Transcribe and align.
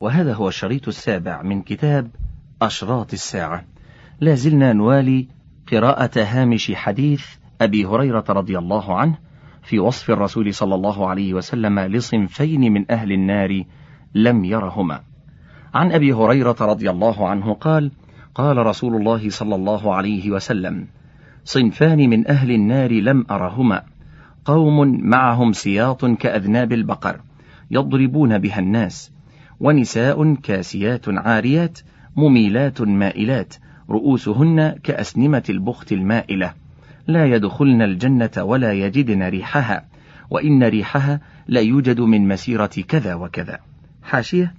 وهذا 0.00 0.34
هو 0.34 0.48
الشريط 0.48 0.88
السابع 0.88 1.42
من 1.42 1.62
كتاب 1.62 2.10
أشراط 2.62 3.12
الساعة. 3.12 3.64
لا 4.20 4.34
زلنا 4.34 4.72
نوالي 4.72 5.28
قراءة 5.72 6.10
هامش 6.16 6.72
حديث 6.72 7.26
أبي 7.60 7.84
هريرة 7.86 8.24
رضي 8.28 8.58
الله 8.58 8.96
عنه 8.96 9.18
في 9.62 9.78
وصف 9.78 10.10
الرسول 10.10 10.54
صلى 10.54 10.74
الله 10.74 11.08
عليه 11.08 11.34
وسلم 11.34 11.78
لصنفين 11.80 12.72
من 12.72 12.90
أهل 12.90 13.12
النار 13.12 13.64
لم 14.14 14.44
يرهما. 14.44 15.00
عن 15.74 15.92
أبي 15.92 16.12
هريرة 16.12 16.56
رضي 16.60 16.90
الله 16.90 17.28
عنه 17.28 17.54
قال 17.54 17.90
قال 18.34 18.66
رسول 18.66 18.94
الله 18.94 19.30
صلى 19.30 19.54
الله 19.54 19.94
عليه 19.94 20.30
وسلم 20.30 20.86
صنفان 21.44 22.10
من 22.10 22.28
أهل 22.28 22.50
النار 22.50 22.92
لم 22.92 23.26
أرهما. 23.30 23.82
قوم 24.44 25.08
معهم 25.08 25.52
سياط 25.52 26.04
كأذناب 26.04 26.72
البقر 26.72 27.20
يضربون 27.70 28.38
بها 28.38 28.58
الناس 28.58 29.13
ونساء 29.60 30.34
كاسيات 30.34 31.08
عاريات 31.08 31.78
مميلات 32.16 32.80
مائلات 32.82 33.54
رؤوسهن 33.90 34.70
كأسنمة 34.82 35.42
البخت 35.50 35.92
المائلة. 35.92 36.54
لا 37.06 37.26
يدخلن 37.26 37.82
الجنة 37.82 38.30
ولا 38.38 38.72
يجدن 38.72 39.22
ريحها 39.22 39.84
وإن 40.30 40.64
ريحها 40.64 41.20
لا 41.48 41.60
يوجد 41.60 42.00
من 42.00 42.28
مسيرة 42.28 42.70
كذا 42.88 43.14
وكذا. 43.14 43.58
حاشية. 44.02 44.54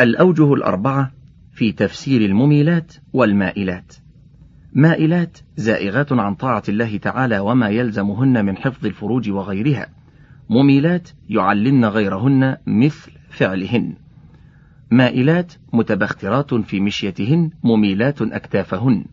الأوجه 0.00 0.54
الأربعة 0.54 1.10
في 1.52 1.72
تفسير 1.72 2.20
المميلات 2.24 2.92
والمائلات. 3.12 3.94
مائلات 4.72 5.38
زائغات 5.56 6.12
عن 6.12 6.34
طاعة 6.34 6.62
الله 6.68 6.96
تعالى 6.96 7.38
وما 7.38 7.68
يلزمهن 7.68 8.44
من 8.44 8.56
حفظ 8.56 8.86
الفروج 8.86 9.30
وغيرها. 9.30 9.86
مميلات 10.50 11.08
يعلمن 11.28 11.84
غيرهن 11.84 12.56
مثل 12.66 13.12
فعلهن. 13.34 13.94
مائلات 14.90 15.52
متبخترات 15.72 16.54
في 16.54 16.80
مشيتهن 16.80 17.50
مميلات 17.64 18.22
أكتافهن. 18.22 19.04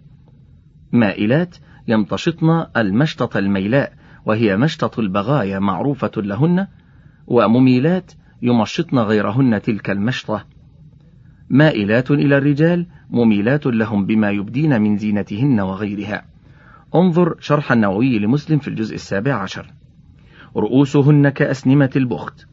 مائلات 0.91 1.55
يمتشطن 1.87 2.65
المشطة 2.77 3.37
الميلاء 3.39 3.93
وهي 4.25 4.57
مشطة 4.57 4.99
البغايا 4.99 5.59
معروفة 5.59 6.11
لهن 6.17 6.67
ومميلات 7.27 8.11
يمشطن 8.41 8.97
غيرهن 8.97 9.61
تلك 9.61 9.89
المشطة. 9.89 10.45
مائلات 11.49 12.11
إلى 12.11 12.37
الرجال 12.37 12.87
مميلات 13.09 13.65
لهم 13.65 14.05
بما 14.05 14.31
يبدين 14.31 14.81
من 14.81 14.97
زينتهن 14.97 15.59
وغيرها. 15.59 16.25
انظر 16.95 17.35
شرح 17.39 17.71
النووي 17.71 18.19
لمسلم 18.19 18.59
في 18.59 18.67
الجزء 18.67 18.95
السابع 18.95 19.33
عشر. 19.33 19.73
رؤوسهن 20.57 21.29
كأسنمة 21.29 21.89
البخت 21.95 22.47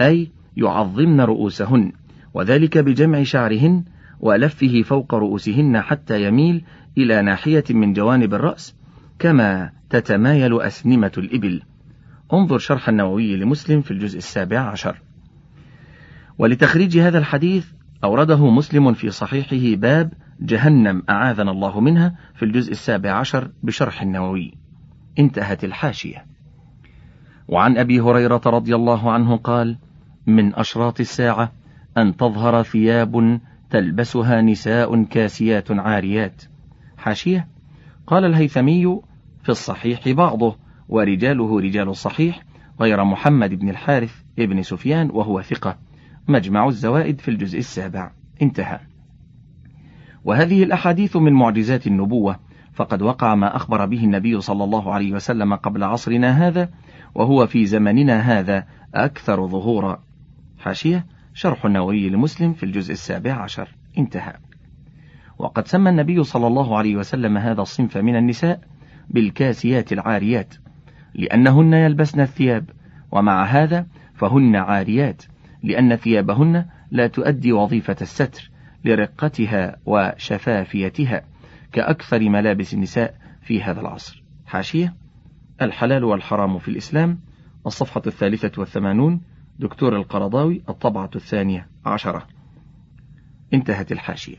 أي 0.00 0.30
يعظمن 0.56 1.20
رؤوسهن 1.20 1.92
وذلك 2.34 2.78
بجمع 2.78 3.22
شعرهن 3.22 3.84
ولفه 4.20 4.82
فوق 4.82 5.14
رؤوسهن 5.14 5.80
حتى 5.80 6.24
يميل 6.24 6.64
إلى 6.98 7.22
ناحية 7.22 7.64
من 7.70 7.92
جوانب 7.92 8.34
الرأس 8.34 8.74
كما 9.18 9.72
تتمايل 9.90 10.60
أسنمة 10.60 11.12
الإبل. 11.18 11.62
انظر 12.32 12.58
شرح 12.58 12.88
النووي 12.88 13.36
لمسلم 13.36 13.80
في 13.80 13.90
الجزء 13.90 14.18
السابع 14.18 14.60
عشر. 14.60 15.02
ولتخريج 16.38 16.98
هذا 16.98 17.18
الحديث 17.18 17.66
أورده 18.04 18.50
مسلم 18.50 18.92
في 18.92 19.10
صحيحه 19.10 19.80
باب 19.80 20.12
جهنم 20.40 21.02
أعاذنا 21.10 21.50
الله 21.50 21.80
منها 21.80 22.14
في 22.34 22.44
الجزء 22.44 22.72
السابع 22.72 23.12
عشر 23.12 23.50
بشرح 23.62 24.02
النووي. 24.02 24.54
انتهت 25.18 25.64
الحاشية. 25.64 26.26
وعن 27.48 27.78
أبي 27.78 28.00
هريرة 28.00 28.42
رضي 28.46 28.74
الله 28.74 29.12
عنه 29.12 29.36
قال 29.36 29.78
من 30.26 30.54
أشراط 30.54 31.00
الساعة 31.00 31.52
أن 31.98 32.16
تظهر 32.16 32.62
ثياب 32.62 33.40
تلبسها 33.70 34.40
نساء 34.40 35.02
كاسيات 35.04 35.70
عاريات. 35.70 36.42
حاشية. 36.96 37.48
قال 38.06 38.24
الهيثمي 38.24 39.00
في 39.42 39.48
الصحيح 39.48 40.08
بعضه 40.08 40.56
ورجاله 40.88 41.60
رجال 41.60 41.88
الصحيح 41.88 42.42
غير 42.80 43.04
محمد 43.04 43.54
بن 43.54 43.68
الحارث 43.68 44.22
ابن 44.38 44.62
سفيان 44.62 45.10
وهو 45.10 45.42
ثقة. 45.42 45.78
مجمع 46.28 46.68
الزوائد 46.68 47.20
في 47.20 47.28
الجزء 47.28 47.58
السابع. 47.58 48.10
انتهى. 48.42 48.80
وهذه 50.24 50.62
الأحاديث 50.62 51.16
من 51.16 51.32
معجزات 51.32 51.86
النبوة 51.86 52.36
فقد 52.72 53.02
وقع 53.02 53.34
ما 53.34 53.56
أخبر 53.56 53.86
به 53.86 54.04
النبي 54.04 54.40
صلى 54.40 54.64
الله 54.64 54.92
عليه 54.92 55.12
وسلم 55.12 55.54
قبل 55.54 55.84
عصرنا 55.84 56.48
هذا 56.48 56.68
وهو 57.14 57.46
في 57.46 57.66
زمننا 57.66 58.20
هذا 58.20 58.64
أكثر 58.94 59.46
ظهورا. 59.46 60.02
حاشية 60.62 61.06
شرح 61.34 61.64
النووي 61.64 62.08
لمسلم 62.08 62.52
في 62.52 62.62
الجزء 62.62 62.92
السابع 62.92 63.32
عشر. 63.32 63.68
انتهى. 63.98 64.32
وقد 65.38 65.66
سمى 65.66 65.90
النبي 65.90 66.22
صلى 66.22 66.46
الله 66.46 66.78
عليه 66.78 66.96
وسلم 66.96 67.38
هذا 67.38 67.62
الصنف 67.62 67.96
من 67.96 68.16
النساء 68.16 68.60
بالكاسيات 69.10 69.92
العاريات 69.92 70.54
لأنهن 71.14 71.74
يلبسن 71.74 72.20
الثياب. 72.20 72.70
ومع 73.12 73.44
هذا 73.44 73.86
فهن 74.14 74.56
عاريات 74.56 75.22
لأن 75.62 75.96
ثيابهن 75.96 76.66
لا 76.90 77.06
تؤدي 77.06 77.52
وظيفة 77.52 77.96
الستر 78.00 78.50
لرقتها 78.84 79.76
وشفافيتها 79.86 81.22
كأكثر 81.72 82.20
ملابس 82.20 82.74
النساء 82.74 83.14
في 83.42 83.62
هذا 83.62 83.80
العصر. 83.80 84.22
حاشية 84.46 84.94
الحلال 85.62 86.04
والحرام 86.04 86.58
في 86.58 86.68
الإسلام 86.68 87.18
الصفحة 87.66 88.02
الثالثة 88.06 88.60
والثمانون 88.60 89.20
دكتور 89.62 89.96
القرضاوي 89.96 90.62
الطبعة 90.68 91.10
الثانية 91.16 91.68
عشرة. 91.86 92.26
انتهت 93.54 93.92
الحاشية. 93.92 94.36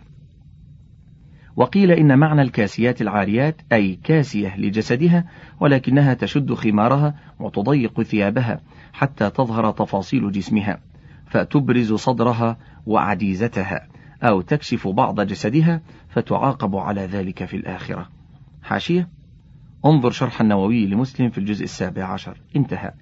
وقيل 1.55 1.91
إن 1.91 2.19
معنى 2.19 2.41
الكاسيات 2.41 3.01
العاريات 3.01 3.61
أي 3.71 3.99
كاسية 4.03 4.57
لجسدها 4.57 5.25
ولكنها 5.59 6.13
تشد 6.13 6.53
خمارها 6.53 7.15
وتضيق 7.39 8.01
ثيابها 8.01 8.61
حتى 8.93 9.29
تظهر 9.29 9.71
تفاصيل 9.71 10.31
جسمها 10.31 10.79
فتبرز 11.25 11.93
صدرها 11.93 12.57
وعجيزتها 12.85 13.87
أو 14.23 14.41
تكشف 14.41 14.87
بعض 14.87 15.21
جسدها 15.21 15.81
فتعاقب 16.09 16.75
على 16.75 17.01
ذلك 17.01 17.45
في 17.45 17.57
الآخرة. 17.57 18.09
حاشية. 18.63 19.09
انظر 19.85 20.11
شرح 20.11 20.41
النووي 20.41 20.87
لمسلم 20.87 21.29
في 21.29 21.37
الجزء 21.37 21.63
السابع 21.63 22.03
عشر. 22.03 22.41
انتهى. 22.55 22.93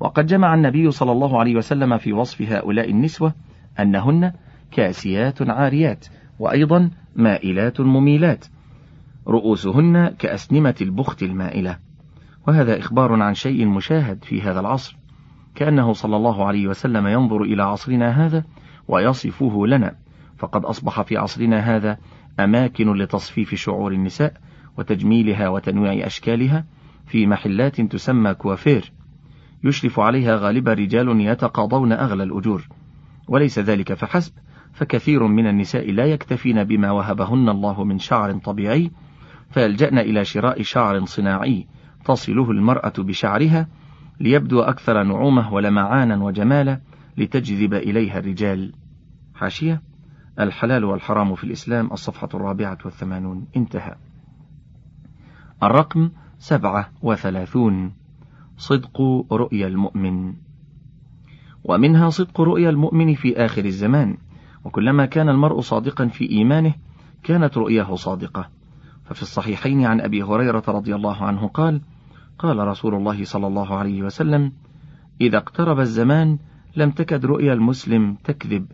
وقد 0.00 0.26
جمع 0.26 0.54
النبي 0.54 0.90
صلى 0.90 1.12
الله 1.12 1.38
عليه 1.40 1.56
وسلم 1.56 1.98
في 1.98 2.12
وصف 2.12 2.42
هؤلاء 2.42 2.90
النسوة 2.90 3.34
أنهن 3.80 4.32
كاسيات 4.70 5.42
عاريات 5.42 6.06
وأيضا 6.38 6.90
مائلات 7.16 7.80
مميلات 7.80 8.46
رؤوسهن 9.28 10.08
كأسنمة 10.08 10.74
البخت 10.80 11.22
المائلة. 11.22 11.78
وهذا 12.48 12.78
إخبار 12.78 13.22
عن 13.22 13.34
شيء 13.34 13.66
مشاهد 13.66 14.24
في 14.24 14.42
هذا 14.42 14.60
العصر 14.60 14.96
كأنه 15.54 15.92
صلى 15.92 16.16
الله 16.16 16.46
عليه 16.46 16.68
وسلم 16.68 17.06
ينظر 17.06 17.42
إلى 17.42 17.62
عصرنا 17.62 18.26
هذا 18.26 18.44
ويصفه 18.88 19.66
لنا. 19.66 19.96
فقد 20.38 20.64
أصبح 20.64 21.02
في 21.02 21.16
عصرنا 21.16 21.76
هذا 21.76 21.98
أماكن 22.40 22.92
لتصفيف 22.92 23.54
شعور 23.54 23.92
النساء 23.92 24.32
وتجميلها 24.78 25.48
وتنويع 25.48 26.06
أشكالها 26.06 26.64
في 27.06 27.26
محلات 27.26 27.80
تسمى 27.80 28.34
كوافير. 28.34 28.92
يشرف 29.66 30.00
عليها 30.00 30.36
غالبا 30.36 30.72
رجال 30.72 31.20
يتقاضون 31.20 31.92
أغلى 31.92 32.22
الأجور. 32.22 32.68
وليس 33.28 33.58
ذلك 33.58 33.92
فحسب 33.92 34.32
فكثير 34.72 35.26
من 35.26 35.46
النساء 35.46 35.92
لا 35.92 36.04
يكتفين 36.04 36.64
بما 36.64 36.90
وهبهن 36.90 37.48
الله 37.48 37.84
من 37.84 37.98
شعر 37.98 38.38
طبيعي 38.38 38.90
فيلجأن 39.50 39.98
إلى 39.98 40.24
شراء 40.24 40.62
شعر 40.62 41.04
صناعي 41.04 41.66
تصله 42.04 42.50
المرأة 42.50 42.92
بشعرها 42.98 43.68
ليبدو 44.20 44.60
أكثر 44.60 45.02
نعومة 45.02 45.52
ولمعانا 45.52 46.24
وجمالا 46.24 46.80
لتجذب 47.16 47.74
إليها 47.74 48.18
الرجال. 48.18 48.72
حاشية 49.34 49.82
الحلال 50.40 50.84
والحرام 50.84 51.34
في 51.34 51.44
الإسلام 51.44 51.92
الصفحة 51.92 52.28
الرابعة 52.34 52.78
والثمانون. 52.84 53.46
انتهى. 53.56 53.94
الرقم 55.62 56.10
سبعة 56.38 56.90
وثلاثون. 57.02 57.92
صدق 58.56 59.02
رؤيا 59.32 59.66
المؤمن. 59.66 60.34
ومنها 61.64 62.10
صدق 62.10 62.40
رؤيا 62.40 62.70
المؤمن 62.70 63.14
في 63.14 63.36
آخر 63.36 63.64
الزمان. 63.64 64.16
وكلما 64.64 65.06
كان 65.06 65.28
المرء 65.28 65.60
صادقا 65.60 66.06
في 66.06 66.30
إيمانه 66.30 66.74
كانت 67.22 67.58
رؤياه 67.58 67.94
صادقة. 67.94 68.48
ففي 69.04 69.22
الصحيحين 69.22 69.84
عن 69.84 70.00
أبي 70.00 70.22
هريرة 70.22 70.62
رضي 70.68 70.94
الله 70.94 71.24
عنه 71.24 71.48
قال 71.48 71.80
قال 72.38 72.68
رسول 72.68 72.94
الله 72.94 73.24
صلى 73.24 73.46
الله 73.46 73.74
عليه 73.74 74.02
وسلم 74.02 74.52
إذا 75.20 75.38
اقترب 75.38 75.80
الزمان 75.80 76.38
لم 76.76 76.90
تكد 76.90 77.26
رؤيا 77.26 77.52
المسلم 77.52 78.14
تكذب 78.24 78.66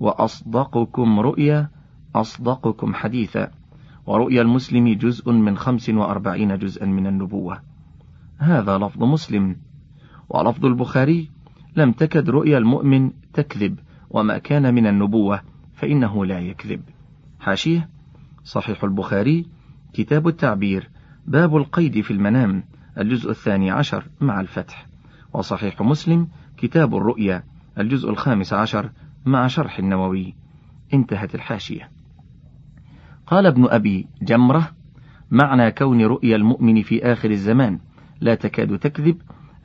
وأصدقكم 0.00 1.20
رؤيا 1.20 1.68
أصدقكم 2.14 2.94
حديثا 2.94 3.50
ورؤيا 4.06 4.42
المسلم 4.42 4.94
جزء 4.94 5.32
من 5.32 5.56
خمس 5.56 5.88
وأربعين 5.88 6.58
جزءا 6.58 6.86
من 6.86 7.06
النبوة. 7.06 7.60
هذا 8.38 8.78
لفظ 8.78 9.02
مسلم. 9.02 9.56
ولفظ 10.28 10.66
البخاري 10.66 11.30
لم 11.76 11.92
تكد 11.92 12.30
رؤيا 12.30 12.58
المؤمن 12.58 13.10
تكذب 13.32 13.78
وما 14.10 14.38
كان 14.38 14.74
من 14.74 14.86
النبوة 14.86 15.40
فإنه 15.74 16.24
لا 16.24 16.40
يكذب. 16.40 16.82
حاشية 17.40 17.88
صحيح 18.44 18.84
البخاري 18.84 19.46
كتاب 19.92 20.28
التعبير 20.28 20.90
باب 21.26 21.56
القيد 21.56 22.00
في 22.00 22.10
المنام 22.10 22.64
الجزء 22.98 23.30
الثاني 23.30 23.70
عشر 23.70 24.04
مع 24.20 24.40
الفتح. 24.40 24.86
وصحيح 25.32 25.82
مسلم 25.82 26.28
كتاب 26.56 26.96
الرؤيا 26.96 27.42
الجزء 27.78 28.10
الخامس 28.10 28.52
عشر 28.52 28.90
مع 29.26 29.46
شرح 29.46 29.78
النووي. 29.78 30.34
انتهت 30.94 31.34
الحاشية. 31.34 31.90
قال 33.26 33.46
ابن 33.46 33.68
أبي 33.68 34.06
جمرة 34.22 34.70
معنى 35.30 35.70
كون 35.70 36.02
رؤيا 36.02 36.36
المؤمن 36.36 36.82
في 36.82 37.12
آخر 37.12 37.30
الزمان 37.30 37.78
لا 38.20 38.34
تكاد 38.34 38.78
تكذب 38.78 39.16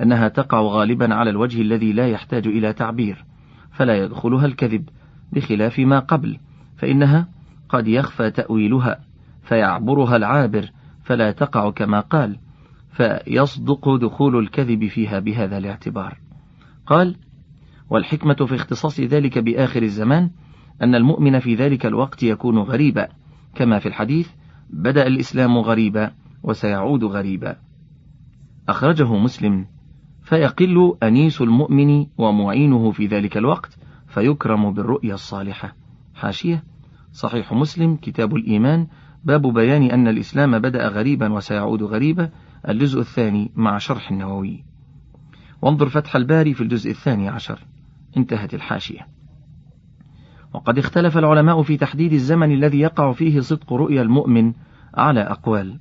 أنها 0.01 0.27
تقع 0.27 0.62
غالبا 0.62 1.13
على 1.13 1.30
الوجه 1.30 1.62
الذي 1.62 1.94
لا 1.94 2.07
يحتاج 2.07 2.48
إلى 2.48 2.74
تعبير 2.74 3.25
فلا 3.71 3.98
يدخلها 4.03 4.45
الكذب 4.45 4.89
بخلاف 5.31 5.80
ما 5.80 6.00
قبل 6.00 6.38
فإنها 6.77 7.27
قد 7.69 7.88
يخفى 7.88 8.31
تأويلها 8.31 9.00
فيعبرها 9.44 10.15
العابر 10.15 10.71
فلا 11.03 11.31
تقع 11.31 11.71
كما 11.71 12.00
قال 12.00 12.39
فيصدق 12.92 13.95
دخول 13.95 14.39
الكذب 14.39 14.88
فيها 14.88 15.19
بهذا 15.19 15.57
الاعتبار. 15.57 16.18
قال 16.86 17.15
والحكمة 17.89 18.33
في 18.33 18.56
اختصاص 18.56 19.00
ذلك 19.00 19.38
بآخر 19.38 19.83
الزمان 19.83 20.30
أن 20.81 20.95
المؤمن 20.95 21.39
في 21.39 21.56
ذلك 21.56 21.86
الوقت 21.86 22.24
يكون 22.24 22.57
غريبا 22.57 23.07
كما 23.56 23.80
في 23.80 23.86
الحديث 23.86 24.30
بدأ 24.69 25.07
الإسلام 25.07 25.57
غريبا 25.57 26.12
وسيعود 26.44 27.04
غريبا. 27.04 27.56
أخرجه 28.69 29.15
مسلم. 29.15 29.65
فيقل 30.23 30.97
أنيس 31.03 31.41
المؤمن 31.41 32.05
ومعينه 32.17 32.91
في 32.91 33.05
ذلك 33.05 33.37
الوقت 33.37 33.77
فيكرم 34.07 34.73
بالرؤيا 34.73 35.13
الصالحة. 35.13 35.75
حاشية. 36.15 36.63
صحيح 37.11 37.53
مسلم 37.53 37.95
كتاب 37.95 38.35
الإيمان. 38.35 38.87
باب 39.23 39.53
بيان 39.53 39.83
أن 39.83 40.07
الإسلام 40.07 40.59
بدأ 40.59 40.87
غريبا 40.87 41.33
وسيعود 41.33 41.83
غريبا. 41.83 42.29
الجزء 42.69 42.99
الثاني 42.99 43.51
مع 43.55 43.77
شرح 43.77 44.11
النووي. 44.11 44.63
وانظر 45.61 45.89
فتح 45.89 46.15
الباري 46.15 46.53
في 46.53 46.61
الجزء 46.61 46.91
الثاني 46.91 47.29
عشر. 47.29 47.59
انتهت 48.17 48.53
الحاشية. 48.53 49.07
وقد 50.53 50.77
اختلف 50.77 51.17
العلماء 51.17 51.61
في 51.61 51.77
تحديد 51.77 52.13
الزمن 52.13 52.51
الذي 52.51 52.79
يقع 52.79 53.11
فيه 53.11 53.39
صدق 53.39 53.73
رؤيا 53.73 54.01
المؤمن 54.01 54.53
على 54.93 55.21
أقوال. 55.21 55.79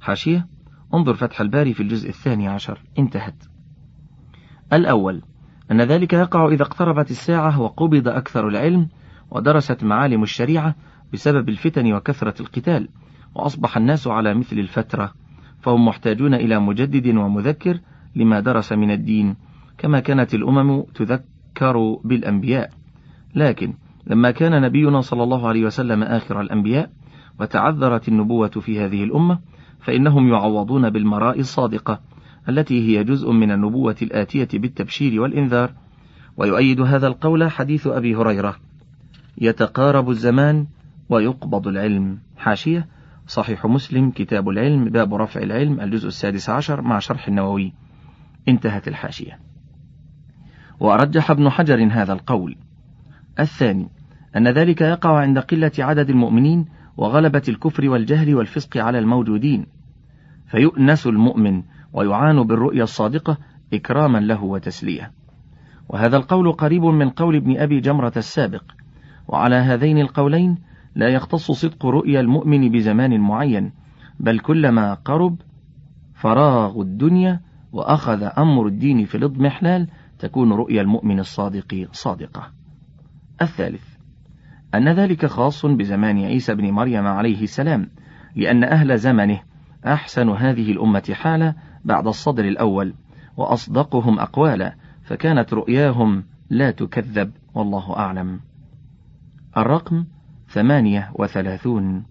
حاشية. 0.00 0.46
انظر 0.94 1.14
فتح 1.14 1.40
الباري 1.40 1.74
في 1.74 1.82
الجزء 1.82 2.08
الثاني 2.08 2.48
عشر. 2.48 2.80
انتهت. 2.98 3.44
الأول 4.72 5.22
أن 5.70 5.80
ذلك 5.80 6.12
يقع 6.12 6.48
إذا 6.48 6.62
اقتربت 6.62 7.10
الساعة 7.10 7.60
وقبض 7.60 8.08
أكثر 8.08 8.48
العلم 8.48 8.88
ودرست 9.30 9.84
معالم 9.84 10.22
الشريعة 10.22 10.74
بسبب 11.12 11.48
الفتن 11.48 11.92
وكثرة 11.92 12.42
القتال 12.42 12.88
وأصبح 13.34 13.76
الناس 13.76 14.06
على 14.06 14.34
مثل 14.34 14.58
الفترة 14.58 15.12
فهم 15.60 15.86
محتاجون 15.86 16.34
إلى 16.34 16.60
مجدد 16.60 17.16
ومذكر 17.16 17.78
لما 18.16 18.40
درس 18.40 18.72
من 18.72 18.90
الدين 18.90 19.36
كما 19.78 20.00
كانت 20.00 20.34
الأمم 20.34 20.82
تذكر 20.82 21.96
بالأنبياء. 22.04 22.70
لكن 23.34 23.74
لما 24.06 24.30
كان 24.30 24.62
نبينا 24.62 25.00
صلى 25.00 25.22
الله 25.22 25.48
عليه 25.48 25.64
وسلم 25.64 26.02
آخر 26.02 26.40
الأنبياء 26.40 26.90
وتعذرت 27.40 28.08
النبوة 28.08 28.48
في 28.48 28.80
هذه 28.80 29.04
الأمة 29.04 29.38
فإنهم 29.80 30.28
يعوضون 30.28 30.90
بالمراء 30.90 31.40
الصادقة 31.40 32.00
التي 32.48 32.88
هي 32.88 33.04
جزء 33.04 33.30
من 33.30 33.50
النبوة 33.50 33.96
الآتية 34.02 34.48
بالتبشير 34.54 35.20
والإنذار. 35.20 35.72
ويؤيد 36.36 36.80
هذا 36.80 37.06
القول 37.06 37.50
حديث 37.50 37.86
أبي 37.86 38.16
هريرة 38.16 38.56
يتقارب 39.38 40.10
الزمان 40.10 40.66
ويقبض 41.08 41.68
العلم. 41.68 42.18
حاشية 42.36 42.86
صحيح 43.26 43.66
مسلم 43.66 44.10
كتاب 44.10 44.48
العلم 44.48 44.84
باب 44.84 45.14
رفع 45.14 45.40
العلم 45.40 45.80
الجزء 45.80 46.08
السادس 46.08 46.50
عشر 46.50 46.82
مع 46.82 46.98
شرح 46.98 47.28
النووي. 47.28 47.72
انتهت 48.48 48.88
الحاشية. 48.88 49.38
ورجح 50.80 51.30
ابن 51.30 51.50
حجر 51.50 51.88
هذا 51.92 52.12
القول. 52.12 52.56
الثاني 53.40 53.88
أن 54.36 54.48
ذلك 54.48 54.80
يقع 54.80 55.18
عند 55.18 55.38
قلة 55.38 55.72
عدد 55.78 56.10
المؤمنين 56.10 56.66
وغلبة 57.00 57.42
الكفر 57.48 57.88
والجهل 57.88 58.34
والفسق 58.34 58.76
على 58.76 58.98
الموجودين 58.98 59.66
فيؤنس 60.46 61.06
المؤمن 61.06 61.62
ويعان 61.92 62.42
بالرؤيا 62.42 62.82
الصادقة 62.82 63.38
إكراما 63.72 64.18
له 64.18 64.44
وتسلية. 64.44 65.12
وهذا 65.88 66.16
القول 66.16 66.52
قريب 66.52 66.82
من 66.82 67.10
قول 67.10 67.36
ابن 67.36 67.56
أبي 67.56 67.80
جمرة 67.80 68.12
السابق. 68.16 68.62
وعلى 69.28 69.56
هذين 69.56 69.98
القولين 69.98 70.58
لا 70.94 71.08
يختص 71.08 71.50
صدق 71.50 71.86
رؤيا 71.86 72.20
المؤمن 72.20 72.70
بزمان 72.70 73.20
معين 73.20 73.72
بل 74.20 74.38
كلما 74.38 74.94
قرب 74.94 75.36
فراغ 76.14 76.80
الدنيا 76.80 77.40
وأخذ 77.72 78.22
أمر 78.38 78.66
الدين 78.66 79.04
في 79.04 79.14
الإضمحلال 79.14 79.88
تكون 80.18 80.52
رؤيا 80.52 80.82
المؤمن 80.82 81.20
الصادق 81.20 81.88
صادقة. 81.92 82.50
الثالث. 83.42 83.89
أن 84.74 84.88
ذلك 84.88 85.26
خاص 85.26 85.66
بزمان 85.66 86.18
عيسى 86.18 86.54
بن 86.54 86.70
مريم 86.70 87.06
عليه 87.06 87.42
السلام 87.42 87.90
لأن 88.36 88.64
أهل 88.64 88.98
زمنه 88.98 89.40
أحسن 89.86 90.28
هذه 90.28 90.72
الأمة 90.72 91.10
حالا 91.12 91.54
بعد 91.84 92.06
الصدر 92.06 92.44
الأول 92.44 92.94
وأصدقهم 93.36 94.18
أقوالا 94.18 94.74
فكانت 95.02 95.54
رؤياهم 95.54 96.24
لا 96.50 96.70
تكذب 96.70 97.32
والله 97.54 97.96
أعلم. 97.96 98.40
الرقم 99.56 100.04
ثمانية 100.48 101.10
وثلاثون. 101.14 102.04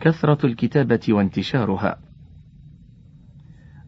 كثرة 0.00 0.46
الكتابة 0.46 1.00
وانتشارها. 1.08 1.98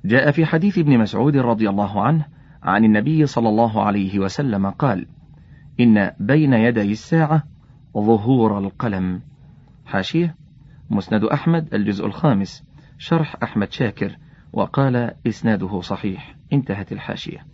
جاء 0.04 0.30
في 0.30 0.46
حديث 0.46 0.78
ابن 0.78 0.98
مسعود 0.98 1.36
رضي 1.36 1.70
الله 1.70 2.02
عنه 2.02 2.26
عن 2.62 2.84
النبي 2.84 3.26
صلى 3.26 3.48
الله 3.48 3.82
عليه 3.82 4.18
وسلم 4.18 4.70
قال 4.70 5.06
إن 5.80 6.12
بين 6.20 6.52
يدي 6.52 6.92
الساعة 6.92 7.42
ظهور 7.96 8.58
القلم. 8.58 9.20
حاشية 9.86 10.34
مسند 10.90 11.24
أحمد 11.24 11.74
الجزء 11.74 12.06
الخامس 12.06 12.64
شرح 12.98 13.36
أحمد 13.42 13.72
شاكر 13.72 14.16
وقال 14.52 15.14
إسناده 15.26 15.80
صحيح. 15.80 16.34
انتهت 16.52 16.92
الحاشية. 16.92 17.46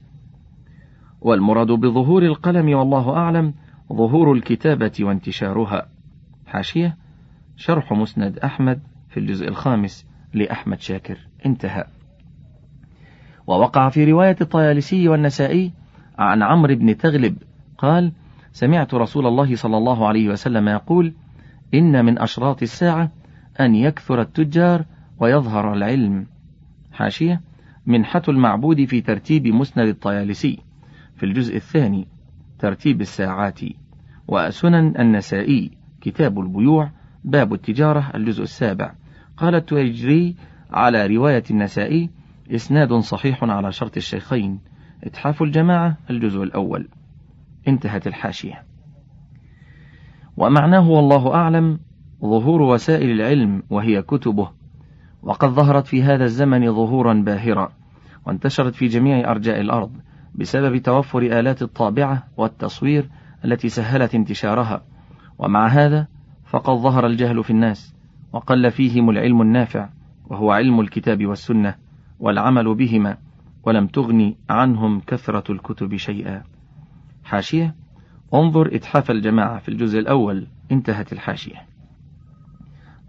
والمراد 1.20 1.66
بظهور 1.66 2.22
القلم 2.22 2.74
والله 2.76 3.16
أعلم 3.16 3.54
ظهور 3.92 4.32
الكتابة 4.32 4.92
وانتشارها. 5.00 5.88
حاشية 6.46 6.96
شرح 7.56 7.92
مسند 7.92 8.38
أحمد 8.38 8.82
في 9.08 9.20
الجزء 9.20 9.49
الخامس 9.49 10.06
لأحمد 10.34 10.80
شاكر. 10.80 11.18
انتهى. 11.46 11.84
ووقع 13.46 13.88
في 13.88 14.04
رواية 14.04 14.37
الطيالسي 14.40 15.08
والنسائي 15.08 15.72
عن 16.18 16.42
عمرو 16.42 16.75
بن 16.75 16.96
تغلب 16.96 17.37
قال 17.78 18.12
سمعت 18.52 18.94
رسول 18.94 19.26
الله 19.26 19.56
صلى 19.56 19.76
الله 19.76 20.06
عليه 20.06 20.28
وسلم 20.28 20.68
يقول 20.68 21.12
إن 21.75 22.04
من 22.04 22.18
أشراط 22.18 22.62
الساعة 22.62 23.11
أن 23.61 23.75
يكثر 23.75 24.21
التجار 24.21 24.85
ويظهر 25.21 25.75
العلم. 25.75 26.26
حاشية 26.92 27.40
منحة 27.87 28.23
المعبود 28.28 28.85
في 28.85 29.00
ترتيب 29.00 29.47
مسند 29.47 29.88
الطيالسي. 29.88 30.59
في 31.16 31.26
الجزء 31.26 31.56
الثاني 31.56 32.06
ترتيب 32.59 33.00
الساعات. 33.00 33.61
وسنن 34.28 35.00
النسائي 35.00 35.71
كتاب 36.00 36.38
البيوع 36.38 36.90
باب 37.25 37.54
التجارة 37.54 38.11
الجزء 38.14 38.42
السابع. 38.42 38.94
قال 39.37 39.54
التويجري 39.54 40.37
على 40.71 41.06
رواية 41.06 41.44
النسائي 41.50 42.11
إسناد 42.54 42.94
صحيح 42.94 43.44
على 43.44 43.73
شرط 43.73 43.97
الشيخين. 43.97 44.61
إتحاف 45.04 45.42
الجماعة 45.42 45.97
الجزء 46.11 46.42
الأول. 46.42 46.88
انتهت 47.69 48.07
الحاشية. 48.07 48.64
ومعناه 50.37 50.90
والله 50.90 51.35
أعلم 51.35 51.78
ظهور 52.23 52.62
وسائل 52.62 53.11
العلم 53.11 53.62
وهي 53.71 54.02
كتبه. 54.02 54.50
وقد 55.23 55.49
ظهرت 55.49 55.87
في 55.87 56.02
هذا 56.02 56.25
الزمن 56.25 56.73
ظهورا 56.73 57.14
باهرا 57.14 57.73
وانتشرت 58.26 58.75
في 58.75 58.87
جميع 58.87 59.31
أرجاء 59.31 59.61
الأرض 59.61 59.90
بسبب 60.35 60.76
توفر 60.76 61.23
آلات 61.23 61.62
الطابعة 61.62 62.23
والتصوير 62.37 63.09
التي 63.45 63.69
سهلت 63.69 64.14
انتشارها. 64.14 64.83
ومع 65.38 65.66
هذا 65.66 66.07
فقد 66.45 66.75
ظهر 66.75 67.07
الجهل 67.07 67.45
في 67.45 67.50
الناس 67.50 67.95
وقل 68.33 68.71
فيهم 68.71 69.11
العلم 69.11 69.42
النافع 69.42 69.88
وهو 70.26 70.50
علم 70.50 70.81
الكتاب 70.81 71.26
والسنة 71.26 71.75
والعمل 72.21 72.75
بهما 72.75 73.16
ولم 73.64 73.87
تغني 73.87 74.37
عنهم 74.50 75.00
كثرة 75.00 75.52
الكتب 75.52 75.97
شيئا. 75.97 76.42
حاشية. 77.25 77.75
انظر 78.35 78.76
إتحاف 78.76 79.11
الجماعة 79.11 79.59
في 79.59 79.69
الجزء 79.69 79.99
الأول 79.99 80.47
انتهت 80.73 81.12
الحاشية. 81.12 81.67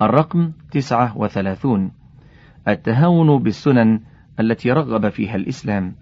الرقم 0.01 0.51
تسعة 0.71 1.17
وثلاثون. 1.17 1.91
التهاون 2.67 3.43
بالسنن 3.43 3.99
التي 4.39 4.71
رغب 4.71 5.09
فيها 5.09 5.35
الإسلام 5.35 5.95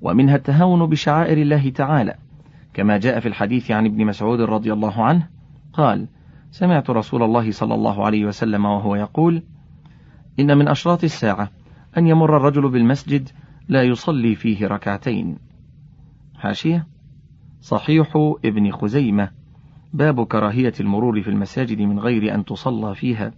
ومنها 0.00 0.36
التهاون 0.36 0.86
بشعائر 0.86 1.38
الله 1.38 1.70
تعالى 1.70 2.14
كما 2.74 2.98
جاء 2.98 3.20
في 3.20 3.28
الحديث 3.28 3.70
عن 3.70 3.86
ابن 3.86 4.06
مسعود 4.06 4.40
رضي 4.40 4.72
الله 4.72 5.04
عنه 5.04 5.28
قال 5.72 6.08
سمعت 6.50 6.90
رسول 6.90 7.22
الله 7.22 7.50
صلى 7.50 7.74
الله 7.74 8.06
عليه 8.06 8.24
وسلم 8.24 8.64
وهو 8.64 8.94
يقول 8.94 9.42
إن 10.40 10.58
من 10.58 10.68
أشراط 10.68 11.04
الساعة 11.04 11.50
أن 11.98 12.06
يمر 12.06 12.36
الرجل 12.36 12.70
بالمسجد 12.70 13.28
لا 13.68 13.82
يصلي 13.82 14.34
فيه 14.34 14.66
ركعتين. 14.66 15.38
حاشية. 16.34 16.86
صحيح 17.60 18.36
ابن 18.44 18.70
خزيمة. 18.70 19.30
باب 19.92 20.26
كراهية 20.26 20.72
المرور 20.80 21.22
في 21.22 21.30
المساجد 21.30 21.80
من 21.80 21.98
غير 21.98 22.34
أن 22.34 22.44
تصلى 22.44 22.94
فيها 22.94 23.32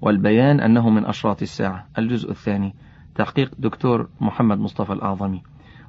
والبيان 0.00 0.60
أنه 0.60 0.90
من 0.90 1.04
أشراط 1.04 1.42
الساعة. 1.42 1.86
الجزء 1.98 2.30
الثاني 2.30 2.74
تحقيق 3.14 3.50
دكتور 3.58 4.08
محمد 4.20 4.58
مصطفى 4.58 4.92
الأعظمي. 4.92 5.42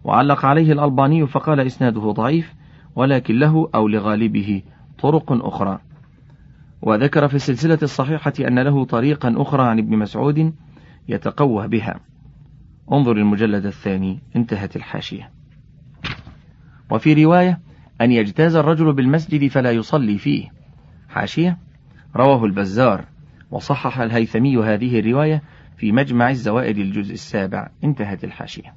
وعلق 0.04 0.46
عليه 0.46 0.72
الألباني 0.72 1.28
فقال 1.28 1.60
إسناده 1.60 2.12
ضعيف 2.12 2.54
ولكن 2.96 3.40
له 3.40 3.70
أو 3.76 3.88
لغالبه 3.88 4.64
طرق 5.00 5.32
أخرى. 5.32 5.80
وذكر 6.82 7.28
في 7.28 7.36
السلسلة 7.36 7.80
الصحيحة 7.84 8.34
أن 8.40 8.60
له 8.60 8.86
طريقا 8.86 9.34
أخرى 9.38 9.64
عن 9.64 9.80
ابن 9.80 9.98
مسعود 9.98 10.54
يتقوى 11.08 11.68
بها. 11.68 12.00
انظر 12.92 13.18
المجلد 13.18 13.66
الثاني 13.66 14.20
انتهت 14.36 14.76
الحاشية. 14.76 15.43
وفي 16.94 17.26
رواية 17.26 17.60
أن 18.02 18.12
يجتاز 18.12 18.56
الرجل 18.56 18.94
بالمسجد 18.94 19.48
فلا 19.48 19.72
يصلي 19.72 20.18
فيه. 20.18 20.50
حاشية. 21.10 21.58
رواه 22.16 22.46
البزار. 22.46 23.06
وصحح 23.52 24.00
الهيثمي 24.00 24.58
هذه 24.58 25.00
الرواية 25.00 25.44
في 25.78 25.92
مجمع 25.92 26.30
الزوائد 26.30 26.78
الجزء 26.78 27.14
السابع. 27.14 27.70
انتهت 27.84 28.24
الحاشية. 28.24 28.74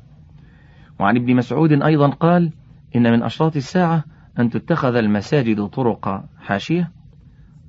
وعن 1.00 1.16
ابن 1.16 1.36
مسعود 1.36 1.82
أيضا 1.82 2.08
قال 2.08 2.52
إن 2.96 3.12
من 3.12 3.22
أشراط 3.22 3.56
الساعة 3.56 4.04
أن 4.38 4.50
تتخذ 4.50 4.94
المساجد 4.94 5.66
طرق 5.66 6.24
حاشية. 6.40 6.92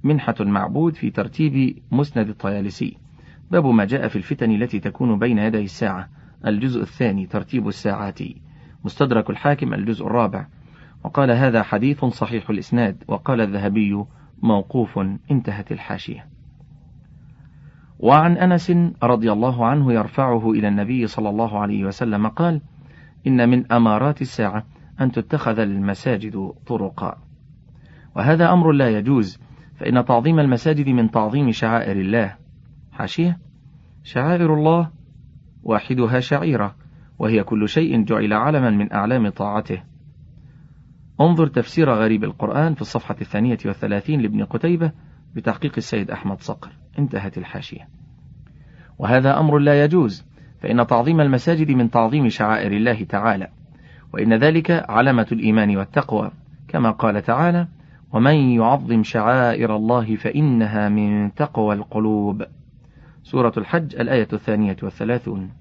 منحة 0.04 0.36
المعبود 0.40 0.96
في 0.96 1.10
ترتيب 1.10 1.78
مسند 1.92 2.30
الطيالسي. 2.30 2.98
باب 3.52 3.66
ما 3.66 3.86
جاء 3.86 4.08
في 4.08 4.16
الفتن 4.16 4.52
التي 4.52 4.80
تكون 4.80 5.20
بين 5.20 5.38
يدي 5.38 5.62
الساعة. 5.62 6.10
الجزء 6.46 6.82
الثاني 6.82 7.26
ترتيب 7.26 7.68
الساعات. 7.68 8.20
مستدرك 8.86 9.30
الحاكم 9.30 9.74
الجزء 9.74 10.06
الرابع. 10.08 10.48
وقال 11.04 11.32
هذا 11.32 11.64
حديث 11.64 12.06
صحيح 12.06 12.50
الإسناد 12.50 13.04
وقال 13.08 13.42
الذهبي 13.42 14.04
موقوف 14.44 15.00
انتهت 15.32 15.72
الحاشية. 15.72 16.28
وعن 18.00 18.38
أنس 18.38 18.72
رضي 19.04 19.32
الله 19.32 19.66
عنه 19.66 19.94
يرفعه 19.94 20.52
إلى 20.52 20.68
النبي 20.68 21.08
صلى 21.08 21.30
الله 21.30 21.60
عليه 21.60 21.86
وسلم 21.86 22.28
قال 22.28 22.62
إن 23.28 23.50
من 23.50 23.72
أمارات 23.72 24.22
الساعة 24.22 24.64
أن 25.02 25.12
تتخذ 25.12 25.60
المساجد 25.60 26.54
طرقا 26.68 27.18
وهذا 28.16 28.54
أمر 28.54 28.72
لا 28.72 28.90
يجوز 28.90 29.40
فإن 29.76 30.06
تعظيم 30.06 30.40
المساجد 30.40 30.90
من 30.90 31.12
تعظيم 31.12 31.52
شعائر 31.52 32.02
الله. 32.02 32.36
حاشية؟ 32.92 33.38
شعائر 34.04 34.54
الله 34.54 34.90
واحدها 35.64 36.20
شعيرة. 36.20 36.76
وهي 37.20 37.44
كل 37.44 37.70
شيء 37.70 38.04
جعل 38.04 38.34
علما 38.34 38.70
من 38.70 38.94
أعلام 38.94 39.30
طاعته. 39.30 39.84
انظر 41.22 41.48
تفسير 41.48 41.90
غريب 41.90 42.24
القرآن 42.24 42.74
في 42.74 42.82
الصفحة 42.82 43.16
الثانية 43.22 43.58
والثلاثين 43.66 44.22
لابن 44.22 44.44
قتيبة 44.44 44.92
بتحقيق 45.36 45.74
السيد 45.78 46.12
أحمد 46.12 46.42
صقر. 46.42 46.72
انتهت 47.00 47.38
الحاشية. 47.38 47.88
وهذا 49.00 49.40
أمر 49.40 49.58
لا 49.58 49.84
يجوز 49.84 50.26
فإن 50.60 50.88
تعظيم 50.88 51.22
المساجد 51.22 51.72
من 51.72 51.90
تعظيم 51.90 52.30
شعائر 52.30 52.72
الله 52.72 53.04
تعالى 53.04 53.48
وإن 54.14 54.34
ذلك 54.34 54.72
علامة 54.72 55.28
الإيمان 55.32 55.78
والتقوى 55.78 56.32
كما 56.68 56.92
قال 56.92 57.22
تعالى 57.22 57.68
ومن 58.14 58.36
يعظم 58.36 59.04
شعائر 59.04 59.76
الله 59.76 60.16
فإنها 60.16 60.90
من 60.90 61.34
تقوى 61.34 61.76
القلوب. 61.76 62.44
سورة 63.24 63.54
الحج 63.58 63.96
الآية 63.96 64.28
الثانية 64.34 64.78
والثلاثون. 64.84 65.52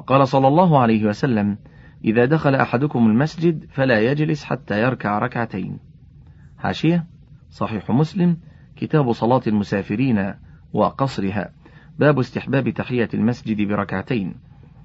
وقال 0.00 0.28
صلى 0.28 0.48
الله 0.48 0.78
عليه 0.78 1.04
وسلم 1.04 1.58
إذا 2.04 2.24
دخل 2.24 2.54
أحدكم 2.54 3.06
المسجد 3.06 3.64
فلا 3.70 4.00
يجلس 4.00 4.44
حتى 4.44 4.82
يركع 4.82 5.18
ركعتين. 5.18 5.78
حاشية 6.58 7.06
صحيح 7.50 7.90
مسلم 7.90 8.36
كتاب 8.76 9.12
صلاة 9.12 9.42
المسافرين 9.46 10.34
وقصرها 10.72 11.52
باب 11.98 12.18
استحباب 12.18 12.70
تحية 12.70 13.08
المسجد 13.14 13.68
بركعتين 13.68 14.34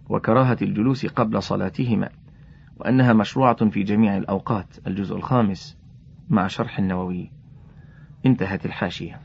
وكراهة 0.10 0.57
الجلوس 0.62 1.05
قبل 1.05 1.43
صلاتهما 1.43 2.10
وأنها 2.77 3.13
مشروعة 3.13 3.69
في 3.69 3.84
جميع 3.84 4.17
الأوقات 4.17 4.77
الجزء 4.88 5.15
الخامس 5.15 5.77
مع 6.29 6.48
شرح 6.48 6.79
النووي. 6.79 7.31
انتهت 8.25 8.65
الحاشية. 8.65 9.19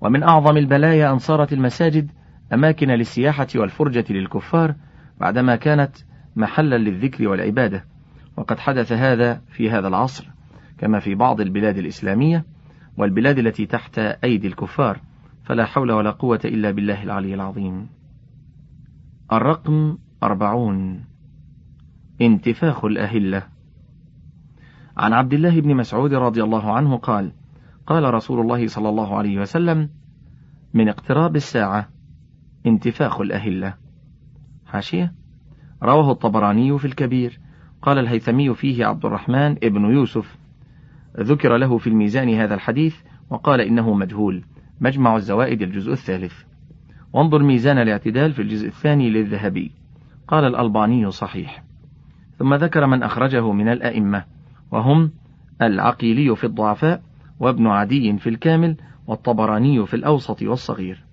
ومن 0.00 0.22
أعظم 0.22 0.56
البلايا 0.56 1.12
أن 1.12 1.18
صارت 1.18 1.52
المساجد 1.52 2.10
أماكن 2.52 2.88
للسياحة 2.88 3.46
والفرجة 3.56 4.04
للكفار 4.10 4.74
بعدما 5.20 5.56
كانت 5.56 5.96
محلا 6.36 6.78
للذكر 6.78 7.28
والعبادة. 7.28 7.84
وقد 8.36 8.58
حدث 8.58 8.92
هذا 8.92 9.40
في 9.48 9.70
هذا 9.70 9.88
العصر 9.88 10.28
كما 10.78 11.00
في 11.00 11.14
بعض 11.14 11.40
البلاد 11.40 11.78
الإسلامية 11.78 12.44
والبلاد 12.98 13.38
التي 13.38 13.66
تحت 13.66 13.98
أيدي 13.98 14.46
الكفار. 14.46 15.00
فلا 15.44 15.64
حول 15.64 15.92
ولا 15.92 16.10
قوة 16.10 16.40
إلا 16.44 16.70
بالله 16.70 17.02
العلي 17.02 17.34
العظيم. 17.34 17.88
الرقم 19.32 19.98
أربعون. 20.22 21.04
انتفاخ 22.20 22.84
الأهلة. 22.84 23.42
عن 24.96 25.12
عبد 25.12 25.32
الله 25.32 25.60
بن 25.60 25.76
مسعود 25.76 26.14
رضي 26.14 26.42
الله 26.42 26.72
عنه 26.72 26.96
قال 26.96 27.32
قال 27.86 28.14
رسول 28.14 28.40
الله 28.40 28.66
صلى 28.66 28.88
الله 28.88 29.16
عليه 29.16 29.40
وسلم 29.40 29.90
من 30.74 30.88
اقتراب 30.88 31.36
الساعة 31.36 31.88
انتفاخ 32.66 33.20
الأهلة. 33.20 33.74
حاشية. 34.66 35.12
رواه 35.82 36.12
الطبراني 36.12 36.78
في 36.78 36.84
الكبير. 36.84 37.40
قال 37.82 37.98
الهيثمي 37.98 38.54
فيه 38.54 38.86
عبد 38.86 39.04
الرحمن 39.04 39.56
ابن 39.62 39.84
يوسف. 39.84 40.36
ذكر 41.20 41.56
له 41.56 41.78
في 41.78 41.86
الميزان 41.86 42.34
هذا 42.34 42.54
الحديث 42.54 42.96
وقال 43.30 43.60
إنه 43.60 43.94
مجهول. 43.94 44.44
مجمع 44.80 45.16
الزوائد 45.16 45.62
الجزء 45.62 45.92
الثالث. 45.92 46.34
وانظر 47.12 47.42
ميزان 47.42 47.78
الاعتدال 47.78 48.32
في 48.32 48.42
الجزء 48.42 48.66
الثاني 48.66 49.10
للذهبي. 49.10 49.72
قال 50.28 50.44
الألباني 50.44 51.10
صحيح. 51.10 51.64
ثم 52.38 52.54
ذكر 52.54 52.86
من 52.86 53.02
أخرجه 53.02 53.52
من 53.52 53.68
الأئمة. 53.68 54.24
وهم 54.72 55.10
العقيلي 55.62 56.36
في 56.36 56.44
الضعفاء 56.44 57.02
وابن 57.40 57.66
عدي 57.66 58.18
في 58.18 58.28
الكامل 58.28 58.76
والطبراني 59.06 59.86
في 59.86 59.94
الأوسط 59.94 60.42
والصغير. 60.42 61.05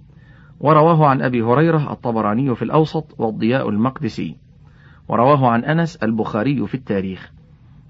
ورواه 0.60 1.08
عن 1.08 1.22
أبي 1.22 1.42
هريرة 1.42 1.92
الطبراني 1.92 2.56
في 2.56 2.62
الأوسط 2.62 3.16
والضياء 3.18 3.70
المقدسي. 3.70 4.38
ورواه 5.08 5.48
عن 5.48 5.66
أنس 5.66 5.96
البخاري 5.96 6.68
في 6.68 6.76
التاريخ. 6.76 7.32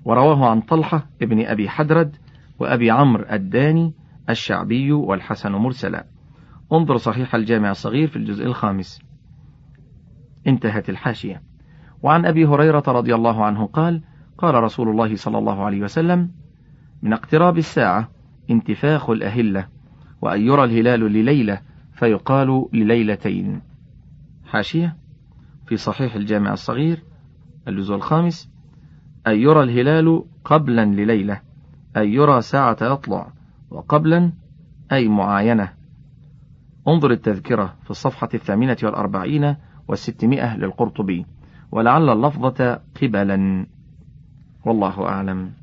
ورواه 0.05 0.50
عن 0.50 0.62
طلحة 0.62 1.08
ابن 1.22 1.46
أبي 1.46 1.70
حدرد 1.70 2.15
وأبي 2.60 2.91
عمرو 2.91 3.25
الداني 3.32 3.93
الشعبي 4.29 4.91
والحسن 4.91 5.51
مرسلا. 5.51 6.05
انظر 6.74 6.98
صحيح 6.98 7.36
الجامع 7.36 7.72
الصغير 7.72 8.08
في 8.08 8.15
الجزء 8.15 8.46
الخامس. 8.46 9.01
انتهت 10.48 10.89
الحاشية. 10.89 11.41
وعن 12.03 12.25
أبي 12.25 12.46
هريرة 12.46 12.84
رضي 12.88 13.15
الله 13.15 13.46
عنه 13.46 13.65
قال 13.65 14.01
قال 14.38 14.55
رسول 14.55 14.89
الله 14.89 15.15
صلى 15.15 15.38
الله 15.38 15.63
عليه 15.65 15.82
وسلم 15.82 16.32
من 17.01 17.13
اقتراب 17.13 17.58
الساعة 17.58 18.10
انتفاخ 18.50 19.10
الأهلة 19.10 19.67
وأن 20.22 20.41
يرى 20.41 20.63
الهلال 20.63 21.00
لليلة 21.00 21.62
فيقال 22.03 22.67
لليلتين. 22.74 23.62
حاشية 24.45 24.98
في 25.67 25.77
صحيح 25.77 26.15
الجامع 26.15 26.53
الصغير 26.53 27.03
الجزء 27.67 27.95
الخامس 27.95 28.51
أن 29.27 29.36
يرى 29.36 29.63
الهلال 29.63 30.24
قبلا 30.45 30.86
لليلة 30.86 31.41
أن 31.98 32.13
يرى 32.13 32.41
ساعة 32.41 32.77
يطلع 32.81 33.33
وقبلا 33.69 34.31
أي 34.91 35.07
معاينة. 35.07 35.74
انظر 36.88 37.12
التذكرة 37.12 37.75
في 37.83 37.91
الصفحة 37.91 38.29
الثامنة 38.33 38.77
والأربعين 38.83 39.55
والستمائة 39.88 40.57
للقرطبي 40.57 41.25
ولعل 41.72 42.10
اللفظة 42.10 42.81
قبلا. 43.01 43.67
والله 44.65 45.05
أعلم. 45.05 45.53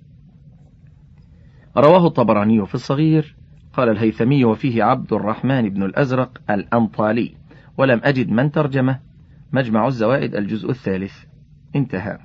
رواه 1.77 2.07
الطبراني 2.07 2.67
في 2.67 2.75
الصغير 2.75 3.40
قال 3.73 3.89
الهيثمي 3.89 4.45
وفيه 4.45 4.83
عبد 4.83 5.13
الرحمن 5.13 5.69
بن 5.69 5.83
الأزرق 5.83 6.41
الأنطالي 6.51 7.35
ولم 7.79 8.01
أجد 8.05 8.31
من 8.31 8.51
ترجمة. 8.51 8.99
مجمع 9.53 9.87
الزوائد 9.87 10.35
الجزء 10.35 10.71
الثالث. 10.71 11.25
انتهى. 11.77 12.19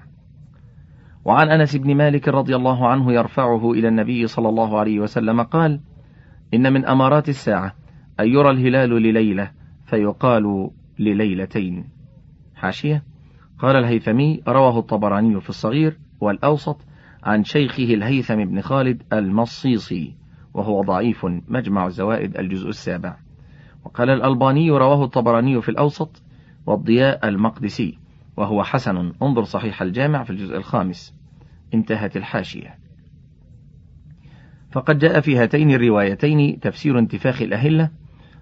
وعن 1.25 1.49
أنس 1.49 1.75
بن 1.75 1.95
مالك 1.95 2.27
رضي 2.27 2.55
الله 2.55 2.87
عنه 2.87 3.13
يرفعه 3.13 3.71
إلى 3.71 3.87
النبي 3.87 4.27
صلى 4.27 4.49
الله 4.49 4.79
عليه 4.79 4.99
وسلم 4.99 5.41
قال 5.41 5.79
إن 6.53 6.73
من 6.73 6.85
أمارات 6.85 7.29
الساعة 7.29 7.75
أن 8.19 8.27
يرى 8.27 8.49
الهلال 8.49 8.89
لليلة 8.89 9.51
فيقال 9.85 10.69
لليلتين. 10.99 11.89
حاشية. 12.55 13.03
قال 13.59 13.75
الهيثمي 13.75 14.41
رواه 14.47 14.79
الطبراني 14.79 15.41
في 15.41 15.49
الصغير 15.49 15.97
والأوسط 16.21 16.77
عن 17.23 17.43
شيخه 17.43 17.93
الهيثم 17.93 18.45
بن 18.45 18.61
خالد 18.61 19.03
المصيصي. 19.13 20.24
وهو 20.55 20.81
ضعيف 20.81 21.25
مجمع 21.47 21.85
الزوائد 21.85 22.37
الجزء 22.37 22.69
السابع. 22.69 23.17
وقال 23.85 24.09
الألباني 24.09 24.71
رواه 24.71 25.03
الطبراني 25.03 25.61
في 25.61 25.69
الأوسط 25.69 26.23
والضياء 26.65 27.27
المقدسي 27.27 27.97
وهو 28.37 28.63
حسن. 28.63 29.13
انظر 29.21 29.43
صحيح 29.43 29.81
الجامع 29.81 30.23
في 30.23 30.29
الجزء 30.29 30.57
الخامس. 30.57 31.15
انتهت 31.73 32.17
الحاشية. 32.17 32.75
فقد 34.71 34.97
جاء 34.97 35.19
في 35.19 35.37
هاتين 35.37 35.71
الروايتين 35.71 36.59
تفسير 36.59 36.99
انتفاخ 36.99 37.41
الأهلة 37.41 37.89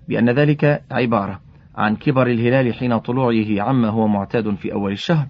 بأن 0.07 0.29
ذلك 0.29 0.83
عبارة 0.91 1.39
عن 1.75 1.95
كبر 1.95 2.27
الهلال 2.27 2.73
حين 2.73 2.97
طلوعه 2.97 3.61
عما 3.61 3.89
هو 3.89 4.07
معتاد 4.07 4.55
في 4.55 4.73
أول 4.73 4.91
الشهر 4.91 5.27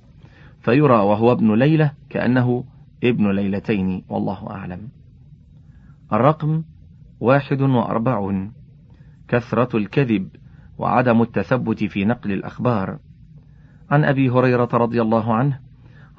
فيرى 0.62 0.96
وهو 0.96 1.32
ابن 1.32 1.54
ليلة 1.60 1.92
كأنه 2.10 2.64
ابن 3.04 3.32
ليلتين 3.32 4.04
والله 4.10 4.50
أعلم. 4.50 4.90
الرقم 6.14 6.64
واحد 7.24 7.62
وأربعون. 7.62 8.54
كثرة 9.28 9.78
الكذب 9.78 10.30
وعدم 10.78 11.22
التثبت 11.22 11.84
في 11.84 12.06
نقل 12.06 12.32
الأخبار. 12.32 13.00
عن 13.92 14.04
أبي 14.04 14.30
هريرة 14.30 14.70
رضي 14.74 15.02
الله 15.02 15.34
عنه 15.34 15.60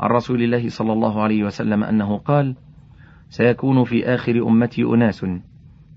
عن 0.00 0.10
رسول 0.10 0.42
الله 0.42 0.68
صلى 0.68 0.92
الله 0.92 1.22
عليه 1.22 1.44
وسلم 1.44 1.84
أنه 1.84 2.18
قال 2.18 2.56
سيكون 3.28 3.84
في 3.84 4.06
آخر 4.06 4.48
أمتي 4.48 4.82
أناس 4.82 5.26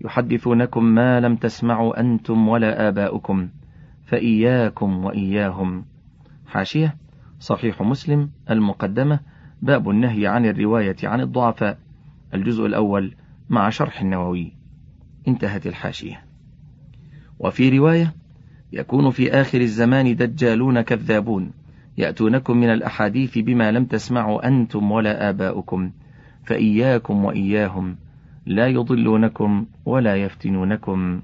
يحدثونكم 0.01 0.83
ما 0.83 1.19
لم 1.19 1.35
تسمعوا 1.35 1.99
أنتم 1.99 2.47
ولا 2.47 2.87
آباؤكم 2.87 3.49
فإياكم 4.05 5.05
وإياهم. 5.05 5.85
حاشية 6.47 6.95
صحيح 7.39 7.81
مسلم 7.81 8.29
المقدمة 8.49 9.19
باب 9.61 9.89
النهي 9.89 10.27
عن 10.27 10.45
الرواية 10.45 10.97
عن 11.03 11.21
الضعفاء 11.21 11.77
الجزء 12.33 12.65
الأول 12.65 13.15
مع 13.49 13.69
شرح 13.69 14.01
النووي. 14.01 14.56
انتهت 15.27 15.67
الحاشية. 15.67 16.23
وفي 17.39 17.77
رواية 17.77 18.13
يكون 18.73 19.09
في 19.09 19.31
آخر 19.31 19.61
الزمان 19.61 20.15
دجالون 20.15 20.81
كذابون 20.81 21.51
يأتونكم 21.97 22.57
من 22.57 22.69
الأحاديث 22.69 23.37
بما 23.37 23.71
لم 23.71 23.85
تسمعوا 23.85 24.47
أنتم 24.47 24.91
ولا 24.91 25.29
آباؤكم 25.29 25.91
فإياكم 26.43 27.25
وإياهم 27.25 27.97
لا 28.45 28.67
يضلونكم 28.67 29.65
ولا 29.85 30.15
يفتنونكم. 30.15 31.21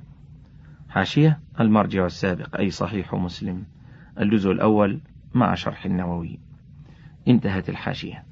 حاشية 0.89 1.39
المرجع 1.59 2.05
السابق 2.05 2.57
أي 2.59 2.69
صحيح 2.69 3.13
مسلم. 3.15 3.63
الجزء 4.19 4.51
الأول 4.51 4.99
مع 5.33 5.55
شرح 5.55 5.85
النووي. 5.85 6.39
انتهت 7.27 7.69
الحاشية. 7.69 8.23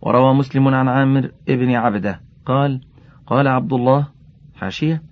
وروى 0.00 0.34
مسلم 0.34 0.68
عن 0.68 0.88
عامر 0.88 1.30
ابن 1.48 1.70
عبده 1.74 2.20
قال 2.46 2.80
قال 3.26 3.48
عبد 3.48 3.72
الله 3.72 4.13
حاشية 4.54 5.02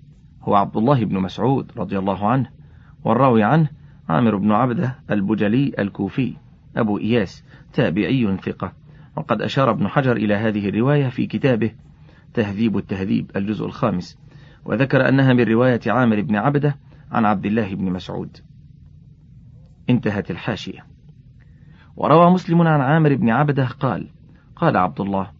هو 0.41 0.55
عبد 0.55 0.77
الله 0.77 1.05
بن 1.05 1.19
مسعود 1.19 1.71
رضي 1.77 1.97
الله 1.97 2.27
عنه 2.27 2.49
والراوي 3.03 3.43
عنه 3.43 3.69
عامر 4.09 4.35
بن 4.35 4.51
عبدة 4.51 4.95
البجلي 5.11 5.73
الكوفي 5.79 6.33
أبو 6.77 6.97
إياس 6.97 7.43
تابعي 7.73 8.37
ثقة 8.37 8.73
وقد 9.17 9.41
أشار 9.41 9.71
ابن 9.71 9.87
حجر 9.87 10.15
إلى 10.15 10.33
هذه 10.33 10.69
الرواية 10.69 11.09
في 11.09 11.25
كتابه 11.25 11.71
تهذيب 12.33 12.77
التهذيب 12.77 13.31
الجزء 13.35 13.65
الخامس 13.65 14.17
وذكر 14.65 15.09
أنها 15.09 15.33
من 15.33 15.43
رواية 15.43 15.79
عامر 15.87 16.21
بن 16.21 16.35
عبدة 16.35 16.75
عن 17.11 17.25
عبد 17.25 17.45
الله 17.45 17.75
بن 17.75 17.91
مسعود. 17.91 18.37
انتهت 19.89 20.31
الحاشية. 20.31 20.85
وروى 21.95 22.31
مسلم 22.31 22.61
عن 22.61 22.81
عامر 22.81 23.15
بن 23.15 23.29
عبدة 23.29 23.65
قال 23.65 24.07
قال 24.55 24.77
عبد 24.77 25.01
الله 25.01 25.31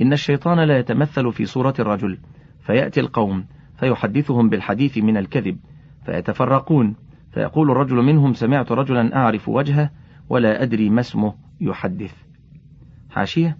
إن 0.00 0.12
الشيطان 0.12 0.60
لا 0.60 0.78
يتمثل 0.78 1.32
في 1.32 1.44
صورة 1.44 1.74
الرجل 1.78 2.18
فيأتي 2.66 3.00
القوم 3.00 3.44
فيحدثهم 3.76 4.48
بالحديث 4.48 4.98
من 4.98 5.16
الكذب 5.16 5.58
فيتفرقون 6.06 6.94
فيقول 7.32 7.70
الرجل 7.70 7.96
منهم 7.96 8.32
سمعت 8.32 8.72
رجلا 8.72 9.16
أعرف 9.16 9.48
وجهه 9.48 9.90
ولا 10.28 10.62
أدري 10.62 10.90
ما 10.90 11.00
اسمه 11.00 11.34
يحدث. 11.60 12.14
حاشية 13.10 13.58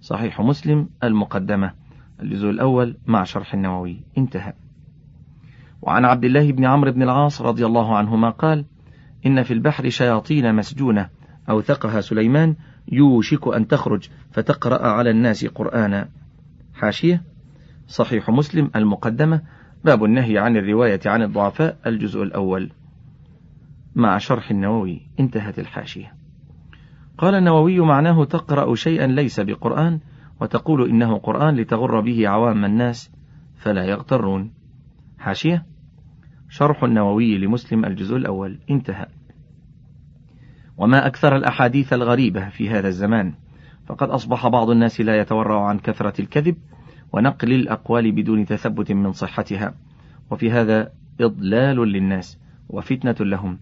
صحيح 0.00 0.40
مسلم 0.40 0.88
المقدمة 1.04 1.72
الجزء 2.20 2.50
الأول 2.50 2.96
مع 3.06 3.24
شرح 3.24 3.54
النووي. 3.54 4.00
انتهى. 4.18 4.52
وعن 5.82 6.04
عبد 6.04 6.24
الله 6.24 6.52
بن 6.52 6.64
عمرو 6.64 6.92
بن 6.92 7.02
العاص 7.02 7.42
رضي 7.42 7.66
الله 7.66 7.96
عنهما 7.96 8.30
قال 8.30 8.64
إن 9.26 9.42
في 9.42 9.54
البحر 9.54 9.88
شياطين 9.88 10.54
مسجونة 10.54 11.08
أوثقها 11.50 12.00
سليمان 12.00 12.56
يوشك 12.92 13.48
أن 13.48 13.66
تخرج 13.66 14.08
فتقرأ 14.30 14.88
على 14.88 15.10
الناس 15.10 15.44
قرآنا. 15.46 16.08
حاشية 16.74 17.31
صحيح 17.92 18.30
مسلم 18.30 18.70
المقدمة. 18.76 19.42
باب 19.84 20.04
النهي 20.04 20.38
عن 20.38 20.56
الرواية 20.56 21.00
عن 21.06 21.22
الضعفاء 21.22 21.78
الجزء 21.86 22.22
الأول. 22.22 22.70
مع 23.94 24.18
شرح 24.18 24.50
النووي 24.50 25.00
انتهت 25.20 25.58
الحاشية. 25.58 26.14
قال 27.18 27.34
النووي 27.34 27.80
معناه 27.80 28.24
تقرأ 28.24 28.74
شيئا 28.74 29.06
ليس 29.06 29.40
بقرآن 29.40 30.00
وتقول 30.40 30.88
إنه 30.90 31.18
قرآن 31.18 31.56
لتغر 31.56 32.00
به 32.00 32.28
عوام 32.28 32.64
الناس 32.64 33.10
فلا 33.56 33.84
يغترون. 33.84 34.52
حاشية. 35.18 35.66
شرح 36.48 36.84
النووي 36.84 37.38
لمسلم 37.38 37.84
الجزء 37.84 38.16
الأول. 38.16 38.58
انتهى. 38.70 39.06
وما 40.76 41.06
أكثر 41.06 41.36
الأحاديث 41.36 41.92
الغريبة 41.92 42.48
في 42.48 42.70
هذا 42.70 42.88
الزمان. 42.88 43.34
فقد 43.86 44.08
أصبح 44.08 44.48
بعض 44.48 44.70
الناس 44.70 45.00
لا 45.00 45.20
يتورع 45.20 45.66
عن 45.66 45.78
كثرة 45.78 46.20
الكذب 46.20 46.56
ونقل 47.12 47.52
الأقوال 47.52 48.12
بدون 48.12 48.46
تثبت 48.46 48.92
من 48.92 49.12
صحتها. 49.12 49.74
وفي 50.30 50.50
هذا 50.50 50.92
إضلال 51.20 51.76
للناس 51.76 52.38
وفتنة 52.68 53.16
لهم. 53.20 53.58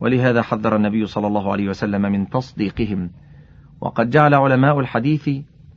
ولهذا 0.00 0.42
حذر 0.42 0.76
النبي 0.76 1.06
صلى 1.06 1.26
الله 1.26 1.52
عليه 1.52 1.68
وسلم 1.68 2.02
من 2.02 2.28
تصديقهم. 2.28 3.10
وقد 3.80 4.10
جعل 4.10 4.34
علماء 4.34 4.80
الحديث 4.80 5.30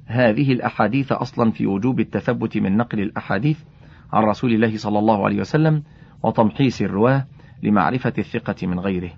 هذه 0.05 0.51
الأحاديث 0.51 1.11
أصلا 1.11 1.51
في 1.51 1.67
وجوب 1.67 1.99
التثبت 1.99 2.57
من 2.57 2.77
نقل 2.77 2.99
الأحاديث 2.99 3.59
عن 4.13 4.23
رسول 4.23 4.53
الله 4.53 4.77
صلى 4.77 4.99
الله 4.99 5.25
عليه 5.25 5.39
وسلم 5.39 5.83
وتمحيص 6.23 6.81
الرواة 6.81 7.25
لمعرفة 7.63 8.13
الثقة 8.17 8.67
من 8.67 8.79
غيره. 8.79 9.11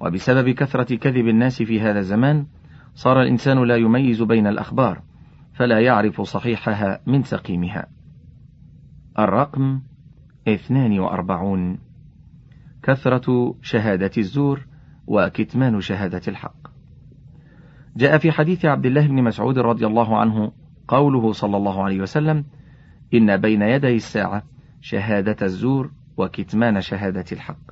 وبسبب 0.00 0.50
كثرة 0.50 0.94
كذب 0.96 1.28
الناس 1.28 1.62
في 1.62 1.80
هذا 1.80 1.98
الزمان 1.98 2.46
صار 2.94 3.22
الإنسان 3.22 3.64
لا 3.64 3.76
يميز 3.76 4.22
بين 4.22 4.46
الأخبار 4.46 5.02
فلا 5.56 5.80
يعرف 5.80 6.20
صحيحها 6.20 7.00
من 7.06 7.22
سقيمها. 7.22 7.86
الرقم 9.18 9.80
اثنان 10.48 10.98
وأربعون. 10.98 11.78
كثرة 12.82 13.54
شهادة 13.62 14.10
الزور 14.18 14.66
وكتمان 15.06 15.80
شهادة 15.80 16.20
الحق. 16.28 16.56
جاء 17.96 18.18
في 18.18 18.32
حديث 18.32 18.64
عبد 18.64 18.86
الله 18.86 19.06
بن 19.06 19.22
مسعود 19.22 19.58
رضي 19.58 19.86
الله 19.86 20.18
عنه 20.18 20.52
قوله 20.88 21.32
صلى 21.32 21.56
الله 21.56 21.84
عليه 21.84 22.00
وسلم 22.00 22.44
إن 23.14 23.36
بين 23.36 23.62
يدي 23.62 23.94
الساعة 23.94 24.42
شهادة 24.80 25.46
الزور 25.46 25.90
وكتمان 26.16 26.80
شهادة 26.80 27.24
الحق. 27.32 27.70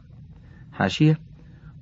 حاشية 0.73 1.19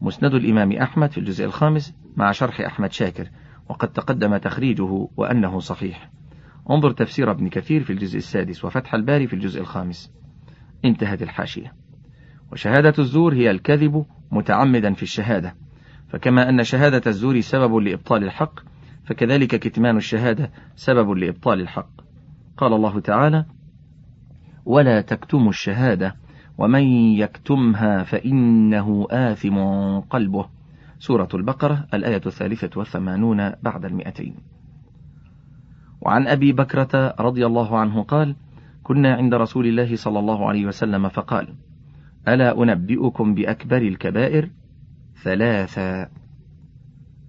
مسند 0.01 0.35
الإمام 0.35 0.73
أحمد 0.73 1.11
في 1.11 1.19
الجزء 1.19 1.45
الخامس 1.45 1.97
مع 2.17 2.33
شرح 2.33 2.61
أحمد 2.61 2.93
شاكر. 2.93 3.29
وقد 3.69 3.89
تقدم 3.93 4.37
تخريجه 4.37 5.09
وأنه 5.17 5.59
صحيح. 5.59 6.11
انظر 6.71 6.91
تفسير 6.91 7.31
ابن 7.31 7.49
كثير 7.49 7.83
في 7.83 7.93
الجزء 7.93 8.19
السادس 8.19 8.65
وفتح 8.65 8.95
الباري 8.95 9.27
في 9.27 9.33
الجزء 9.33 9.61
الخامس. 9.61 10.13
انتهت 10.85 11.23
الحاشية. 11.23 11.73
وشهادة 12.53 12.95
الزور 12.99 13.35
هي 13.35 13.51
الكذب 13.51 14.07
متعمدا 14.33 14.93
في 14.93 15.03
الشهادة. 15.03 15.55
فكما 16.09 16.49
أن 16.49 16.63
شهادة 16.63 17.03
الزور 17.07 17.41
سبب 17.41 17.75
لإبطال 17.75 18.25
الحق 18.25 18.61
فكذلك 19.05 19.57
كتمان 19.57 19.97
الشهادة 19.97 20.51
سبب 20.77 21.11
لإبطال 21.11 21.61
الحق. 21.61 21.91
قال 22.57 22.73
الله 22.73 23.01
تعالى 23.01 23.45
ولا 24.65 25.01
تكتموا 25.01 25.49
الشهادة 25.49 26.17
ومن 26.59 26.83
يكتمها 27.17 28.03
فإنه 28.03 29.07
آثم 29.11 29.59
قلبه. 29.99 30.62
سورة 31.03 31.29
البقرة 31.35 31.87
الآية 31.95 32.23
الثالثة 32.27 32.71
والثمانون 32.77 33.51
بعد 33.63 33.85
المئتين. 33.85 34.35
وعن 36.01 36.27
أبي 36.27 36.53
بكرة 36.53 37.15
رضي 37.21 37.47
الله 37.47 37.79
عنه 37.79 38.03
قال 38.03 38.37
كنا 38.83 39.15
عند 39.15 39.35
رسول 39.35 39.67
الله 39.67 39.97
صلى 39.97 40.19
الله 40.19 40.49
عليه 40.49 40.67
وسلم 40.67 41.09
فقال 41.09 41.55
ألا 42.29 42.63
أنبئكم 42.63 43.35
بأكبر 43.35 43.77
الكبائر؟ 43.77 44.51
ثلاثا 45.23 46.09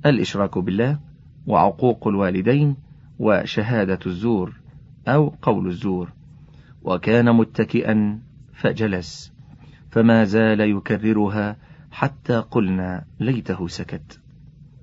الإشراك 0.06 0.58
بالله 0.58 1.00
وعقوق 1.48 2.08
الوالدين 2.08 2.76
وشهادة 3.20 4.00
الزور 4.06 4.54
أو 5.08 5.34
قول 5.42 5.68
الزور 5.68 6.10
وكان 6.84 7.36
متكئا 7.36 8.20
فجلس 8.54 9.34
فما 9.92 10.24
زال 10.24 10.62
يكررها 10.62 11.58
حتى 11.94 12.40
قلنا 12.40 13.06
ليته 13.20 13.68
سكت. 13.68 14.20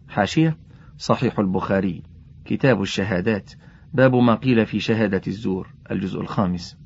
حاشية 0.09 0.57
صحيح 0.99 1.39
البخاري 1.39 2.03
كتاب 2.45 2.83
الشهادات 2.83 3.53
باب 3.95 4.15
ما 4.15 4.35
قيل 4.35 4.67
في 4.67 4.81
شهادة 4.81 5.21
الزور 5.27 5.75
الجزء 5.91 6.21
الخامس. 6.21 6.79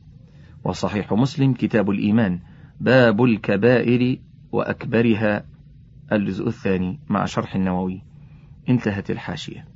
وصحيح 0.64 1.12
مسلم 1.12 1.52
كتاب 1.52 1.90
الإيمان 1.90 2.40
باب 2.80 3.24
الكبائر 3.24 4.18
وأكبرها 4.52 5.44
الجزء 6.12 6.46
الثاني 6.48 7.00
مع 7.08 7.24
شرح 7.24 7.54
النووي. 7.54 8.02
انتهت 8.68 9.10
الحاشية. 9.10 9.68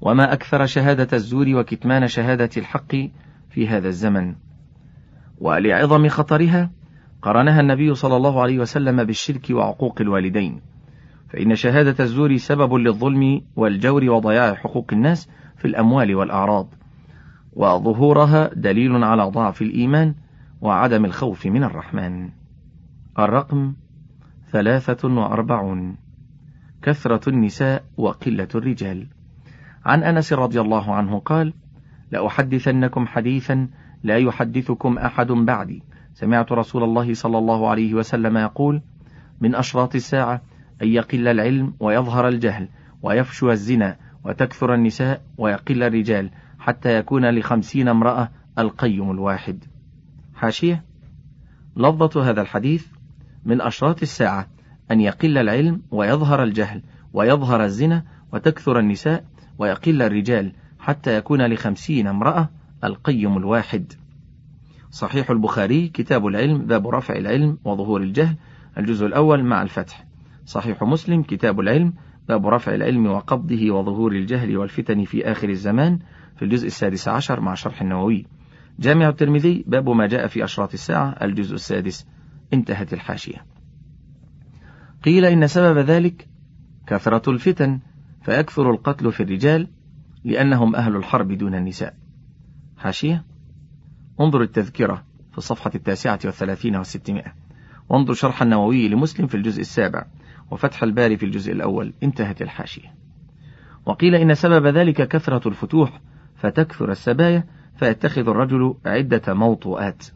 وما 0.00 0.32
أكثر 0.32 0.66
شهادة 0.66 1.16
الزور 1.16 1.48
وكتمان 1.48 2.06
شهادة 2.06 2.50
الحق 2.56 2.94
في 3.50 3.68
هذا 3.68 3.88
الزمن. 3.88 4.34
ولعظم 5.38 6.08
خطرها 6.08 6.70
قرنها 7.22 7.60
النبي 7.60 7.94
صلى 7.94 8.16
الله 8.16 8.42
عليه 8.42 8.58
وسلم 8.58 9.04
بالشرك 9.04 9.46
وعقوق 9.50 10.00
الوالدين. 10.00 10.60
فإن 11.28 11.54
شهادة 11.54 12.04
الزور 12.04 12.36
سبب 12.36 12.74
للظلم 12.74 13.40
والجور 13.56 14.04
وضياع 14.04 14.54
حقوق 14.54 14.86
الناس 14.92 15.28
في 15.56 15.64
الأموال 15.64 16.14
والأعراض. 16.14 16.74
وظهورها 17.52 18.50
دليل 18.54 19.04
على 19.04 19.22
ضعف 19.22 19.62
الإيمان 19.62 20.14
وعدم 20.60 21.04
الخوف 21.04 21.46
من 21.46 21.64
الرحمن. 21.64 22.28
الرقم 23.18 23.74
ثلاثة 24.52 25.08
وأربعون. 25.08 25.96
كثرة 26.82 27.28
النساء 27.28 27.84
وقلة 27.96 28.48
الرجال. 28.54 29.06
عن 29.84 30.02
أنس 30.02 30.32
رضي 30.32 30.60
الله 30.60 30.94
عنه 30.94 31.18
قال 31.18 31.52
لأحدثنكم 32.10 33.06
حديثا 33.06 33.68
لا 34.02 34.16
يحدثكم 34.16 34.98
أحد 34.98 35.26
بعدي. 35.26 35.82
سمعت 36.20 36.52
رسول 36.52 36.82
الله 36.84 37.14
صلى 37.14 37.38
الله 37.38 37.68
عليه 37.68 37.94
وسلم 37.94 38.36
يقول 38.36 38.82
من 39.40 39.54
أشراط 39.54 39.94
الساعة 39.94 40.42
أن 40.82 40.88
يقل 40.88 41.28
العلم 41.28 41.74
ويظهر 41.80 42.28
الجهل 42.28 42.68
ويفشو 43.02 43.50
الزنا 43.50 43.96
وتكثر 44.24 44.74
النساء 44.74 45.22
ويقل 45.38 45.82
الرجال 45.82 46.30
حتى 46.58 46.98
يكون 46.98 47.30
لخمسين 47.30 47.88
امرأة 47.88 48.30
القيم 48.58 49.10
الواحد. 49.10 49.64
حاشية 50.34 50.84
لفظة 51.76 52.30
هذا 52.30 52.40
الحديث 52.40 52.86
من 53.44 53.60
أشراط 53.60 54.02
الساعة 54.02 54.46
أن 54.90 55.00
يقل 55.00 55.38
العلم 55.38 55.82
ويظهر 55.90 56.42
الجهل 56.42 56.82
ويظهر 57.12 57.64
الزنا 57.64 58.04
وتكثر 58.32 58.78
النساء 58.78 59.24
ويقل 59.58 60.02
الرجال 60.02 60.52
حتى 60.78 61.16
يكون 61.16 61.46
لخمسين 61.46 62.06
امرأة 62.06 62.48
القيم 62.84 63.36
الواحد. 63.36 63.92
صحيح 64.90 65.30
البخاري 65.30 65.88
كتاب 65.88 66.26
العلم 66.26 66.66
باب 66.66 66.88
رفع 66.88 67.16
العلم 67.16 67.58
وظهور 67.64 68.02
الجهل 68.02 68.36
الجزء 68.78 69.06
الأول 69.06 69.44
مع 69.44 69.62
الفتح. 69.62 70.06
صحيح 70.44 70.82
مسلم 70.82 71.22
كتاب 71.22 71.60
العلم 71.60 71.92
باب 72.28 72.46
رفع 72.46 72.74
العلم 72.74 73.06
وقبضه 73.06 73.70
وظهور 73.70 74.12
الجهل 74.12 74.56
والفتن 74.56 75.04
في 75.04 75.32
آخر 75.32 75.48
الزمان 75.48 75.98
في 76.36 76.44
الجزء 76.44 76.66
السادس 76.66 77.08
عشر 77.08 77.40
مع 77.40 77.54
شرح 77.54 77.82
النووي. 77.82 78.26
جامع 78.78 79.08
الترمذي 79.08 79.64
باب 79.66 79.88
ما 79.88 80.06
جاء 80.06 80.26
في 80.26 80.44
أشراط 80.44 80.72
الساعة 80.72 81.08
الجزء 81.22 81.54
السادس 81.54 82.06
انتهت 82.52 82.92
الحاشية. 82.92 83.44
قيل 85.04 85.24
إن 85.24 85.46
سبب 85.46 85.78
ذلك 85.78 86.28
كثرة 86.86 87.30
الفتن 87.30 87.80
فيكثر 88.22 88.70
القتل 88.70 89.12
في 89.12 89.22
الرجال 89.22 89.68
لأنهم 90.24 90.76
أهل 90.76 90.96
الحرب 90.96 91.32
دون 91.32 91.54
النساء. 91.54 91.94
حاشية؟ 92.76 93.24
انظر 94.20 94.42
التذكرة 94.42 95.04
في 95.32 95.38
الصفحة 95.38 95.70
التاسعة 95.74 96.18
والثلاثين 96.24 96.76
والستمائة. 96.76 97.34
وانظر 97.88 98.14
شرح 98.14 98.42
النووي 98.42 98.88
لمسلم 98.88 99.26
في 99.26 99.34
الجزء 99.34 99.60
السابع 99.60 100.06
وفتح 100.50 100.82
الباري 100.82 101.16
في 101.16 101.26
الجزء 101.26 101.52
الأول. 101.52 101.92
انتهت 102.02 102.42
الحاشية. 102.42 102.94
وقيل 103.86 104.14
إن 104.14 104.34
سبب 104.34 104.66
ذلك 104.66 105.08
كثرة 105.08 105.48
الفتوح 105.48 106.00
فتكثر 106.36 106.90
السبايا 106.90 107.44
فيتخذ 107.76 108.28
الرجل 108.28 108.74
عدة 108.86 109.34
موطؤات 109.34 110.06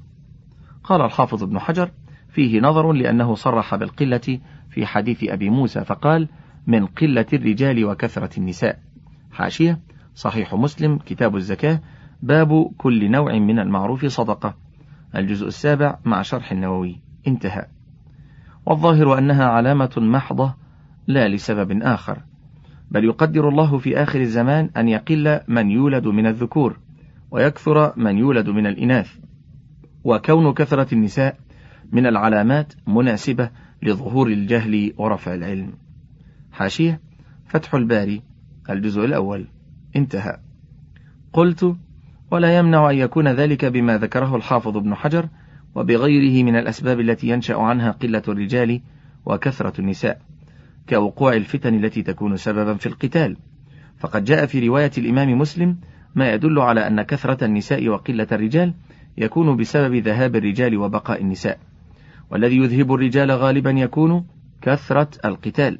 قال 0.84 1.00
الحافظ 1.00 1.42
ابن 1.42 1.58
حجر 1.58 1.90
فيه 2.28 2.60
نظر 2.60 2.92
لأنه 2.92 3.34
صرح 3.34 3.74
بالقلة 3.74 4.40
في 4.70 4.86
حديث 4.86 5.24
أبي 5.24 5.50
موسى 5.50 5.84
فقال 5.84 6.28
من 6.66 6.86
قلة 6.86 7.26
الرجال 7.32 7.84
وكثرة 7.84 8.38
النساء. 8.38 8.78
حاشية 9.32 9.80
صحيح 10.14 10.54
مسلم 10.54 10.98
كتاب 10.98 11.36
الزكاة 11.36 11.80
باب 12.22 12.72
كل 12.78 13.10
نوع 13.10 13.38
من 13.38 13.58
المعروف 13.58 14.06
صدقة. 14.06 14.54
الجزء 15.16 15.46
السابع 15.46 15.98
مع 16.04 16.22
شرح 16.22 16.52
النووي. 16.52 17.00
انتهى. 17.26 17.66
والظاهر 18.66 19.18
أنها 19.18 19.44
علامة 19.44 19.92
محضة 19.96 20.54
لا 21.06 21.28
لسبب 21.28 21.82
آخر. 21.82 22.18
بل 22.90 23.04
يقدر 23.04 23.48
الله 23.48 23.78
في 23.78 24.02
آخر 24.02 24.20
الزمان 24.20 24.70
أن 24.76 24.88
يقل 24.88 25.40
من 25.48 25.70
يولد 25.70 26.06
من 26.06 26.26
الذكور 26.26 26.78
ويكثر 27.30 27.92
من 27.96 28.18
يولد 28.18 28.48
من 28.48 28.66
الإناث. 28.66 29.16
وكون 30.04 30.52
كثرة 30.52 30.94
النساء 30.94 31.36
من 31.92 32.06
العلامات 32.06 32.72
مناسبة 32.86 33.50
لظهور 33.82 34.26
الجهل 34.26 34.94
ورفع 34.98 35.34
العلم. 35.34 35.72
حاشية 36.52 37.00
فتح 37.46 37.74
الباري 37.74 38.22
الجزء 38.70 39.04
الأول. 39.04 39.46
انتهى. 39.96 40.38
قلت 41.32 41.76
ولا 42.32 42.58
يمنع 42.58 42.90
أن 42.90 42.96
يكون 42.96 43.28
ذلك 43.28 43.64
بما 43.64 43.98
ذكره 43.98 44.36
الحافظ 44.36 44.76
ابن 44.76 44.94
حجر 44.94 45.28
وبغيره 45.74 46.44
من 46.44 46.56
الأسباب 46.56 47.00
التي 47.00 47.28
ينشأ 47.28 47.56
عنها 47.56 47.90
قلة 47.90 48.22
الرجال 48.28 48.80
وكثرة 49.26 49.80
النساء 49.80 50.20
كوقوع 50.88 51.32
الفتن 51.32 51.84
التي 51.84 52.02
تكون 52.02 52.36
سببا 52.36 52.74
في 52.74 52.86
القتال. 52.86 53.36
فقد 53.98 54.24
جاء 54.24 54.46
في 54.46 54.68
رواية 54.68 54.90
الإمام 54.98 55.38
مسلم 55.38 55.76
ما 56.14 56.32
يدل 56.32 56.58
على 56.58 56.86
أن 56.86 57.02
كثرة 57.02 57.44
النساء 57.44 57.88
وقلة 57.88 58.26
الرجال 58.32 58.74
يكون 59.18 59.56
بسبب 59.56 59.94
ذهاب 59.94 60.36
الرجال 60.36 60.76
وبقاء 60.76 61.20
النساء. 61.20 61.58
والذي 62.30 62.56
يذهب 62.56 62.94
الرجال 62.94 63.30
غالبا 63.30 63.70
يكون 63.70 64.26
كثرة 64.62 65.08
القتال. 65.24 65.78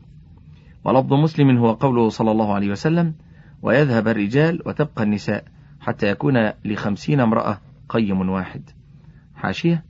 ولفظ 0.84 1.12
مسلم 1.12 1.56
هو 1.56 1.72
قوله 1.72 2.08
صلى 2.08 2.30
الله 2.30 2.54
عليه 2.54 2.70
وسلم 2.70 3.14
ويذهب 3.62 4.08
الرجال 4.08 4.62
وتبقى 4.66 5.02
النساء 5.02 5.44
حتى 5.82 6.06
يكون 6.06 6.50
لخمسين 6.64 7.20
امرأة 7.20 7.58
قيم 7.88 8.28
واحد. 8.28 8.62
حاشية. 9.34 9.84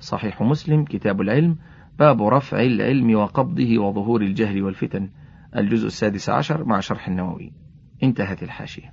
صحيح 0.00 0.42
مسلم. 0.42 0.84
كتاب 0.84 1.20
العلم. 1.20 1.56
باب 1.98 2.22
رفع 2.22 2.60
العلم 2.60 3.14
وقبضه 3.14 3.78
وظهور 3.78 4.22
الجهل 4.22 4.62
والفتن. 4.62 5.10
الجزء 5.56 5.86
السادس 5.86 6.30
عشر 6.30 6.64
مع 6.64 6.80
شرح 6.80 7.08
النووي. 7.08 7.52
انتهت 8.02 8.42
الحاشية. 8.42 8.92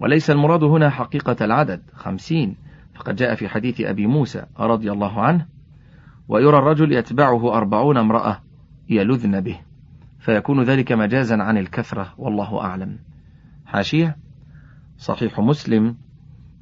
وليس 0.00 0.30
المراد 0.30 0.64
هنا 0.64 0.90
حقيقة 0.90 1.44
العدد. 1.44 1.82
خمسين. 1.94 2.56
فقد 2.94 3.16
جاء 3.16 3.34
في 3.34 3.48
حديث 3.48 3.80
أبي 3.80 4.06
موسى 4.06 4.46
رضي 4.60 4.92
الله 4.92 5.20
عنه 5.20 5.46
ويرى 6.28 6.58
الرجل 6.58 6.92
يتبعه 6.92 7.56
أربعون 7.56 7.96
امرأة 7.96 8.40
يلذن 8.88 9.40
به 9.40 9.60
فيكون 10.18 10.62
ذلك 10.62 10.92
مجازا 10.92 11.42
عن 11.42 11.58
الكثرة 11.58 12.14
والله 12.18 12.60
أعلم. 12.60 12.98
حاشية. 13.66 14.25
صحيح 14.98 15.40
مسلم 15.40 15.96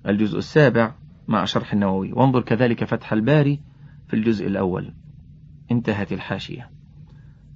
الجزء 0.06 0.38
السابع 0.38 0.94
مع 1.28 1.44
شرح 1.44 1.72
النووي. 1.72 2.12
وانظر 2.12 2.42
كذلك 2.42 2.84
فتح 2.84 3.12
الباري 3.12 3.60
في 4.08 4.14
الجزء 4.16 4.46
الأول. 4.46 4.94
انتهت 5.70 6.12
الحاشية. 6.12 6.70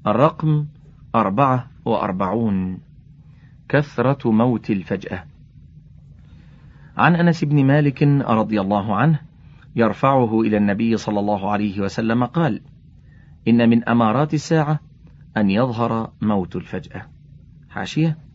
الرقم 0.06 0.66
أربعة 1.14 1.70
وأربعون. 1.84 2.78
كثرة 3.68 4.30
موت 4.30 4.70
الفجأة. 4.70 5.24
عن 6.96 7.16
أنس 7.16 7.44
بن 7.44 7.64
مالك 7.64 8.02
رضي 8.22 8.60
الله 8.60 8.96
عنه 8.96 9.20
يرفعه 9.76 10.40
إلى 10.40 10.56
النبي 10.56 10.96
صلى 10.96 11.20
الله 11.20 11.50
عليه 11.50 11.80
وسلم 11.80 12.24
قال 12.24 12.60
إن 13.48 13.68
من 13.68 13.88
أمارات 13.88 14.34
الساعة 14.34 14.80
أن 15.36 15.50
يظهر 15.50 16.12
موت 16.20 16.56
الفجأة. 16.56 17.06
حاشية. 17.70 18.27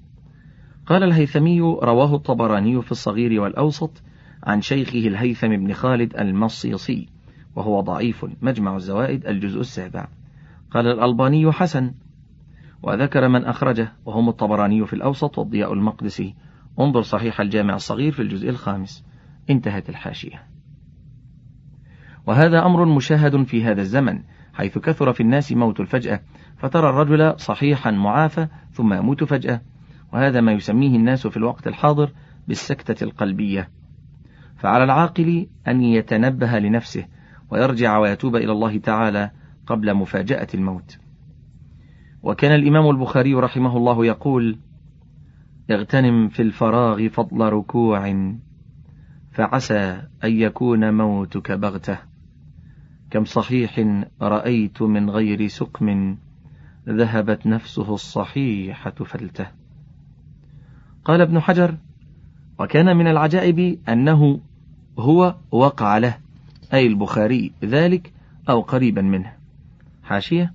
قال 0.85 1.03
الهيثمي 1.03 1.59
رواه 1.61 2.15
الطبراني 2.15 2.81
في 2.81 2.91
الصغير 2.91 3.41
والأوسط 3.41 4.01
عن 4.43 4.61
شيخه 4.61 5.07
الهيثم 5.07 5.47
بن 5.47 5.73
خالد 5.73 6.15
المصيصي 6.15 7.07
وهو 7.55 7.81
ضعيف 7.81 8.25
مجمع 8.41 8.75
الزوائد 8.75 9.25
الجزء 9.25 9.59
السابع. 9.59 10.07
قال 10.71 10.87
الألباني 10.87 11.51
حسن 11.51 11.93
وذكر 12.83 13.27
من 13.27 13.45
أخرجه 13.45 13.93
وهم 14.05 14.29
الطبراني 14.29 14.85
في 14.85 14.93
الأوسط 14.93 15.37
والضياء 15.37 15.73
المقدسي. 15.73 16.35
انظر 16.79 17.01
صحيح 17.01 17.41
الجامع 17.41 17.75
الصغير 17.75 18.11
في 18.11 18.21
الجزء 18.21 18.49
الخامس. 18.49 19.05
انتهت 19.49 19.89
الحاشية. 19.89 20.43
وهذا 22.27 22.65
أمر 22.65 22.85
مشاهد 22.85 23.43
في 23.43 23.63
هذا 23.63 23.81
الزمن 23.81 24.23
حيث 24.53 24.77
كثر 24.77 25.13
في 25.13 25.23
الناس 25.23 25.51
موت 25.51 25.79
الفجأة 25.79 26.19
فترى 26.57 26.89
الرجل 26.89 27.39
صحيحا 27.39 27.91
معافى 27.91 28.47
ثم 28.71 28.93
يموت 28.93 29.23
فجأة. 29.23 29.61
وهذا 30.13 30.41
ما 30.41 30.51
يسميه 30.51 30.95
الناس 30.95 31.27
في 31.27 31.37
الوقت 31.37 31.67
الحاضر 31.67 32.11
بالسكتة 32.47 33.03
القلبية. 33.03 33.69
فعلى 34.57 34.83
العاقل 34.83 35.47
أن 35.67 35.81
يتنبه 35.81 36.59
لنفسه 36.59 37.05
ويرجع 37.51 37.97
ويتوب 37.97 38.35
إلى 38.35 38.51
الله 38.51 38.77
تعالى 38.77 39.31
قبل 39.67 39.93
مفاجأة 39.93 40.47
الموت. 40.53 40.97
وكان 42.23 42.55
الإمام 42.55 42.89
البخاري 42.89 43.33
رحمه 43.33 43.77
الله 43.77 44.05
يقول 44.05 44.57
اغتنم 45.71 46.29
في 46.29 46.41
الفراغ 46.41 47.07
فضل 47.07 47.39
ركوع 47.41 48.33
فعسى 49.31 50.01
أن 50.23 50.31
يكون 50.31 50.93
موتك 50.93 51.51
بغتة. 51.51 51.97
كم 53.11 53.25
صحيح 53.25 53.85
رأيت 54.21 54.81
من 54.81 55.09
غير 55.09 55.47
سقم 55.47 56.17
ذهبت 56.89 57.47
نفسه 57.47 57.93
الصحيحة 57.93 58.91
فلته. 58.91 59.62
قال 61.05 61.21
ابن 61.21 61.39
حجر 61.39 61.77
وكان 62.59 62.97
من 62.97 63.07
العجائب 63.07 63.79
أنه 63.89 64.39
هو 64.99 65.35
وقع 65.51 65.97
له 65.97 66.17
أي 66.73 66.87
البخاري 66.87 67.51
ذلك 67.63 68.13
أو 68.49 68.61
قريبا 68.61 69.01
منه. 69.01 69.33
حاشية. 70.03 70.53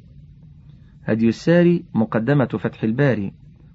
هدي 1.04 1.28
الساري 1.28 1.84
مقدمة 1.94 2.46
فتح 2.46 2.82
الباري 2.82 3.32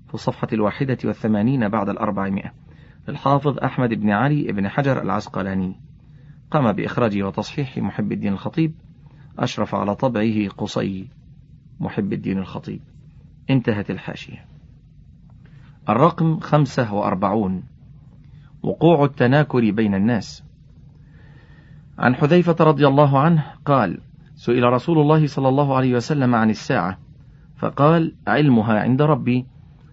في 0.07 0.13
الصفحة 0.13 0.47
الواحدة 0.53 0.97
والثمانين 1.05 1.69
بعد 1.69 1.89
الأربعمائة 1.89 2.53
الحافظ 3.09 3.57
أحمد 3.57 3.89
بن 3.89 4.09
علي 4.09 4.51
بن 4.51 4.69
حجر 4.69 5.01
العسقلاني. 5.01 5.75
قام 6.51 6.71
بإخراج 6.71 7.21
وتصحيح 7.21 7.77
محب 7.77 8.11
الدين 8.11 8.33
الخطيب 8.33 8.73
أشرف 9.39 9.75
على 9.75 9.95
طبعه 9.95 10.47
قصي 10.57 11.07
محب 11.79 12.13
الدين 12.13 12.37
الخطيب. 12.37 12.79
انتهت 13.49 13.91
الحاشية. 13.91 14.52
الرقم 15.89 16.39
خمسة 16.39 16.93
وأربعون. 16.93 17.63
وقوع 18.63 19.05
التناكر 19.05 19.71
بين 19.71 19.95
الناس. 19.95 20.43
عن 21.99 22.15
حذيفة 22.15 22.55
رضي 22.59 22.87
الله 22.87 23.19
عنه 23.19 23.43
قال 23.65 23.99
سئل 24.35 24.63
رسول 24.63 24.99
الله 24.99 25.27
صلى 25.27 25.49
الله 25.49 25.75
عليه 25.75 25.95
وسلم 25.95 26.35
عن 26.35 26.49
الساعة 26.49 26.97
فقال 27.57 28.15
علمها 28.27 28.79
عند 28.79 29.01
ربي 29.01 29.45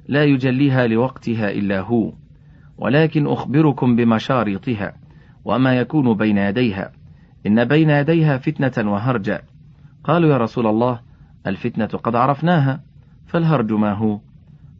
لا 0.09 0.25
يجليها 0.25 0.87
لوقتها 0.87 1.51
إلا 1.51 1.81
هو 1.81 2.13
ولكن 2.79 3.27
أخبركم 3.27 3.97
بمشارطها 3.97 4.93
وما 5.45 5.75
يكون 5.75 6.15
بين 6.17 6.39
يديها. 6.39 6.93
إن 7.47 7.65
بين 7.65 7.91
يديها 7.91 8.39
فتنة 8.39 8.93
وهرجا. 8.93 9.43
قالوا 10.05 10.31
يا 10.31 10.37
رسول 10.37 10.67
الله 10.67 11.01
الفتنة 11.47 11.87
قد 11.87 12.17
عرفناها 12.17 12.81
فالهرج 13.27 13.73
ما 13.73 13.93
هو؟ 13.93 14.21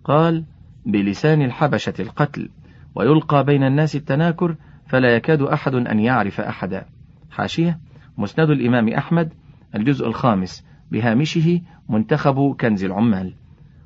قال 0.05 0.45
بلسان 0.87 1.43
الحبشة 1.43 1.95
القتل 2.01 2.49
ويلقى 2.95 3.45
بين 3.45 3.63
الناس 3.63 3.97
التناكر 3.97 4.57
فلا 4.87 5.17
يكاد 5.17 5.43
أحد 5.43 5.75
أن 5.75 6.01
يعرف 6.01 6.41
أحدا. 6.41 6.87
حاشية 7.31 7.79
مسند 8.19 8.51
الإمام 8.51 8.89
أحمد 8.89 9.33
الجزء 9.75 10.07
الخامس 10.07 10.65
بهامشه 10.91 11.61
منتخب 11.89 12.57
كنز 12.61 12.85
العمال. 12.85 13.35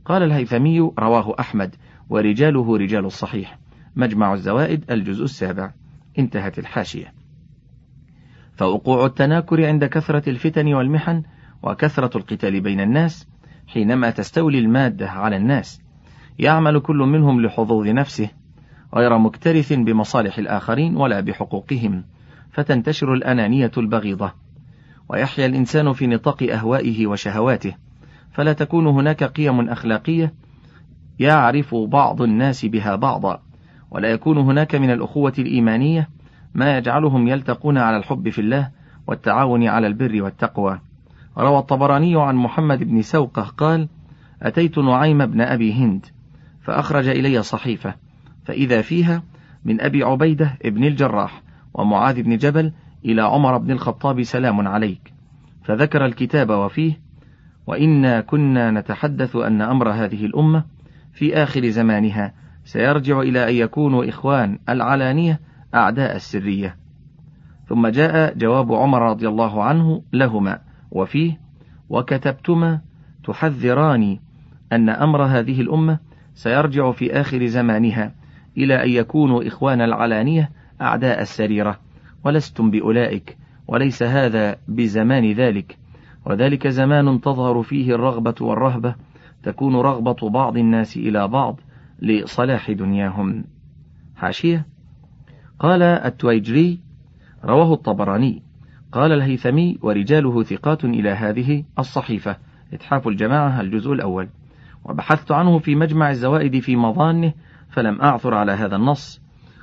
قال 0.04 0.22
الهيثمي 0.22 0.80
رواه 0.80 1.34
أحمد 1.40 1.74
ورجاله 2.08 2.76
رجال 2.76 3.04
الصحيح. 3.04 3.58
مجمع 3.96 4.34
الزوائد 4.34 4.90
الجزء 4.90 5.24
السابع. 5.24 5.72
انتهت 6.18 6.58
الحاشية. 6.58 7.12
فوقوع 8.56 9.06
التناكر 9.06 9.66
عند 9.66 9.84
كثرة 9.84 10.30
الفتن 10.30 10.74
والمحن 10.74 11.22
وكثرة 11.62 12.18
القتال 12.18 12.60
بين 12.60 12.80
الناس 12.80 13.28
حينما 13.66 14.10
تستولي 14.10 14.58
المادة 14.58 15.10
على 15.10 15.36
الناس 15.36 15.83
يعمل 16.38 16.80
كل 16.80 16.96
منهم 16.96 17.40
لحظوظ 17.40 17.86
نفسه 17.86 18.28
غير 18.94 19.18
مكترث 19.18 19.72
بمصالح 19.72 20.38
الآخرين 20.38 20.96
ولا 20.96 21.20
بحقوقهم 21.20 22.04
فتنتشر 22.52 23.12
الأنانية 23.12 23.70
البغيضة. 23.76 24.32
ويحيا 25.08 25.46
الإنسان 25.46 25.92
في 25.92 26.06
نطاق 26.06 26.42
أهوائه 26.42 27.06
وشهواته. 27.06 27.74
فلا 28.32 28.52
تكون 28.52 28.86
هناك 28.86 29.24
قيم 29.24 29.68
أخلاقية 29.68 30.34
يعرف 31.18 31.74
بعض 31.74 32.22
الناس 32.22 32.66
بها 32.66 32.96
بعضا. 32.96 33.42
ولا 33.90 34.08
يكون 34.08 34.38
هناك 34.38 34.74
من 34.74 34.90
الأخوة 34.90 35.32
الإيمانية 35.38 36.08
ما 36.54 36.78
يجعلهم 36.78 37.28
يلتقون 37.28 37.78
على 37.78 37.96
الحب 37.96 38.28
في 38.28 38.40
الله 38.40 38.70
والتعاون 39.06 39.68
على 39.68 39.86
البر 39.86 40.22
والتقوى. 40.22 40.80
روى 41.38 41.58
الطبراني 41.58 42.22
عن 42.22 42.36
محمد 42.36 42.84
بن 42.84 43.02
سوقة 43.02 43.42
قال 43.42 43.88
أتيت 44.42 44.78
نعيم 44.78 45.26
بن 45.26 45.40
أبي 45.40 45.72
هند 45.72 46.06
فأخرج 46.64 47.08
إلي 47.08 47.42
صحيفة 47.42 47.94
فإذا 48.44 48.82
فيها 48.82 49.22
من 49.64 49.80
أبي 49.80 50.02
عبيدة 50.02 50.58
بن 50.64 50.84
الجراح 50.84 51.42
ومعاذ 51.74 52.22
بن 52.22 52.36
جبل 52.36 52.72
إلى 53.04 53.22
عمر 53.22 53.58
بن 53.58 53.70
الخطاب 53.70 54.22
سلام 54.22 54.68
عليك. 54.68 55.12
فذكر 55.62 56.04
الكتاب 56.04 56.50
وفيه 56.50 57.00
وإنا 57.66 58.20
كنا 58.20 58.70
نتحدث 58.70 59.36
أن 59.36 59.62
أمر 59.62 59.90
هذه 59.90 60.26
الأمة 60.26 60.64
في 61.12 61.36
آخر 61.36 61.68
زمانها 61.68 62.34
سيرجع 62.64 63.20
إلى 63.20 63.50
أن 63.50 63.54
يكونوا 63.54 64.08
إخوان 64.08 64.58
العلانية 64.68 65.40
أعداء 65.74 66.16
السرية. 66.16 66.76
ثم 67.68 67.86
جاء 67.86 68.38
جواب 68.38 68.72
عمر 68.72 69.02
رضي 69.02 69.28
الله 69.28 69.62
عنه 69.62 70.02
لهما 70.12 70.60
وفيه 70.90 71.40
وكتبتما 71.88 72.80
تحذران 73.24 74.18
أن 74.72 74.88
أمر 74.88 75.24
هذه 75.24 75.60
الأمة 75.60 75.98
سيرجع 76.34 76.90
في 76.90 77.20
آخر 77.20 77.46
زمانها 77.46 78.14
إلى 78.56 78.84
أن 78.84 78.88
يكونوا 78.88 79.46
إخوان 79.46 79.80
العلانية 79.80 80.50
أعداء 80.80 81.22
السريرة. 81.22 81.78
ولستم 82.24 82.70
بأولئك 82.70 83.36
وليس 83.68 84.02
هذا 84.02 84.56
بزمان 84.68 85.32
ذلك. 85.32 85.78
وذلك 86.26 86.68
زمان 86.68 87.20
تظهر 87.20 87.62
فيه 87.62 87.94
الرغبة 87.94 88.34
والرهبة 88.40 88.94
تكون 89.42 89.76
رغبة 89.76 90.30
بعض 90.30 90.56
الناس 90.56 90.96
إلى 90.96 91.28
بعض 91.28 91.60
لصلاح 92.02 92.70
دنياهم. 92.70 93.44
حاشية؟ 94.16 94.66
قال 95.58 95.82
التويجري 95.82 96.80
رواه 97.44 97.74
الطبراني. 97.74 98.42
قال 98.92 99.12
الهيثمي 99.12 99.78
ورجاله 99.82 100.42
ثقات 100.42 100.84
إلى 100.84 101.10
هذه 101.10 101.64
الصحيفة. 101.78 102.36
إتحاف 102.72 103.08
الجماعة 103.08 103.60
الجزء 103.60 103.92
الأول. 103.92 104.28
وبحثت 104.84 105.32
عنه 105.32 105.58
في 105.58 105.74
مجمع 105.74 106.10
الزوائد 106.10 106.58
في 106.58 106.76
مظانه 106.76 107.32
فلم 107.70 108.00
أعثر 108.00 108.34
على 108.34 108.52
هذا 108.52 108.76
النص. 108.76 109.20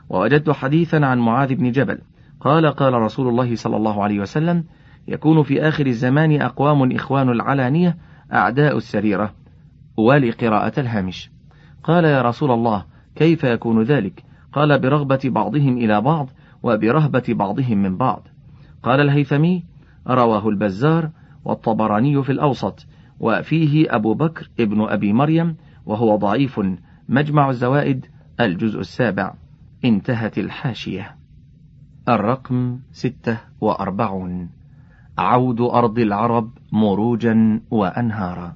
ووجدت 0.10 0.50
حديثا 0.50 0.98
عن 0.98 1.20
معاذ 1.20 1.56
بن 1.56 1.72
جبل. 1.72 1.98
قال 2.40 2.68
قال 2.68 2.94
رسول 2.94 3.28
الله 3.28 3.56
صلى 3.56 3.78
الله 3.78 4.04
عليه 4.04 4.20
وسلم 4.20 4.64
يكون 5.08 5.44
في 5.44 5.68
آخر 5.68 5.86
الزمان 5.86 6.42
أقوام 6.42 6.92
إخوان 6.92 7.30
العلانية 7.30 7.98
أعداء 8.34 8.78
السريرة. 8.78 9.34
ولقراءة 9.98 10.80
الهامش. 10.80 11.32
قال 11.84 12.06
يا 12.06 12.22
رسول 12.22 12.52
الله 12.52 12.86
كيف 13.16 13.44
يكون 13.44 13.84
ذلك؟ 13.84 14.24
قال 14.54 14.80
برغبة 14.80 15.20
بعضهم 15.26 15.78
إلى 15.78 16.02
بعض 16.02 16.30
وبرهبة 16.64 17.24
بعضهم 17.30 17.78
من 17.78 17.98
بعض. 17.98 18.28
قال 18.84 19.02
الهيثمي 19.02 19.64
رواه 20.08 20.50
البزار 20.50 21.10
والطبراني 21.46 22.24
في 22.24 22.32
الأوسط. 22.32 22.86
وفيه 23.22 23.96
أبو 23.96 24.14
بكر 24.14 24.50
ابن 24.60 24.82
أبي 24.82 25.14
مريم 25.14 25.56
وهو 25.86 26.16
ضعيف 26.16 26.62
مجمع 27.10 27.50
الزوائد 27.50 28.06
الجزء 28.40 28.80
السابع. 28.80 29.34
انتهت 29.86 30.38
الحاشية. 30.38 31.16
الرقم 32.10 32.80
ستة 32.92 33.38
وأربعون. 33.62 34.50
عود 35.18 35.62
أرض 35.62 36.00
العرب 36.00 36.52
مروجا 36.72 37.62
وأنهارا. 37.72 38.54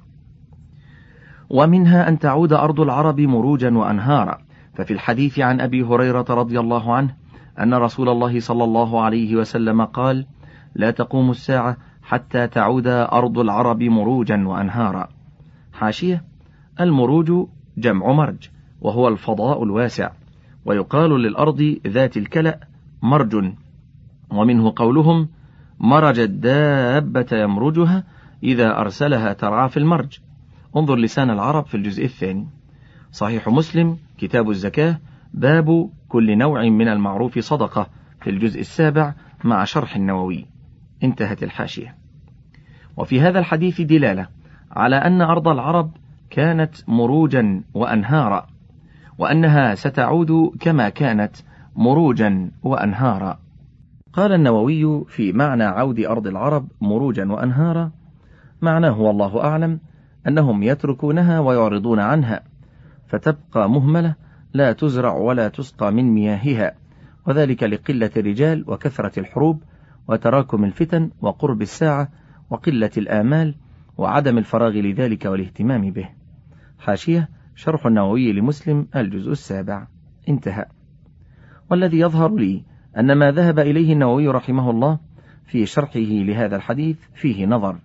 ومنها 1.50 2.08
أن 2.08 2.18
تعود 2.18 2.52
أرض 2.52 2.80
العرب 2.80 3.20
مروجا 3.20 3.78
وأنهارا. 3.78 4.38
ففي 4.74 4.92
الحديث 4.92 5.38
عن 5.38 5.60
أبي 5.60 5.82
هريرة 5.82 6.26
رضي 6.30 6.60
الله 6.60 6.94
عنه 6.94 7.14
أن 7.60 7.74
رسول 7.74 8.08
الله 8.08 8.40
صلى 8.40 8.64
الله 8.64 9.02
عليه 9.02 9.36
وسلم 9.36 9.84
قال 9.84 10.26
لا 10.74 10.90
تقوم 10.90 11.30
الساعة 11.30 11.76
حتى 12.06 12.46
تعود 12.46 12.86
أرض 12.86 13.38
العرب 13.38 13.82
مروجا 13.82 14.44
وأنهارا. 14.46 15.08
حاشية 15.72 16.24
المروج 16.80 17.46
جمع 17.78 18.12
مرج 18.12 18.48
وهو 18.80 19.08
الفضاء 19.08 19.62
الواسع 19.62 20.10
ويقال 20.64 21.10
للأرض 21.10 21.78
ذات 21.86 22.16
الكلأ 22.16 22.60
مرج. 23.02 23.52
ومنه 24.30 24.72
قولهم 24.76 25.28
مرج 25.80 26.18
الدابة 26.18 27.26
يمرجها 27.32 28.04
إذا 28.42 28.78
أرسلها 28.80 29.32
ترعى 29.32 29.68
في 29.68 29.76
المرج. 29.76 30.18
انظر 30.76 30.96
لسان 30.96 31.30
العرب 31.30 31.66
في 31.66 31.76
الجزء 31.76 32.04
الثاني. 32.04 32.46
صحيح 33.12 33.48
مسلم 33.48 33.96
كتاب 34.18 34.50
الزكاة 34.50 34.98
باب 35.34 35.90
كل 36.08 36.38
نوع 36.38 36.62
من 36.62 36.88
المعروف 36.88 37.38
صدقة 37.38 37.86
في 38.20 38.30
الجزء 38.30 38.60
السابع 38.60 39.14
مع 39.44 39.64
شرح 39.64 39.96
النووي. 39.96 40.55
انتهت 41.04 41.42
الحاشية. 41.42 41.94
وفي 42.96 43.20
هذا 43.20 43.38
الحديث 43.38 43.80
دلالة 43.80 44.26
على 44.70 44.96
أن 44.96 45.22
أرض 45.22 45.48
العرب 45.48 45.90
كانت 46.30 46.74
مروجا 46.88 47.62
وأنهارا 47.74 48.46
وأنها 49.18 49.74
ستعود 49.74 50.52
كما 50.60 50.88
كانت 50.88 51.36
مروجا 51.76 52.50
وأنهارا. 52.62 53.38
قال 54.12 54.32
النووي 54.32 55.04
في 55.04 55.32
معنى 55.32 55.64
عود 55.64 56.00
أرض 56.00 56.26
العرب 56.26 56.68
مروجا 56.80 57.32
وأنهارا 57.32 57.90
معناه 58.62 59.00
والله 59.00 59.44
أعلم 59.44 59.80
أنهم 60.28 60.62
يتركونها 60.62 61.40
ويعرضون 61.40 62.00
عنها 62.00 62.40
فتبقى 63.06 63.70
مهملة 63.70 64.14
لا 64.54 64.72
تزرع 64.72 65.14
ولا 65.14 65.48
تسقى 65.48 65.92
من 65.92 66.14
مياهها 66.14 66.74
وذلك 67.26 67.62
لقلة 67.62 68.10
الرجال 68.16 68.64
وكثرة 68.66 69.20
الحروب 69.20 69.62
وتراكم 70.08 70.64
الفتن 70.64 71.10
وقرب 71.20 71.62
الساعة 71.62 72.08
وقلة 72.50 72.90
الآمال 72.96 73.54
وعدم 73.98 74.38
الفراغ 74.38 74.70
لذلك 74.70 75.24
والاهتمام 75.24 75.90
به. 75.90 76.08
حاشية 76.78 77.28
شرح 77.54 77.86
النووي 77.86 78.32
لمسلم 78.32 78.86
الجزء 78.96 79.32
السابع. 79.32 79.86
انتهى. 80.28 80.64
والذي 81.70 81.98
يظهر 81.98 82.34
لي 82.34 82.64
أن 82.98 83.12
ما 83.12 83.32
ذهب 83.32 83.58
إليه 83.58 83.92
النووي 83.92 84.28
رحمه 84.28 84.70
الله 84.70 84.98
في 85.46 85.66
شرحه 85.66 86.00
لهذا 86.00 86.56
الحديث 86.56 86.96
فيه 87.14 87.46
نظر. 87.46 87.76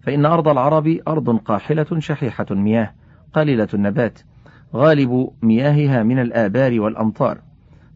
فإن 0.00 0.26
أرض 0.26 0.48
العرب 0.48 0.98
أرض 1.08 1.36
قاحلة 1.36 1.86
شحيحة 1.98 2.46
المياه 2.50 2.92
قليلة 3.32 3.68
النبات 3.74 4.18
غالب 4.74 5.30
مياهها 5.42 6.02
من 6.02 6.18
الآبار 6.18 6.80
والأمطار. 6.80 7.38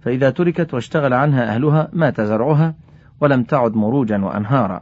فإذا 0.00 0.30
تركت 0.30 0.74
واشتغل 0.74 1.12
عنها 1.12 1.54
أهلها 1.54 1.88
مات 1.92 2.20
زرعها 2.20 2.74
ولم 3.20 3.42
تعد 3.42 3.74
مروجا 3.76 4.24
وأنهارا. 4.24 4.80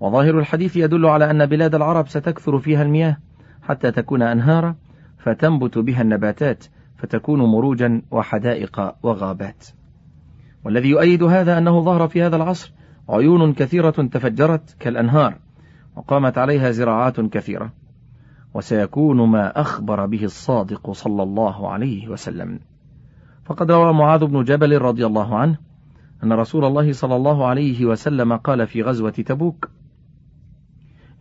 وظاهر 0.00 0.38
الحديث 0.38 0.76
يدل 0.76 1.06
على 1.06 1.30
أن 1.30 1.46
بلاد 1.46 1.74
العرب 1.74 2.08
ستكثر 2.08 2.58
فيها 2.58 2.82
المياه 2.82 3.16
حتى 3.62 3.90
تكون 3.90 4.22
أنهارا 4.22 4.74
فتنبت 5.18 5.78
بها 5.78 6.02
النباتات 6.02 6.64
فتكون 6.96 7.40
مروجا 7.40 8.02
وحدائق 8.10 8.94
وغابات. 9.02 9.66
والذي 10.64 10.88
يؤيد 10.88 11.22
هذا 11.22 11.58
أنه 11.58 11.80
ظهر 11.80 12.08
في 12.08 12.22
هذا 12.22 12.36
العصر 12.36 12.72
عيون 13.08 13.52
كثيرة 13.52 13.90
تفجرت 13.90 14.76
كالأنهار 14.80 15.38
وقامت 15.96 16.38
عليها 16.38 16.70
زراعات 16.70 17.20
كثيرة. 17.20 17.72
وسيكون 18.54 19.28
ما 19.28 19.60
أخبر 19.60 20.06
به 20.06 20.24
الصادق 20.24 20.90
صلى 20.90 21.22
الله 21.22 21.70
عليه 21.70 22.08
وسلم. 22.08 22.60
فقد 23.44 23.70
روى 23.70 23.92
معاذ 23.92 24.26
بن 24.26 24.44
جبل 24.44 24.78
رضي 24.78 25.06
الله 25.06 25.36
عنه 25.36 25.67
أن 26.24 26.32
رسول 26.32 26.64
الله 26.64 26.92
صلى 26.92 27.16
الله 27.16 27.46
عليه 27.46 27.84
وسلم 27.84 28.36
قال 28.36 28.66
في 28.66 28.82
غزوة 28.82 29.10
تبوك 29.10 29.70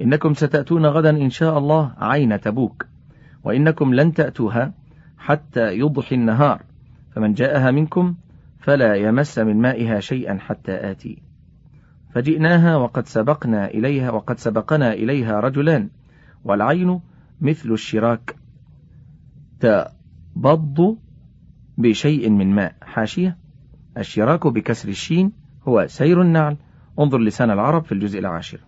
إنكم 0.02 0.34
ستأتون 0.34 0.86
غدا 0.86 1.10
إن 1.10 1.30
شاء 1.30 1.58
الله 1.58 1.94
عين 1.98 2.42
تبوك 2.42 2.86
وإنكم 3.44 3.94
لن 3.94 4.14
تأتوها 4.14 4.74
حتى 5.18 5.80
يضحي 5.80 6.16
النهار 6.16 6.62
فمن 7.16 7.34
جاءها 7.34 7.72
منكم 7.72 8.16
فلا 8.60 8.96
يمس 8.96 9.40
من 9.40 9.62
مائها 9.62 10.00
شيئا 10.00 10.38
حتى 10.38 10.92
آتي. 10.92 11.22
فجئناها 12.14 12.76
وقد 12.76 13.08
سبقنا 13.08 13.68
إليها 13.68 14.12
وقد 14.12 14.38
سبقنا 14.38 14.94
إليها 14.94 15.40
رجلان 15.40 15.90
والعين 16.44 17.00
مثل 17.42 17.72
الشراك 17.72 18.36
تبض 19.60 20.98
بشيء 21.78 22.30
من 22.30 22.56
ماء. 22.56 22.76
حاشية؟ 22.82 23.38
الشراك 23.98 24.48
بكسر 24.48 24.90
الشين 24.90 25.32
هو 25.68 25.86
سير 25.88 26.22
النعل. 26.22 26.58
انظر 27.00 27.20
لسان 27.20 27.52
العرب 27.52 27.84
في 27.84 27.92
الجزء 27.92 28.20
العاشر. 28.20 28.60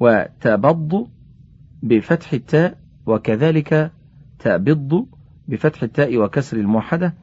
وتبض 0.00 1.08
بفتح 1.82 2.32
التاء 2.32 2.78
وكذلك 3.06 3.92
تبض 4.38 5.06
بفتح 5.48 5.82
التاء 5.82 6.16
وكسر 6.18 6.56
الموحدة. 6.56 7.14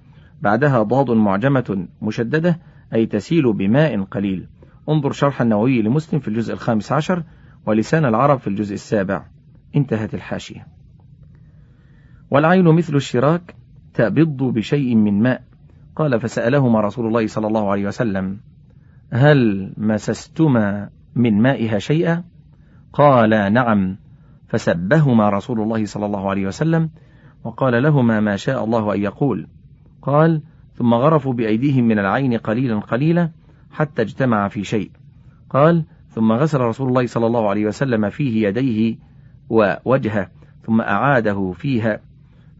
بعدها 0.41 0.83
ضاد 0.83 1.11
معجمة 1.11 1.87
مشددة 2.01 2.59
أي 2.93 3.05
تسيل 3.05 3.53
بماء 3.53 4.03
قليل. 4.03 4.47
انظر 4.89 5.11
شرح 5.11 5.41
النووي 5.41 5.81
لمسلم 5.81 6.19
في 6.19 6.27
الجزء 6.27 6.53
الخامس 6.53 6.91
عشر 6.91 7.23
ولسان 7.65 8.05
العرب 8.05 8.39
في 8.39 8.47
الجزء 8.47 8.73
السابع. 8.73 9.25
انتهت 9.75 10.13
الحاشية. 10.13 10.67
والعين 12.31 12.65
مثل 12.65 12.95
الشراك 12.95 13.55
تبض 13.93 14.43
بشيء 14.43 14.95
من 14.95 15.21
ماء. 15.21 15.48
قال 15.99 16.19
فسألهما 16.19 16.81
رسول 16.81 17.07
الله 17.07 17.27
صلى 17.27 17.47
الله 17.47 17.71
عليه 17.71 17.87
وسلم 17.87 18.37
هل 19.13 19.71
مسستما 19.77 20.89
من 21.15 21.41
مائها 21.41 21.79
شيئا؟ 21.79 22.23
قال 22.93 23.53
نعم 23.53 23.97
فسبهما 24.47 25.29
رسول 25.29 25.61
الله 25.61 25.85
صلى 25.85 26.05
الله 26.05 26.29
عليه 26.29 26.47
وسلم 26.47 26.89
وقال 27.43 27.83
لهما 27.83 28.19
ما 28.19 28.35
شاء 28.35 28.63
الله 28.63 28.95
أن 28.95 29.01
يقول. 29.01 29.47
قال 30.01 30.41
ثم 30.75 30.93
غرفوا 30.93 31.33
بأيديهم 31.33 31.87
من 31.87 31.99
العين 31.99 32.37
قليلا 32.37 32.79
قليلا 32.79 33.31
حتى 33.71 34.01
اجتمع 34.01 34.47
في 34.47 34.63
شيء. 34.63 34.91
قال 35.49 35.85
ثم 36.09 36.31
غسل 36.31 36.59
رسول 36.59 36.87
الله 36.89 37.07
صلى 37.07 37.27
الله 37.27 37.49
عليه 37.49 37.65
وسلم 37.65 38.09
فيه 38.09 38.47
يديه 38.47 38.97
ووجهه 39.49 40.29
ثم 40.63 40.81
أعاده 40.81 41.51
فيها 41.51 41.99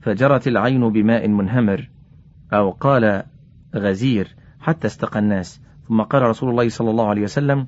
فجرت 0.02 0.48
العين 0.48 0.90
بماء 0.90 1.28
منهمر. 1.28 1.90
أو 2.54 2.72
قال 2.72 3.24
غزير 3.76 4.36
حتى 4.60 4.88
استقى 4.88 5.20
الناس. 5.20 5.62
ثم 5.88 6.02
قال 6.02 6.22
رسول 6.22 6.50
الله 6.50 6.70
صلى 6.70 6.92
الله 6.92 7.08
عليه 7.08 7.22
وسلم 7.22 7.68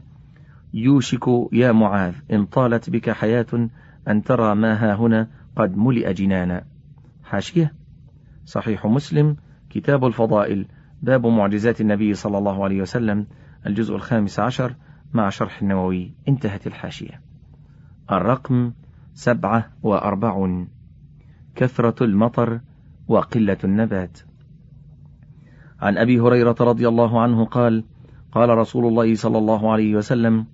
يوشك 0.74 1.26
يا 1.54 1.72
معاذ 1.72 2.13
إن 2.32 2.46
طالت 2.46 2.89
بك 2.89 3.10
حياة 3.10 3.70
أن 4.08 4.24
ترى 4.24 4.56
ما 4.56 4.74
ها 4.74 4.96
هنا 4.96 5.28
قد 5.56 5.78
ملئ 5.78 6.13
جنانا. 6.13 6.63
حاشية. 7.24 7.74
صحيح 8.46 8.86
مسلم 8.86 9.38
كتاب 9.70 10.06
الفضائل 10.06 10.65
باب 11.02 11.26
معجزات 11.26 11.82
النبي 11.82 12.13
صلى 12.13 12.38
الله 12.38 12.63
عليه 12.63 12.82
وسلم 12.82 13.28
الجزء 13.67 13.96
الخامس 13.96 14.39
عشر 14.39 14.76
مع 15.13 15.30
شرح 15.30 15.62
النووي. 15.62 16.13
انتهت 16.28 16.67
الحاشية. 16.67 17.22
الرقم 18.12 18.72
سبعة 19.13 19.72
وأربعون. 19.84 20.67
كثرة 21.56 22.04
المطر 22.04 22.60
وقلة 23.08 23.58
النبات. 23.63 24.31
عن 25.82 25.98
أبي 25.98 26.20
هريرة 26.20 26.56
رضي 26.62 26.88
الله 26.88 27.22
عنه 27.22 27.46
قال 27.46 27.84
قال 28.32 28.50
رسول 28.50 28.86
الله 28.86 29.15
صلى 29.15 29.38
الله 29.38 29.72
عليه 29.72 29.96
وسلم 29.96 30.46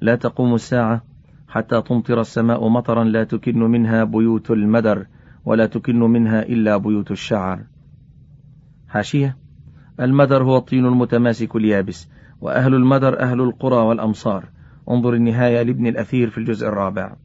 لا 0.00 0.16
تقوم 0.16 0.54
الساعة 0.54 1.04
حتى 1.48 1.82
تمطر 1.82 2.20
السماء 2.20 2.68
مطرا 2.68 3.04
لا 3.04 3.24
تكن 3.24 3.58
منها 3.58 4.04
بيوت 4.04 4.50
المدر 4.50 5.06
ولا 5.44 5.66
تكن 5.66 6.00
منها 6.00 6.42
إلا 6.42 6.76
بيوت 6.76 7.10
الشعر. 7.10 7.60
حاشية 8.88 9.36
المدر 10.00 10.42
هو 10.42 10.56
الطين 10.56 10.86
المتماسك 10.86 11.56
اليابس 11.56 12.08
وأهل 12.40 12.74
المدر 12.74 13.20
أهل 13.20 13.40
القرى 13.40 13.76
والأمصار. 13.76 14.44
انظر 14.90 15.14
النهاية 15.14 15.62
لابن 15.62 15.86
الأثير 15.86 16.30
في 16.30 16.38
الجزء 16.38 16.68
الرابع. 16.68 17.16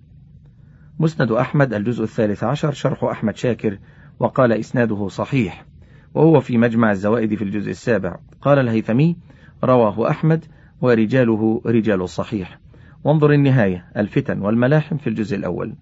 مسند 1.00 1.32
أحمد 1.32 1.74
الجزء 1.74 2.04
الثالث 2.04 2.44
عشر 2.44 2.72
شرح 2.72 3.04
أحمد 3.04 3.36
شاكر 3.36 3.80
وقال 4.20 4.52
إسناده 4.52 5.08
صحيح. 5.08 5.69
وهو 6.14 6.40
في 6.40 6.58
مجمع 6.58 6.92
الزوائد 6.92 7.36
في 7.36 7.44
الجزء 7.44 7.72
السابع. 7.72 8.20
قال 8.42 8.60
الهيثمي 8.60 9.16
رواه 9.64 10.10
أحمد 10.10 10.46
ورجاله 10.82 11.62
رجال 11.66 12.02
الصحيح. 12.02 12.60
وانظر 13.04 13.32
النهاية 13.32 13.86
الفتن 13.98 14.42
والملاحم 14.42 14.98
في 14.98 15.08
الجزء 15.08 15.36
الأول. 15.38 15.76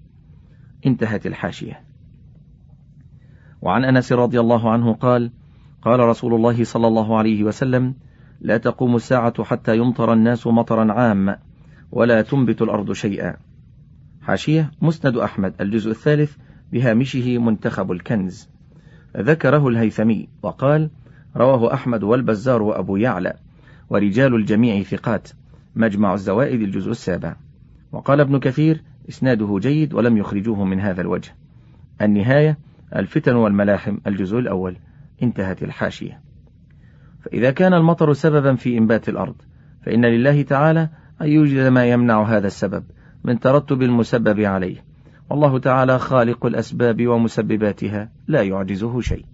انتهت 0.86 1.28
الحاشية. 1.28 1.82
وعن 3.62 3.86
أنس 3.86 4.14
رضي 4.14 4.40
الله 4.40 4.72
عنه 4.72 4.94
قال 4.94 5.32
قال 5.82 6.00
رسول 6.00 6.34
الله 6.34 6.64
صلى 6.64 6.88
الله 6.88 7.18
عليه 7.18 7.44
وسلم 7.44 7.94
لا 8.42 8.58
تقوم 8.58 8.96
الساعة 8.96 9.44
حتى 9.44 9.78
يمطر 9.78 10.14
الناس 10.14 10.48
مطرا 10.48 10.94
عاما 10.94 11.40
ولا 11.92 12.22
تنبت 12.22 12.62
الأرض 12.62 12.94
شيئا. 12.94 13.38
حاشية 14.22 14.72
مسند 14.82 15.18
أحمد 15.18 15.54
الجزء 15.62 15.92
الثالث 15.92 16.36
بهامشه 16.72 17.38
منتخب 17.38 17.92
الكنز. 17.92 18.50
ذكره 19.18 19.68
الهيثمي 19.68 20.28
وقال 20.44 20.90
رواه 21.36 21.74
أحمد 21.74 22.04
والبزار 22.04 22.62
وأبو 22.62 22.98
يعلى 22.98 23.34
ورجال 23.90 24.36
الجميع 24.36 24.84
ثقات 24.84 25.30
مجمع 25.76 26.14
الزوائد 26.14 26.62
الجزء 26.62 26.92
السابع. 26.92 27.36
وقال 27.92 28.20
ابن 28.20 28.40
كثير 28.40 28.82
إسناده 29.10 29.60
جيد 29.60 29.94
ولم 29.94 30.18
يخرجوه 30.18 30.66
من 30.66 30.80
هذا 30.80 31.02
الوجه. 31.02 31.36
النهاية 32.02 32.58
الفتن 32.96 33.36
والملاحم 33.36 33.98
الجزء 34.08 34.40
الأول. 34.40 34.76
انتهت 35.24 35.64
الحاشية. 35.64 36.22
فإذا 37.22 37.52
كان 37.52 37.74
المطر 37.74 38.14
سببا 38.14 38.56
في 38.56 38.78
إنبات 38.78 39.10
الأرض 39.10 39.36
فإن 39.86 40.06
لله 40.06 40.42
تعالى 40.42 40.90
أن 41.22 41.28
يوجد 41.28 41.60
ما 41.60 41.86
يمنع 41.86 42.24
هذا 42.24 42.48
السبب 42.48 42.84
من 43.24 43.40
ترتب 43.40 43.82
المسبب 43.82 44.40
عليه. 44.40 44.87
والله 45.30 45.60
تعالى 45.60 46.00
خالق 46.00 46.46
الأسباب 46.46 47.08
ومسبباتها 47.08 48.10
لا 48.28 48.42
يعجزه 48.42 49.02
شيء. 49.02 49.26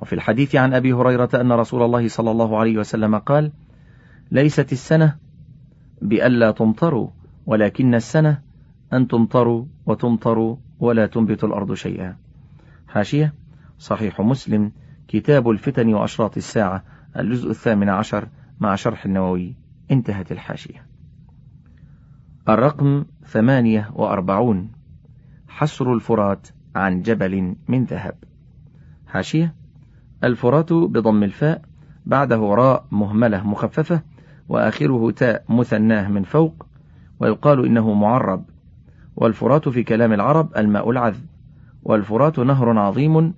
وفي 0.00 0.12
الحديث 0.12 0.56
عن 0.56 0.74
أبي 0.74 0.92
هريرة 0.92 1.28
أن 1.34 1.52
رسول 1.52 1.82
الله 1.82 2.08
صلى 2.08 2.30
الله 2.30 2.58
عليه 2.58 2.78
وسلم 2.78 3.18
قال 3.18 3.52
ليست 4.30 4.72
السنة 4.72 5.16
بألا 6.02 6.50
تمطروا 6.50 7.08
ولكن 7.46 7.94
السنة 7.94 8.40
أن 8.92 9.08
تمطروا 9.08 9.64
وتمطروا 9.86 10.56
ولا 10.80 11.06
تنبت 11.06 11.44
الأرض 11.44 11.74
شيئا. 11.74 12.16
حاشية 12.88 13.34
صحيح 13.78 14.20
مسلم 14.20 14.72
كتاب 15.08 15.50
الفتن 15.50 15.94
وأشراط 15.94 16.36
الساعة 16.36 16.84
الجزء 17.16 17.50
الثامن 17.50 17.88
عشر 17.88 18.28
مع 18.60 18.74
شرح 18.74 19.04
النووي. 19.04 19.54
انتهت 19.90 20.32
الحاشية. 20.32 20.86
الرقم 22.48 23.04
ثمانية 23.26 23.90
وأربعون. 23.94 24.77
حسر 25.58 25.92
الفرات 25.94 26.48
عن 26.76 27.02
جبل 27.02 27.56
من 27.68 27.84
ذهب. 27.84 28.14
حاشية. 29.06 29.54
الفرات 30.24 30.72
بضم 30.72 31.22
الفاء 31.22 31.62
بعده 32.06 32.36
راء 32.36 32.84
مهملة 32.90 33.46
مخففة 33.46 34.02
وآخره 34.48 35.10
تاء 35.10 35.44
مثناة 35.48 36.08
من 36.08 36.22
فوق 36.22 36.66
ويقال 37.20 37.66
إنه 37.66 37.92
معرب. 37.92 38.44
والفرات 39.16 39.68
في 39.68 39.82
كلام 39.82 40.12
العرب 40.12 40.56
الماء 40.56 40.90
العذب. 40.90 41.26
والفرات 41.82 42.38
نهر 42.38 42.78
عظيم 42.78 43.34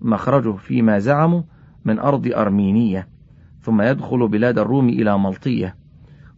مخرجه 0.00 0.52
فيما 0.52 0.98
زعموا 0.98 1.42
من 1.84 1.98
أرض 1.98 2.26
أرمينية 2.26 3.08
ثم 3.60 3.82
يدخل 3.82 4.28
بلاد 4.28 4.58
الروم 4.58 4.88
إلى 4.88 5.18
ملطية 5.18 5.76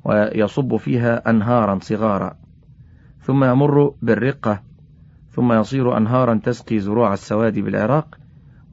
ويصب 0.04 0.76
فيها 0.76 1.30
أنهارا 1.30 1.78
صغارا. 1.82 2.36
ثم 3.20 3.44
يمر 3.44 3.94
بالرقة 4.02 4.71
ثم 5.32 5.52
يصير 5.52 5.96
أنهارا 5.96 6.40
تسقي 6.44 6.78
زروع 6.78 7.12
السواد 7.12 7.58
بالعراق 7.58 8.18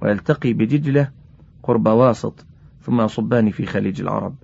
ويلتقي 0.01 0.53
بدجلة 0.53 1.09
قرب 1.63 1.87
واسط 1.87 2.45
ثم 2.81 3.01
يصبان 3.01 3.49
في 3.49 3.65
خليج 3.65 4.01
العرب. 4.01 4.35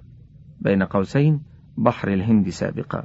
بين 0.62 0.84
قوسين 0.84 1.42
بحر 1.78 2.08
الهند 2.08 2.50
سابقا. 2.50 3.04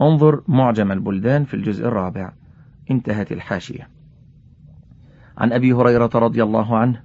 انظر 0.00 0.42
معجم 0.48 0.92
البلدان 0.92 1.44
في 1.44 1.54
الجزء 1.54 1.86
الرابع. 1.86 2.32
انتهت 2.90 3.32
الحاشية. 3.32 3.88
عن 5.38 5.52
أبي 5.52 5.72
هريرة 5.72 6.10
رضي 6.14 6.42
الله 6.42 6.78
عنه 6.78 7.02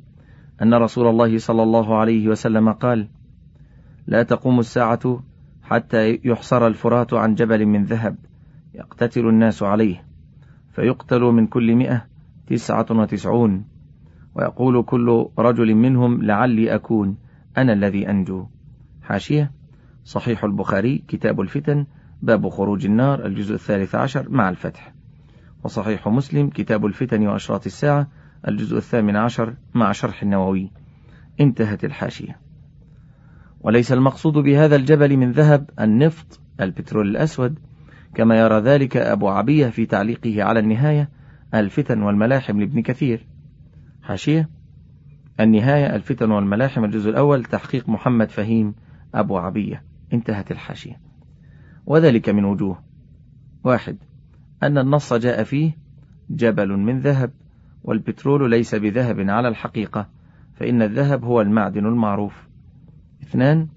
أن 0.61 0.73
رسول 0.73 1.07
الله 1.07 1.37
صلى 1.37 1.63
الله 1.63 1.97
عليه 1.97 2.27
وسلم 2.27 2.71
قال 2.71 3.07
لا 4.07 4.23
تقوم 4.23 4.59
الساعة 4.59 5.23
حتى 5.63 6.19
يحصر 6.23 6.67
الفرات 6.67 7.13
عن 7.13 7.35
جبل 7.35 7.65
من 7.65 7.83
ذهب 7.83 8.15
يقتتل 8.73 9.27
الناس 9.27 9.63
عليه. 9.63 10.08
فيقتل 10.79 11.21
من 11.21 11.47
كل 11.47 11.75
مئة 11.75 12.05
تسعة 12.47 12.85
وتسعون. 12.91 13.65
ويقول 14.35 14.83
كل 14.83 15.29
رجل 15.39 15.75
منهم 15.75 16.23
لعلي 16.23 16.75
أكون 16.75 17.17
أنا 17.57 17.73
الذي 17.73 18.09
أنجو. 18.09 18.47
حاشية 19.01 19.51
صحيح 20.03 20.43
البخاري 20.43 21.03
كتاب 21.07 21.41
الفتن 21.41 21.85
باب 22.21 22.49
خروج 22.49 22.85
النار 22.85 23.25
الجزء 23.25 23.53
الثالث 23.53 23.95
عشر 23.95 24.29
مع 24.29 24.49
الفتح. 24.49 24.93
وصحيح 25.63 26.07
مسلم 26.07 26.49
كتاب 26.49 26.85
الفتن 26.85 27.27
وأشراط 27.27 27.65
الساعة 27.65 28.07
الجزء 28.47 28.77
الثامن 28.77 29.15
عشر 29.15 29.55
مع 29.75 29.91
شرح 29.91 30.23
النووي. 30.23 30.71
انتهت 31.39 31.85
الحاشية. 31.85 32.39
وليس 33.61 33.91
المقصود 33.91 34.33
بهذا 34.33 34.75
الجبل 34.75 35.17
من 35.17 35.31
ذهب 35.31 35.69
النفط 35.79 36.39
البترول 36.61 37.07
الأسود 37.07 37.59
كما 38.15 38.39
يرى 38.39 38.59
ذلك 38.59 38.97
أبو 38.97 39.29
عبية 39.29 39.67
في 39.67 39.85
تعليقه 39.85 40.43
على 40.43 40.59
النهاية 40.59 41.09
الفتن 41.53 42.01
والملاحم 42.01 42.59
لابن 42.59 42.81
كثير. 42.81 43.27
حاشية 44.01 44.49
النهاية 45.39 45.95
الفتن 45.95 46.31
والملاحم 46.31 46.83
الجزء 46.83 47.09
الأول 47.09 47.43
تحقيق 47.43 47.89
محمد 47.89 48.29
فهيم 48.29 48.75
أبو 49.15 49.37
عبية. 49.37 49.83
انتهت 50.13 50.51
الحاشية. 50.51 50.99
وذلك 51.85 52.29
من 52.29 52.45
وجوه. 52.45 52.83
واحد 53.63 53.97
أن 54.63 54.77
النص 54.77 55.13
جاء 55.13 55.43
فيه 55.43 55.77
جبل 56.29 56.77
من 56.77 56.99
ذهب 56.99 57.31
والبترول 57.83 58.49
ليس 58.49 58.75
بذهب 58.75 59.29
على 59.29 59.47
الحقيقة 59.47 60.09
فإن 60.53 60.81
الذهب 60.81 61.23
هو 61.23 61.41
المعدن 61.41 61.85
المعروف. 61.85 62.47
اثنان 63.23 63.67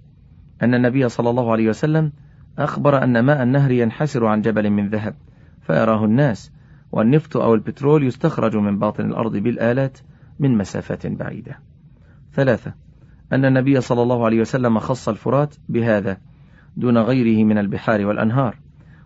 أن 0.62 0.74
النبي 0.74 1.08
صلى 1.08 1.30
الله 1.30 1.52
عليه 1.52 1.68
وسلم 1.68 2.12
أخبر 2.58 3.04
أن 3.04 3.20
ماء 3.20 3.42
النهر 3.42 3.70
ينحسر 3.70 4.26
عن 4.26 4.40
جبل 4.40 4.70
من 4.70 4.88
ذهب 4.88 5.14
فيراه 5.60 6.04
الناس 6.04 6.52
والنفط 6.92 7.36
أو 7.36 7.54
البترول 7.54 8.06
يستخرج 8.06 8.56
من 8.56 8.78
باطن 8.78 9.04
الأرض 9.04 9.36
بالآلات 9.36 9.98
من 10.38 10.58
مسافات 10.58 11.06
بعيدة. 11.06 11.58
ثلاثة 12.32 12.74
أن 13.32 13.44
النبي 13.44 13.80
صلى 13.80 14.02
الله 14.02 14.24
عليه 14.24 14.40
وسلم 14.40 14.78
خص 14.78 15.08
الفرات 15.08 15.54
بهذا 15.68 16.18
دون 16.76 16.98
غيره 16.98 17.44
من 17.44 17.58
البحار 17.58 18.06
والأنهار. 18.06 18.56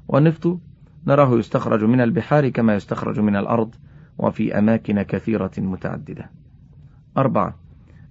والنفط 0.09 0.59
نراه 1.07 1.39
يستخرج 1.39 1.85
من 1.85 2.01
البحار 2.01 2.49
كما 2.49 2.75
يستخرج 2.75 3.21
من 3.21 3.37
الأرض 3.37 3.75
وفي 4.19 4.59
أماكن 4.59 5.03
كثيرة 5.03 5.51
متعددة. 5.59 6.31
أربعة 7.19 7.57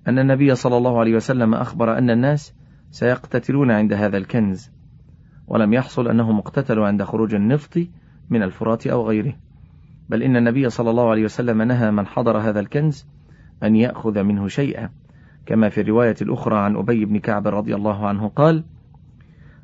أن 0.08 0.20
النبي 0.20 0.56
صلى 0.56 0.78
الله 0.78 1.00
عليه 1.00 1.16
وسلم 1.16 1.54
أخبر 1.54 1.98
أن 1.98 2.10
الناس 2.10 2.54
سيقتتلون 2.92 3.72
عند 3.72 3.94
هذا 3.94 4.18
الكنز. 4.18 4.75
ولم 5.48 5.74
يحصل 5.74 6.08
أنهم 6.08 6.38
اقتتلوا 6.38 6.88
عند 6.88 7.04
خروج 7.04 7.36
النفط 7.36 7.80
من 8.30 8.44
الفرات 8.44 8.88
أو 8.88 9.08
غيره. 9.08 9.34
بل 10.10 10.24
إن 10.24 10.36
النبي 10.36 10.70
صلى 10.70 10.90
الله 10.90 11.10
عليه 11.10 11.24
وسلم 11.24 11.62
نهى 11.62 11.92
من 11.92 12.08
حضر 12.08 12.38
هذا 12.38 12.60
الكنز 12.60 13.08
أن 13.64 13.76
يأخذ 13.76 14.24
منه 14.24 14.48
شيئا. 14.48 14.90
كما 15.46 15.70
في 15.70 15.82
الرواية 15.82 16.16
الأخرى 16.22 16.58
عن 16.58 16.76
أبي 16.76 17.06
بن 17.06 17.20
كعب 17.20 17.48
رضي 17.48 17.76
الله 17.76 18.08
عنه 18.08 18.28
قال 18.28 18.64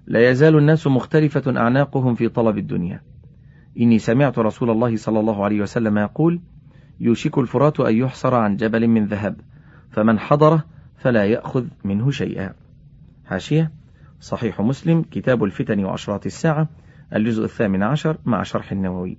لا 0.07 0.29
يزال 0.29 0.57
الناس 0.57 0.87
مختلفة 0.87 1.59
أعناقهم 1.59 2.15
في 2.15 2.29
طلب 2.29 2.57
الدنيا. 2.57 3.01
إني 3.79 3.99
سمعت 3.99 4.39
رسول 4.39 4.69
الله 4.69 4.95
صلى 4.95 5.19
الله 5.19 5.43
عليه 5.43 5.61
وسلم 5.61 5.97
يقول 5.97 6.41
يوشك 6.99 7.37
الفرات 7.37 7.79
أن 7.79 7.95
يحصر 7.95 8.35
عن 8.35 8.55
جبل 8.55 8.87
من 8.87 9.05
ذهب 9.05 9.35
فمن 9.89 10.19
حضره 10.19 10.63
فلا 10.97 11.25
يأخذ 11.25 11.65
منه 11.83 12.11
شيئا. 12.11 12.53
حاشية. 13.25 13.80
صحيح 14.21 14.61
مسلم 14.61 15.01
كتاب 15.01 15.43
الفتن 15.43 15.85
وأشراط 15.85 16.25
الساعة 16.25 16.69
الجزء 17.15 17.43
الثامن 17.43 17.83
عشر 17.83 18.17
مع 18.25 18.43
شرح 18.43 18.71
النووي. 18.71 19.17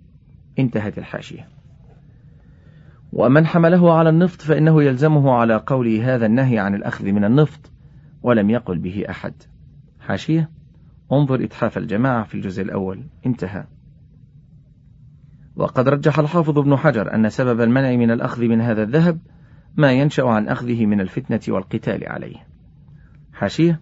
انتهت 0.59 0.99
الحاشية. 0.99 1.49
ومن 3.13 3.47
حمله 3.47 3.93
على 3.93 4.09
النفط 4.09 4.41
فإنه 4.41 4.83
يلزمه 4.83 5.33
على 5.33 5.57
قوله 5.67 6.15
هذا 6.15 6.27
النهي 6.27 6.59
عن 6.59 6.75
الأخذ 6.75 7.05
من 7.05 7.25
النفط 7.25 7.71
ولم 8.23 8.51
يقل 8.51 8.79
به 8.79 9.05
أحد. 9.11 9.35
حاشية. 10.01 10.51
انظر 11.13 11.45
إتحاف 11.45 11.79
الجماعة 11.79 12.25
في 12.25 12.35
الجزء 12.35 12.63
الأول. 12.63 13.03
انتهى. 13.27 13.65
وقد 15.57 15.89
رجح 15.89 16.19
الحافظ 16.19 16.59
ابن 16.59 16.77
حجر 16.77 17.15
أن 17.15 17.29
سبب 17.29 17.61
المنع 17.61 17.97
من 17.97 18.11
الأخذ 18.11 18.45
من 18.45 18.61
هذا 18.61 18.83
الذهب 18.83 19.19
ما 19.77 19.93
ينشأ 19.93 20.25
عن 20.25 20.49
أخذه 20.49 20.87
من 20.87 21.01
الفتنة 21.01 21.41
والقتال 21.55 22.09
عليه. 22.09 22.47
حاشية. 23.33 23.81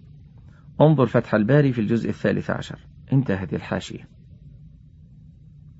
انظر 0.81 1.05
فتح 1.05 1.35
الباري 1.35 1.73
في 1.73 1.81
الجزء 1.81 2.09
الثالث 2.09 2.49
عشر. 2.49 2.79
انتهت 3.13 3.53
الحاشية. 3.53 4.07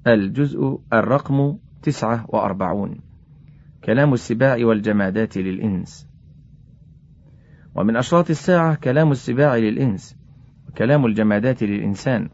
الجزء 0.08 0.80
الرقم 0.94 1.58
تسعة 1.84 2.26
وأربعون. 2.30 3.00
كلام 3.84 4.14
السباع 4.14 4.58
والجمادات 4.66 5.38
للإنس. 5.38 6.08
ومن 7.76 7.96
أشراط 7.96 8.30
الساعة 8.30 8.76
كلام 8.76 9.12
السباع 9.12 9.58
للإنس 9.58 10.18
وكلام 10.70 11.06
الجمادات 11.06 11.64
للإنسان 11.64 12.30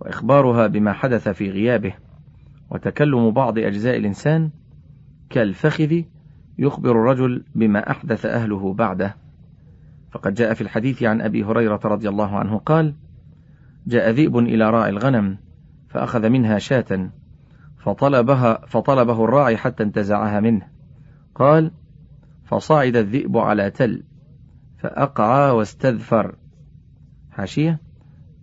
وإخبارها 0.00 0.66
بما 0.66 0.92
حدث 0.92 1.28
في 1.28 1.50
غيابه 1.50 1.94
وتكلم 2.70 3.30
بعض 3.30 3.58
أجزاء 3.58 3.96
الإنسان 3.96 4.50
كالفخذ 5.30 6.02
يخبر 6.58 6.90
الرجل 6.90 7.44
بما 7.54 7.90
أحدث 7.90 8.26
أهله 8.26 8.74
بعده. 8.74 9.14
فقد 10.14 10.34
جاء 10.34 10.54
في 10.54 10.60
الحديث 10.60 11.02
عن 11.02 11.20
أبي 11.20 11.44
هريرة 11.44 11.80
رضي 11.84 12.08
الله 12.08 12.38
عنه 12.38 12.58
قال 12.58 12.94
جاء 13.86 14.10
ذئب 14.10 14.38
إلى 14.38 14.70
راعي 14.70 14.90
الغنم 14.90 15.38
فأخذ 15.88 16.28
منها 16.28 16.58
شاة 16.58 17.10
فطلبها 17.78 18.66
فطلبه 18.66 19.24
الراعي 19.24 19.56
حتى 19.56 19.82
انتزعها 19.82 20.40
منه. 20.40 20.68
قال 21.34 21.70
فصعد 22.44 22.96
الذئب 22.96 23.36
على 23.36 23.70
تل 23.70 24.02
فأقعى 24.78 25.50
واستذفر. 25.50 26.34
حاشية 27.30 27.80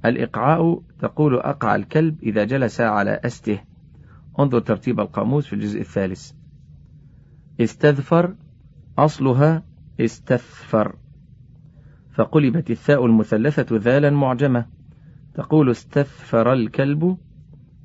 الإقعاء 0.05 0.81
تقول 0.99 1.35
أقع 1.35 1.75
الكلب 1.75 2.23
إذا 2.23 2.43
جلس 2.43 2.81
على 2.81 3.19
أسته. 3.25 3.59
انظر 4.39 4.59
ترتيب 4.59 4.99
القاموس 4.99 5.47
في 5.47 5.53
الجزء 5.53 5.81
الثالث. 5.81 6.31
استذفر 7.59 8.35
أصلها 8.97 9.63
استثفر. 9.99 10.95
فقلبت 12.13 12.71
الثاء 12.71 13.05
المثلثة 13.05 13.77
ذالا 13.77 14.09
معجمة. 14.09 14.65
تقول 15.33 15.71
استثفر 15.71 16.53
الكلب 16.53 17.17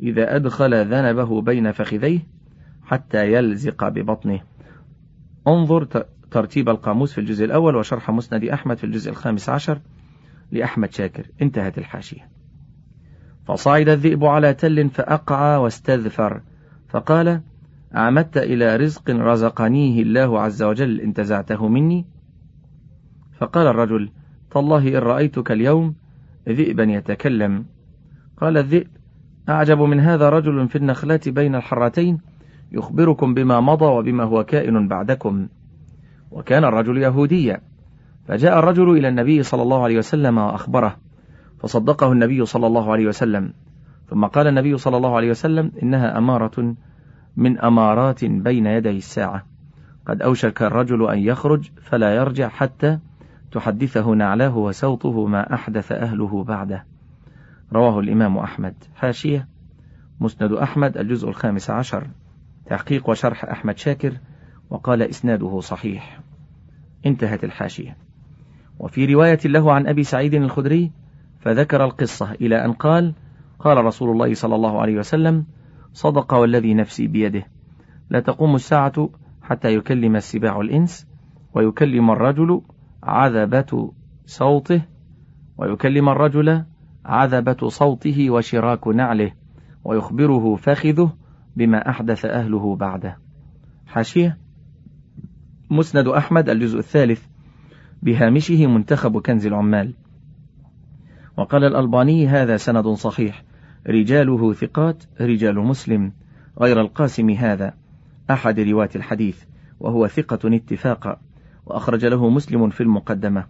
إذا 0.02 0.36
أدخل 0.36 0.86
ذنبه 0.86 1.42
بين 1.42 1.72
فخذيه 1.72 2.20
حتى 2.84 3.32
يلزق 3.32 3.88
ببطنه. 3.88 4.40
انظر 5.48 6.04
ترتيب 6.30 6.68
القاموس 6.68 7.12
في 7.12 7.18
الجزء 7.18 7.44
الأول 7.44 7.76
وشرح 7.76 8.10
مسند 8.10 8.44
أحمد 8.44 8.76
في 8.76 8.84
الجزء 8.84 9.10
الخامس 9.10 9.48
عشر 9.48 9.80
لأحمد 10.52 10.92
شاكر. 10.92 11.26
انتهت 11.42 11.78
الحاشية. 11.78 12.28
فصعد 13.44 13.88
الذئب 13.88 14.24
على 14.24 14.54
تل 14.54 14.88
فأقعى 14.88 15.56
واستذفر. 15.56 16.40
فقال 16.88 17.40
أعمدت 17.94 18.36
إلى 18.36 18.76
رزق 18.76 19.10
رزقنيه 19.10 20.02
الله 20.02 20.40
عز 20.40 20.62
وجل 20.62 21.00
انتزعته 21.00 21.68
مني 21.68 22.06
فقال 23.38 23.66
الرجل 23.66 24.10
تالله 24.50 24.88
إن 24.88 25.02
رأيتك 25.02 25.52
اليوم 25.52 25.94
ذئبا 26.48 26.82
يتكلم. 26.84 27.64
قال 28.36 28.58
الذئب 28.58 28.86
أعجب 29.48 29.80
من 29.80 30.00
هذا 30.00 30.28
رجل 30.28 30.68
في 30.68 30.76
النخلات 30.76 31.28
بين 31.28 31.54
الحرتين 31.54 32.20
يخبركم 32.72 33.34
بما 33.34 33.60
مضى 33.60 33.84
وبما 33.84 34.24
هو 34.24 34.44
كائن 34.44 34.88
بعدكم. 34.88 35.48
وكان 36.30 36.64
الرجل 36.64 36.98
يهوديا. 36.98 37.60
فجاء 38.28 38.58
الرجل 38.58 38.90
إلى 38.90 39.08
النبي 39.08 39.42
صلى 39.42 39.62
الله 39.62 39.82
عليه 39.82 39.98
وسلم 39.98 40.38
وأخبره 40.38 40.96
فصدقه 41.60 42.12
النبي 42.12 42.44
صلى 42.44 42.66
الله 42.66 42.92
عليه 42.92 43.06
وسلم. 43.06 43.52
ثم 44.10 44.24
قال 44.24 44.46
النبي 44.46 44.76
صلى 44.76 44.96
الله 44.96 45.16
عليه 45.16 45.30
وسلم 45.30 45.72
إنها 45.82 46.18
أمارة 46.18 46.74
من 47.36 47.58
أمارات 47.58 48.24
بين 48.24 48.66
يدي 48.66 48.96
الساعة. 48.96 49.46
قد 50.06 50.22
أوشك 50.22 50.62
الرجل 50.62 51.10
أن 51.10 51.18
يخرج 51.18 51.70
فلا 51.82 52.14
يرجع 52.14 52.48
حتى 52.48 52.98
تحدثه 53.52 54.10
نعلاه 54.10 54.56
وسوطه 54.56 55.26
ما 55.26 55.54
أحدث 55.54 55.92
أهله 55.92 56.44
بعده. 56.44 56.84
رواه 57.72 58.00
الإمام 58.00 58.38
أحمد. 58.38 58.74
حاشية. 58.96 59.48
مسند 60.20 60.52
أحمد 60.52 60.98
الجزء 60.98 61.28
الخامس 61.28 61.70
عشر. 61.70 62.06
تحقيق 62.66 63.08
وشرح 63.10 63.44
أحمد 63.44 63.78
شاكر 63.78 64.12
وقال 64.70 65.02
إسناده 65.02 65.60
صحيح. 65.60 66.20
انتهت 67.06 67.44
الحاشية. 67.44 67.96
وفي 68.78 69.14
رواية 69.14 69.38
له 69.44 69.72
عن 69.72 69.86
أبي 69.86 70.02
سعيد 70.02 70.34
الخدري 70.34 70.90
فذكر 71.40 71.84
القصة 71.84 72.32
إلى 72.32 72.64
أن 72.64 72.72
قال 72.72 73.12
قال 73.58 73.84
رسول 73.84 74.10
الله 74.10 74.34
صلى 74.34 74.54
الله 74.54 74.80
عليه 74.80 74.98
وسلم 74.98 75.44
صدق 75.92 76.34
والذي 76.34 76.74
نفسي 76.74 77.06
بيده. 77.06 77.46
لا 78.10 78.20
تقوم 78.20 78.54
الساعة 78.54 79.08
حتى 79.42 79.74
يكلم 79.74 80.16
السباع 80.16 80.60
الإنس 80.60 81.06
ويكلم 81.54 82.10
الرجل 82.10 82.60
عذبة 83.06 83.92
صوته 84.26 84.82
ويكلم 85.58 86.08
الرجل 86.08 86.64
عذبة 87.04 87.68
صوته 87.68 88.30
وشراك 88.30 88.88
نعله 88.88 89.32
ويخبره 89.84 90.56
فخذه 90.56 91.12
بما 91.56 91.90
أحدث 91.90 92.24
أهله 92.24 92.76
بعده. 92.76 93.18
حاشية 93.86 94.38
مسند 95.70 96.08
أحمد 96.08 96.48
الجزء 96.48 96.78
الثالث 96.78 97.26
بهامشه 98.02 98.66
منتخب 98.66 99.18
كنز 99.18 99.46
العمال. 99.46 99.94
وقال 101.36 101.64
الألباني 101.64 102.28
هذا 102.28 102.56
سند 102.56 102.88
صحيح. 102.88 103.42
رجاله 103.86 104.52
ثقات 104.52 105.04
رجال 105.20 105.58
مسلم. 105.58 106.12
غير 106.60 106.80
القاسم 106.80 107.30
هذا 107.30 107.74
أحد 108.30 108.60
رواة 108.60 108.90
الحديث 108.96 109.44
وهو 109.80 110.06
ثقة 110.06 110.56
اتفاقا. 110.56 111.20
وأخرج 111.66 112.06
له 112.06 112.30
مسلم 112.30 112.70
في 112.70 112.80
المقدمة. 112.80 113.46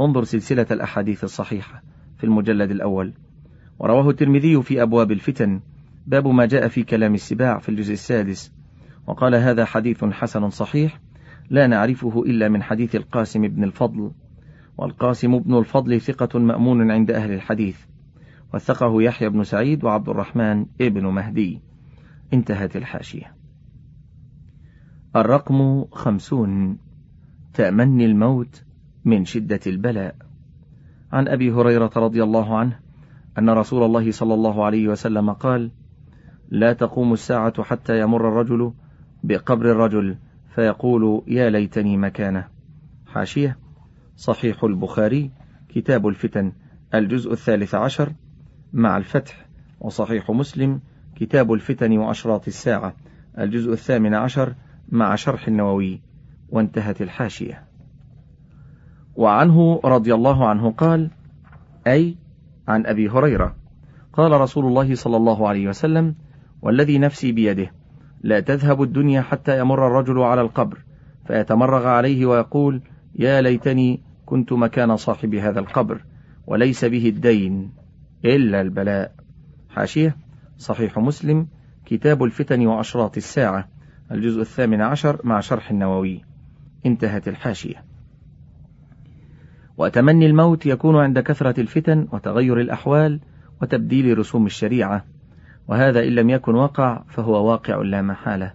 انظر 0.00 0.24
سلسلة 0.24 0.66
الأحاديث 0.70 1.24
الصحيحة 1.24 1.82
في 2.16 2.24
المجلد 2.24 2.70
الأول. 2.70 3.12
ورواه 3.78 4.10
الترمذي 4.10 4.62
في 4.62 4.82
أبواب 4.82 5.12
الفتن. 5.12 5.60
باب 6.06 6.26
ما 6.26 6.46
جاء 6.46 6.68
في 6.68 6.82
كلام 6.82 7.14
السباع 7.14 7.58
في 7.58 7.68
الجزء 7.68 7.92
السادس. 7.92 8.52
وقال 9.06 9.34
هذا 9.34 9.64
حديث 9.64 10.04
حسن 10.04 10.50
صحيح 10.50 11.00
لا 11.50 11.66
نعرفه 11.66 12.22
إلا 12.22 12.48
من 12.48 12.62
حديث 12.62 12.96
القاسم 12.96 13.48
بن 13.48 13.64
الفضل. 13.64 14.10
والقاسم 14.78 15.38
بن 15.38 15.58
الفضل 15.58 16.00
ثقة 16.00 16.38
مأمون 16.38 16.90
عند 16.90 17.10
أهل 17.10 17.32
الحديث. 17.32 17.78
وثقه 18.54 19.02
يحيى 19.02 19.28
بن 19.28 19.44
سعيد 19.44 19.84
وعبد 19.84 20.08
الرحمن 20.08 20.66
ابن 20.80 21.06
مهدي. 21.06 21.60
انتهت 22.32 22.76
الحاشية. 22.76 23.34
الرقم 25.16 25.84
خمسون. 25.84 26.78
تأمني 27.54 28.04
الموت 28.04 28.62
من 29.04 29.24
شدة 29.24 29.60
البلاء. 29.66 30.16
عن 31.12 31.28
أبي 31.28 31.52
هريرة 31.52 31.90
رضي 31.96 32.22
الله 32.22 32.58
عنه 32.58 32.78
أن 33.38 33.50
رسول 33.50 33.82
الله 33.82 34.10
صلى 34.10 34.34
الله 34.34 34.64
عليه 34.64 34.88
وسلم 34.88 35.32
قال 35.32 35.70
لا 36.50 36.72
تقوم 36.72 37.12
الساعة 37.12 37.62
حتى 37.62 38.00
يمر 38.00 38.28
الرجل 38.28 38.72
بقبر 39.24 39.70
الرجل 39.70 40.16
فيقول 40.54 41.22
يا 41.26 41.50
ليتني 41.50 41.96
مكانه. 41.96 42.48
حاشية 43.06 43.58
صحيح 44.16 44.64
البخاري 44.64 45.30
كتاب 45.68 46.08
الفتن 46.08 46.52
الجزء 46.94 47.32
الثالث 47.32 47.74
عشر 47.74 48.12
مع 48.72 48.96
الفتح 48.96 49.46
وصحيح 49.80 50.30
مسلم 50.30 50.80
كتاب 51.16 51.52
الفتن 51.52 51.98
وأشراط 51.98 52.46
الساعة 52.46 52.94
الجزء 53.38 53.72
الثامن 53.72 54.14
عشر 54.14 54.54
مع 54.88 55.14
شرح 55.14 55.48
النووي. 55.48 56.00
وانتهت 56.54 57.02
الحاشية. 57.02 57.64
وعنه 59.16 59.80
رضي 59.84 60.14
الله 60.14 60.48
عنه 60.48 60.70
قال 60.70 61.10
أي 61.86 62.16
عن 62.68 62.86
أبي 62.86 63.08
هريرة 63.08 63.56
قال 64.12 64.32
رسول 64.40 64.64
الله 64.64 64.94
صلى 64.94 65.16
الله 65.16 65.48
عليه 65.48 65.68
وسلم 65.68 66.14
والذي 66.62 66.98
نفسي 66.98 67.32
بيده 67.32 67.72
لا 68.22 68.40
تذهب 68.40 68.82
الدنيا 68.82 69.22
حتى 69.22 69.58
يمر 69.58 69.86
الرجل 69.86 70.18
على 70.18 70.40
القبر 70.40 70.78
فيتمرغ 71.26 71.86
عليه 71.86 72.26
ويقول 72.26 72.82
يا 73.14 73.40
ليتني 73.40 74.02
كنت 74.26 74.52
مكان 74.52 74.96
صاحب 74.96 75.34
هذا 75.34 75.60
القبر 75.60 76.04
وليس 76.46 76.84
به 76.84 77.08
الدين 77.08 77.72
إلا 78.24 78.60
البلاء. 78.60 79.14
حاشية 79.70 80.16
صحيح 80.58 80.98
مسلم 80.98 81.46
كتاب 81.86 82.24
الفتن 82.24 82.66
وأشراط 82.66 83.16
الساعة 83.16 83.68
الجزء 84.12 84.40
الثامن 84.40 84.80
عشر 84.80 85.20
مع 85.24 85.40
شرح 85.40 85.70
النووي. 85.70 86.33
انتهت 86.86 87.28
الحاشية. 87.28 87.84
وتمني 89.76 90.26
الموت 90.26 90.66
يكون 90.66 90.96
عند 90.96 91.18
كثرة 91.18 91.60
الفتن 91.60 92.08
وتغير 92.12 92.60
الأحوال 92.60 93.20
وتبديل 93.62 94.18
رسوم 94.18 94.46
الشريعة 94.46 95.04
وهذا 95.68 96.04
إن 96.04 96.14
لم 96.14 96.30
يكن 96.30 96.54
وقع 96.54 97.02
فهو 97.08 97.50
واقع 97.50 97.76
لا 97.76 98.02
محالة. 98.02 98.52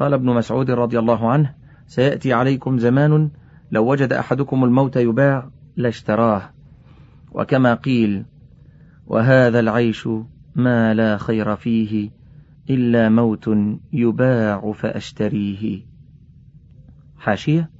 قال 0.00 0.14
ابن 0.14 0.26
مسعود 0.26 0.70
رضي 0.70 0.98
الله 0.98 1.30
عنه 1.30 1.54
سيأتي 1.86 2.32
عليكم 2.32 2.78
زمان 2.78 3.30
لو 3.70 3.90
وجد 3.90 4.12
أحدكم 4.12 4.64
الموت 4.64 4.96
يباع 4.96 5.48
لاشتراه 5.76 6.42
وكما 7.32 7.74
قيل 7.74 8.24
وهذا 9.06 9.60
العيش 9.60 10.08
ما 10.54 10.94
لا 10.94 11.18
خير 11.18 11.56
فيه 11.56 12.10
إلا 12.70 13.08
موت 13.08 13.50
يباع 13.92 14.72
فأشتريه. 14.72 15.93
حاشية. 17.24 17.70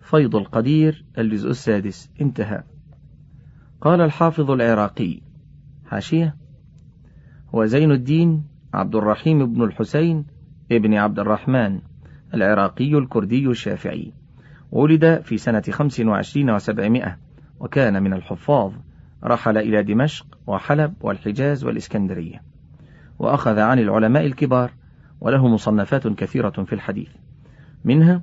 فيض 0.00 0.36
القدير 0.36 1.04
الجزء 1.18 1.50
السادس. 1.50 2.10
انتهى. 2.20 2.62
قال 3.80 4.00
الحافظ 4.00 4.50
العراقي. 4.50 5.20
حاشية. 5.86 6.36
هو 7.54 7.64
زين 7.64 7.90
الدين 7.90 8.44
عبد 8.74 8.94
الرحيم 8.94 9.52
بن 9.52 9.62
الحسين 9.62 10.24
ابن 10.72 10.94
عبد 10.94 11.18
الرحمن 11.18 11.80
العراقي 12.34 12.98
الكردي 12.98 13.46
الشافعي. 13.46 14.12
ولد 14.72 15.20
في 15.20 15.38
سنة 15.38 15.62
خمس 15.70 16.00
وعشرين 16.00 16.50
وسبعمائة 16.50 17.18
وكان 17.60 18.02
من 18.02 18.12
الحفاظ. 18.12 18.72
رحل 19.24 19.58
إلى 19.58 19.82
دمشق 19.82 20.38
وحلب 20.46 20.94
والحجاز 21.00 21.64
والإسكندرية. 21.64 22.42
وأخذ 23.18 23.58
عن 23.58 23.78
العلماء 23.78 24.26
الكبار 24.26 24.70
وله 25.20 25.48
مصنفات 25.48 26.08
كثيرة 26.08 26.64
في 26.64 26.72
الحديث. 26.72 27.21
منها 27.84 28.22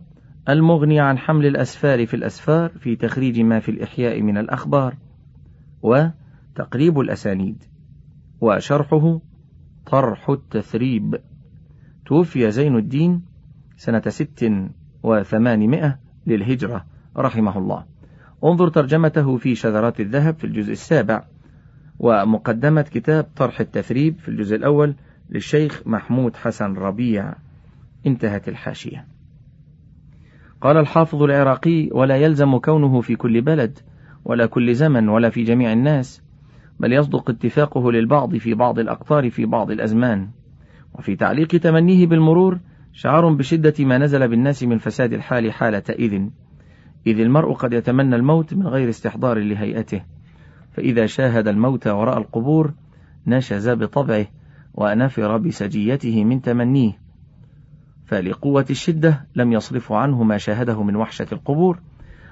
المغني 0.49 0.99
عن 0.99 1.17
حمل 1.17 1.45
الأسفار 1.45 2.05
في 2.05 2.13
الأسفار 2.13 2.69
في 2.69 2.95
تخريج 2.95 3.39
ما 3.39 3.59
في 3.59 3.71
الإحياء 3.71 4.21
من 4.21 4.37
الأخبار 4.37 4.95
وتقريب 5.81 6.99
الأسانيد 6.99 7.63
وشرحه 8.41 9.19
طرح 9.85 10.29
التثريب. 10.29 11.21
توفي 12.05 12.51
زين 12.51 12.75
الدين 12.75 13.21
سنة 13.77 14.01
ست 14.07 14.51
وثمانمائة 15.03 15.99
للهجرة 16.27 16.85
رحمه 17.17 17.57
الله. 17.57 17.85
انظر 18.43 18.69
ترجمته 18.69 19.37
في 19.37 19.55
شذرات 19.55 19.99
الذهب 19.99 20.35
في 20.35 20.43
الجزء 20.43 20.71
السابع. 20.71 21.23
ومقدمة 21.99 22.81
كتاب 22.81 23.23
طرح 23.35 23.59
التثريب 23.59 24.19
في 24.19 24.29
الجزء 24.29 24.55
الأول 24.55 24.95
للشيخ 25.29 25.81
محمود 25.85 26.35
حسن 26.35 26.73
ربيع. 26.73 27.33
انتهت 28.07 28.49
الحاشية. 28.49 29.18
قال 30.61 30.77
الحافظ 30.77 31.23
العراقي 31.23 31.89
ولا 31.91 32.17
يلزم 32.17 32.57
كونه 32.57 33.01
في 33.01 33.15
كل 33.15 33.41
بلد 33.41 33.79
ولا 34.25 34.45
كل 34.45 34.75
زمن 34.75 35.09
ولا 35.09 35.29
في 35.29 35.43
جميع 35.43 35.73
الناس 35.73 36.21
بل 36.79 36.93
يصدق 36.93 37.29
اتفاقه 37.29 37.91
للبعض 37.91 38.35
في 38.35 38.53
بعض 38.53 38.79
الأقطار 38.79 39.29
في 39.29 39.45
بعض 39.45 39.71
الأزمان. 39.71 40.27
وفي 40.93 41.15
تعليق 41.15 41.47
تمنيه 41.47 42.07
بالمرور 42.07 42.59
شعار 42.93 43.33
بشدة 43.33 43.73
ما 43.79 43.97
نزل 43.97 44.27
بالناس 44.27 44.63
من 44.63 44.77
فساد 44.77 45.13
الحال 45.13 45.51
حالة 45.51 45.83
إذن 45.89 46.31
إذ 47.07 47.19
المرء 47.19 47.53
قد 47.53 47.73
يتمنى 47.73 48.15
الموت 48.15 48.53
من 48.53 48.67
غير 48.67 48.89
استحضار 48.89 49.39
لهيئته. 49.39 50.01
فإذا 50.71 51.05
شاهد 51.05 51.47
الموت 51.47 51.87
وراء 51.87 52.17
القبور 52.17 52.73
نشز 53.27 53.69
بطبعه 53.69 54.27
ونفر 54.73 55.37
بسجيته 55.37 56.23
من 56.23 56.41
تمنيه. 56.41 57.08
فلقوة 58.09 58.65
الشدة 58.69 59.27
لم 59.35 59.51
يصرف 59.51 59.91
عنه 59.91 60.23
ما 60.23 60.37
شاهده 60.37 60.83
من 60.83 60.95
وحشة 60.95 61.27
القبور 61.31 61.79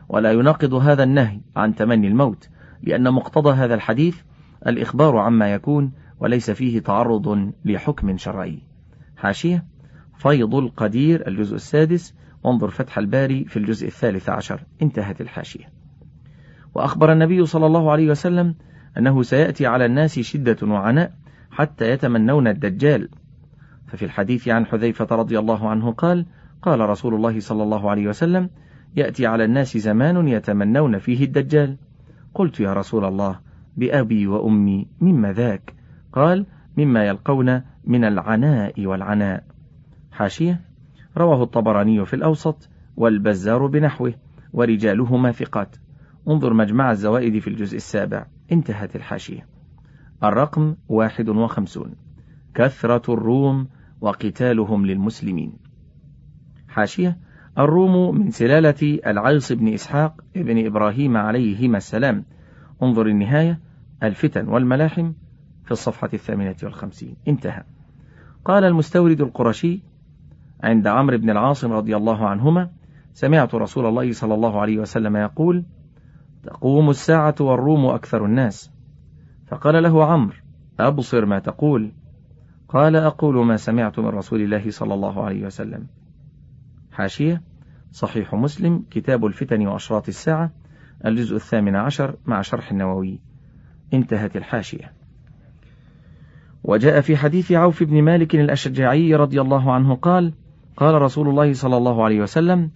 ولا 0.09 0.32
يناقض 0.32 0.73
هذا 0.73 1.03
النهي 1.03 1.39
عن 1.55 1.75
تمني 1.75 2.07
الموت 2.07 2.49
لأن 2.84 3.13
مقتضى 3.13 3.53
هذا 3.53 3.73
الحديث 3.73 4.21
الإخبار 4.67 5.17
عما 5.17 5.53
يكون 5.53 5.91
وليس 6.19 6.51
فيه 6.51 6.80
تعرض 6.80 7.53
لحكم 7.65 8.17
شرعي. 8.17 8.59
حاشية 9.17 9.65
فيض 10.17 10.55
القدير 10.55 11.28
الجزء 11.28 11.55
السادس 11.55 12.15
وانظر 12.43 12.69
فتح 12.69 12.97
الباري 12.97 13.45
في 13.45 13.57
الجزء 13.57 13.88
الثالث 13.88 14.30
عشر. 14.30 14.63
انتهت 14.82 15.21
الحاشية. 15.21 15.65
وأخبر 16.75 17.11
النبي 17.11 17.45
صلى 17.45 17.65
الله 17.65 17.91
عليه 17.91 18.09
وسلم 18.09 18.55
أنه 18.97 19.23
سيأتي 19.23 19.65
على 19.65 19.86
الناس 19.86 20.19
شدة 20.19 20.57
وعناء 20.67 21.13
حتى 21.51 21.89
يتمنون 21.89 22.47
الدجال. 22.47 23.09
ففي 23.88 24.05
الحديث 24.05 24.47
عن 24.47 24.65
حذيفة 24.65 25.07
رضي 25.11 25.39
الله 25.39 25.69
عنه 25.69 25.91
قال 25.91 26.25
قال 26.61 26.79
رسول 26.79 27.13
الله 27.13 27.39
صلى 27.39 27.63
الله 27.63 27.89
عليه 27.89 28.07
وسلم 28.07 28.49
يأتي 28.95 29.25
على 29.25 29.45
الناس 29.45 29.77
زمان 29.77 30.27
يتمنون 30.27 30.97
فيه 30.99 31.25
الدجال. 31.25 31.77
قلت 32.33 32.59
يا 32.59 32.73
رسول 32.73 33.05
الله 33.05 33.39
بأبي 33.77 34.27
وأمي 34.27 34.88
مما 35.01 35.33
ذاك؟ 35.33 35.73
قال 36.13 36.45
مما 36.77 37.05
يلقون 37.05 37.61
من 37.83 38.03
العناء 38.03 38.85
والعناء. 38.85 39.43
حاشية. 40.11 40.61
رواه 41.17 41.43
الطبراني 41.43 42.05
في 42.05 42.13
الأوسط 42.13 42.69
والبزار 42.97 43.67
بنحوه 43.67 44.13
ورجالهما 44.53 45.31
ثقات. 45.31 45.75
انظر 46.27 46.53
مجمع 46.53 46.91
الزوائد 46.91 47.39
في 47.39 47.47
الجزء 47.47 47.75
السابع. 47.75 48.25
انتهت 48.51 48.95
الحاشية. 48.95 49.47
الرقم 50.23 50.75
واحد 50.89 51.29
وخمسون. 51.29 51.95
كثرة 52.55 53.13
الروم 53.13 53.67
وقتالهم 54.01 54.85
للمسلمين. 54.85 55.53
حاشية 56.69 57.17
الروم 57.57 58.15
من 58.15 58.31
سلالة 58.31 58.99
العيص 59.07 59.51
بن 59.51 59.73
إسحاق 59.73 60.21
ابن 60.35 60.65
إبراهيم 60.65 61.17
عليهما 61.17 61.77
السلام. 61.77 62.25
انظر 62.83 63.07
النهاية 63.07 63.59
الفتن 64.03 64.47
والملاحم 64.47 65.11
في 65.65 65.71
الصفحة 65.71 66.09
الثامنة 66.13 66.55
والخمسين. 66.63 67.15
انتهى. 67.27 67.63
قال 68.45 68.63
المستورد 68.63 69.21
القرشي 69.21 69.81
عند 70.63 70.87
عمرو 70.87 71.17
بن 71.17 71.29
العاص 71.29 71.65
رضي 71.65 71.97
الله 71.97 72.27
عنهما 72.27 72.69
سمعت 73.13 73.55
رسول 73.55 73.85
الله 73.85 74.11
صلى 74.11 74.33
الله 74.33 74.61
عليه 74.61 74.77
وسلم 74.77 75.17
يقول 75.17 75.65
تقوم 76.43 76.89
الساعة 76.89 77.35
والروم 77.39 77.85
أكثر 77.85 78.25
الناس. 78.25 78.71
فقال 79.47 79.83
له 79.83 80.05
عمرو 80.05 80.35
أبصر 80.79 81.25
ما 81.25 81.39
تقول. 81.39 81.91
قال 82.70 82.95
أقول 82.95 83.45
ما 83.45 83.57
سمعت 83.57 83.99
من 83.99 84.05
رسول 84.05 84.41
الله 84.41 84.70
صلى 84.70 84.93
الله 84.93 85.24
عليه 85.24 85.45
وسلم. 85.45 85.88
حاشية 86.91 87.41
صحيح 87.91 88.34
مسلم 88.34 88.84
كتاب 88.91 89.26
الفتن 89.26 89.68
وأشراط 89.68 90.07
الساعة 90.07 90.51
الجزء 91.05 91.36
الثامن 91.36 91.76
عشر 91.76 92.15
مع 92.26 92.41
شرح 92.41 92.72
النووي. 92.72 93.20
انتهت 93.93 94.36
الحاشية. 94.36 94.93
وجاء 96.63 97.01
في 97.01 97.18
حديث 97.18 97.51
عوف 97.51 97.84
بن 97.84 98.01
مالك 98.01 98.36
الأشجعي 98.36 99.15
رضي 99.15 99.41
الله 99.41 99.74
عنه 99.74 99.95
قال 99.95 100.34
قال 100.78 101.01
رسول 101.01 101.30
الله 101.30 101.53
صلى 101.53 101.78
الله 101.78 102.03
عليه 102.03 102.22
وسلم 102.22 102.72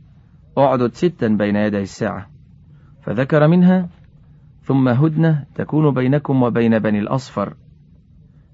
أعدد 0.58 0.94
ستا 0.94 1.28
بين 1.28 1.56
يدي 1.56 1.82
الساعة. 1.82 2.30
فذكر 3.02 3.48
منها 3.48 3.90
ثم 4.64 4.88
هدنة 4.88 5.46
تكون 5.56 5.94
بينكم 5.94 6.44
وبين 6.44 6.80
بني 6.80 7.00
الأصفر. 7.00 7.54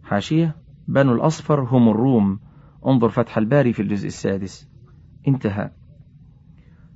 حاشية 0.04 0.56
بنو 0.88 1.14
الأصفر 1.14 1.60
هم 1.60 1.90
الروم. 1.90 2.40
انظر 2.88 3.10
فتح 3.10 3.38
الباري 3.38 3.74
في 3.74 3.82
الجزء 3.82 4.08
السادس. 4.08 4.70
انتهى. 5.28 5.72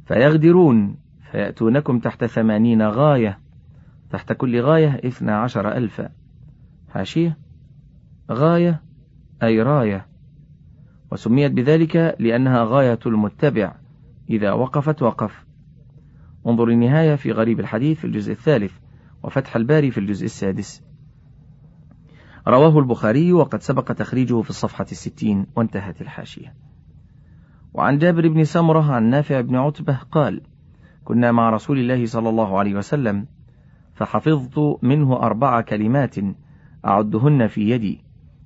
فيغدرون 0.05 0.97
فيأتونكم 1.31 1.99
تحت 1.99 2.25
ثمانين 2.25 2.81
غاية. 2.81 3.39
تحت 4.09 4.33
كل 4.33 4.61
غاية 4.61 5.01
اثنى 5.05 5.31
عشر 5.31 5.77
ألفا 5.77 6.09
حاشية. 6.89 7.37
غاية 8.31 8.81
أي 9.43 9.61
راية. 9.61 10.07
وسميت 11.11 11.51
بذلك 11.51 12.15
لأنها 12.19 12.63
غاية 12.63 12.99
المتبع. 13.05 13.75
إذا 14.29 14.51
وقفت 14.51 15.01
وقف. 15.01 15.45
انظر 16.47 16.67
النهاية 16.69 17.15
في 17.15 17.31
غريب 17.31 17.59
الحديث 17.59 17.99
في 17.99 18.05
الجزء 18.05 18.31
الثالث. 18.31 18.73
وفتح 19.23 19.55
الباري 19.55 19.91
في 19.91 19.97
الجزء 19.97 20.25
السادس. 20.25 20.90
رواه 22.47 22.79
البخاري 22.79 23.33
وقد 23.33 23.61
سبق 23.61 23.91
تخريجه 23.91 24.41
في 24.41 24.49
الصفحة 24.49 24.85
الستين 24.91 25.47
وانتهت 25.55 26.01
الحاشية. 26.01 26.53
وعن 27.73 27.97
جابر 27.97 28.27
بن 28.27 28.43
سمرة 28.43 28.91
عن 28.91 29.03
نافع 29.03 29.41
بن 29.41 29.55
عتبة 29.55 29.97
قال 30.11 30.41
كنا 31.03 31.31
مع 31.31 31.49
رسول 31.49 31.79
الله 31.79 32.05
صلى 32.05 32.29
الله 32.29 32.59
عليه 32.59 32.75
وسلم 32.75 33.27
فحفظت 33.93 34.77
منه 34.81 35.15
أربع 35.15 35.61
كلمات 35.61 36.15
أعدهن 36.85 37.47
في 37.47 37.69
يدي. 37.69 38.03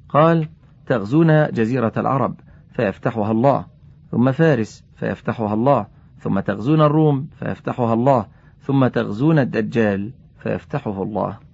قال 0.09 0.49
تغزون 0.85 1.51
جزيرة 1.51 1.93
العرب 1.97 2.39
فيفتحها 2.71 3.31
الله 3.31 3.65
ثم 4.11 4.31
فارس 4.31 4.85
فيفتحها 4.95 5.53
الله 5.53 5.87
ثم 6.19 6.39
تغزون 6.39 6.81
الروم 6.81 7.27
فيفتحها 7.39 7.93
الله 7.93 8.27
ثم 8.61 8.87
تغزون 8.87 9.39
الدجال 9.39 10.13
فيفتحه 10.39 11.03
الله. 11.03 11.44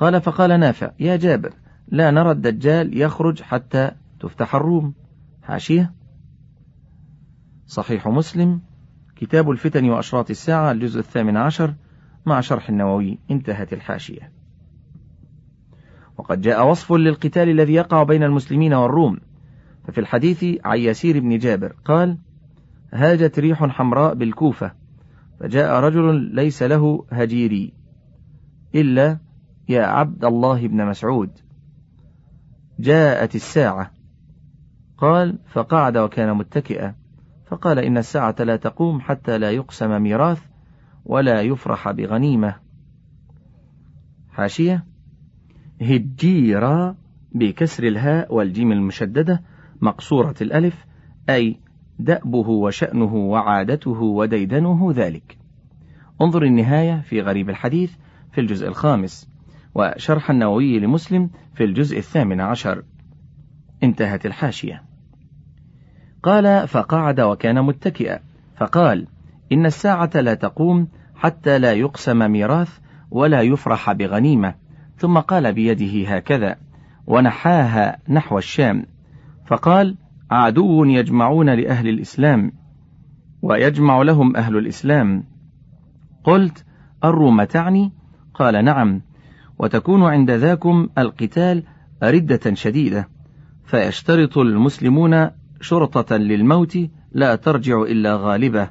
قال 0.00 0.20
فقال 0.20 0.60
نافع 0.60 0.90
يا 1.00 1.16
جابر 1.16 1.52
لا 1.88 2.10
نرى 2.10 2.30
الدجال 2.30 3.00
يخرج 3.00 3.42
حتى 3.42 3.90
تفتح 4.20 4.54
الروم. 4.54 4.94
حاشية. 5.42 5.92
صحيح 7.66 8.08
مسلم. 8.08 8.60
كتاب 9.16 9.50
الفتن 9.50 9.90
وأشراط 9.90 10.30
الساعة 10.30 10.72
الجزء 10.72 11.00
الثامن 11.00 11.36
عشر 11.36 11.74
مع 12.26 12.40
شرح 12.40 12.68
النووي 12.68 13.18
انتهت 13.30 13.72
الحاشية. 13.72 14.32
وقد 16.18 16.40
جاء 16.40 16.70
وصف 16.70 16.92
للقتال 16.92 17.48
الذي 17.48 17.74
يقع 17.74 18.02
بين 18.02 18.22
المسلمين 18.22 18.74
والروم. 18.74 19.18
ففي 19.86 20.00
الحديث 20.00 20.44
عن 20.64 20.78
يسير 20.78 21.20
بن 21.20 21.38
جابر 21.38 21.74
قال 21.84 22.18
هاجت 22.92 23.38
ريح 23.38 23.64
حمراء 23.64 24.14
بالكوفة 24.14 24.72
فجاء 25.40 25.80
رجل 25.80 26.14
ليس 26.14 26.62
له 26.62 27.04
هجيري 27.10 27.72
إلا 28.74 29.18
يا 29.68 29.82
عبد 29.82 30.24
الله 30.24 30.66
بن 30.66 30.86
مسعود. 30.86 31.30
جاءت 32.80 33.34
الساعة. 33.34 33.90
قال 34.98 35.38
فقعد 35.46 35.96
وكان 35.96 36.36
متكئا. 36.36 36.94
فقال 37.46 37.78
إن 37.78 37.98
الساعة 37.98 38.36
لا 38.38 38.56
تقوم 38.56 39.00
حتى 39.00 39.38
لا 39.38 39.50
يقسم 39.50 40.02
ميراث 40.02 40.42
ولا 41.04 41.40
يفرح 41.40 41.90
بغنيمة. 41.90 42.54
حاشية. 44.30 44.84
هجيرا 45.80 46.96
بكسر 47.32 47.84
الهاء 47.84 48.34
والجيم 48.34 48.72
المشددة 48.72 49.42
مقصورة 49.80 50.34
الألف 50.40 50.84
أي 51.30 51.60
دأبه 51.98 52.48
وشأنه 52.48 53.14
وعادته 53.14 54.00
وديدنه 54.00 54.92
ذلك. 54.96 55.38
انظر 56.20 56.42
النهاية 56.42 57.00
في 57.00 57.20
غريب 57.20 57.50
الحديث 57.50 57.92
في 58.32 58.40
الجزء 58.40 58.68
الخامس. 58.68 59.37
وشرح 59.78 60.30
النووي 60.30 60.78
لمسلم 60.78 61.30
في 61.54 61.64
الجزء 61.64 61.98
الثامن 61.98 62.40
عشر. 62.40 62.82
انتهت 63.82 64.26
الحاشية. 64.26 64.82
قال 66.22 66.68
فقعد 66.68 67.20
وكان 67.20 67.62
متكئا. 67.64 68.20
فقال 68.56 69.06
إن 69.52 69.66
الساعة 69.66 70.10
لا 70.14 70.34
تقوم 70.34 70.88
حتى 71.14 71.58
لا 71.58 71.72
يقسم 71.72 72.30
ميراث 72.30 72.78
ولا 73.10 73.42
يفرح 73.42 73.92
بغنيمة. 73.92 74.54
ثم 74.96 75.18
قال 75.18 75.52
بيده 75.52 76.16
هكذا 76.16 76.56
ونحاها 77.06 77.98
نحو 78.08 78.38
الشام. 78.38 78.86
فقال 79.46 79.96
عدو 80.30 80.84
يجمعون 80.84 81.50
لأهل 81.50 81.88
الإسلام 81.88 82.52
ويجمع 83.42 84.02
لهم 84.02 84.36
أهل 84.36 84.56
الإسلام. 84.56 85.24
قلت 86.24 86.64
الروم 87.04 87.44
تعني؟ 87.44 87.92
قال 88.34 88.64
نعم. 88.64 89.07
وتكون 89.58 90.02
عند 90.02 90.30
ذاكم 90.30 90.88
القتال 90.98 91.62
ردة 92.02 92.54
شديدة 92.54 93.08
فيشترط 93.64 94.38
المسلمون 94.38 95.30
شرطة 95.60 96.16
للموت 96.16 96.78
لا 97.12 97.36
ترجع 97.36 97.82
إلا 97.82 98.16
غالبة. 98.16 98.70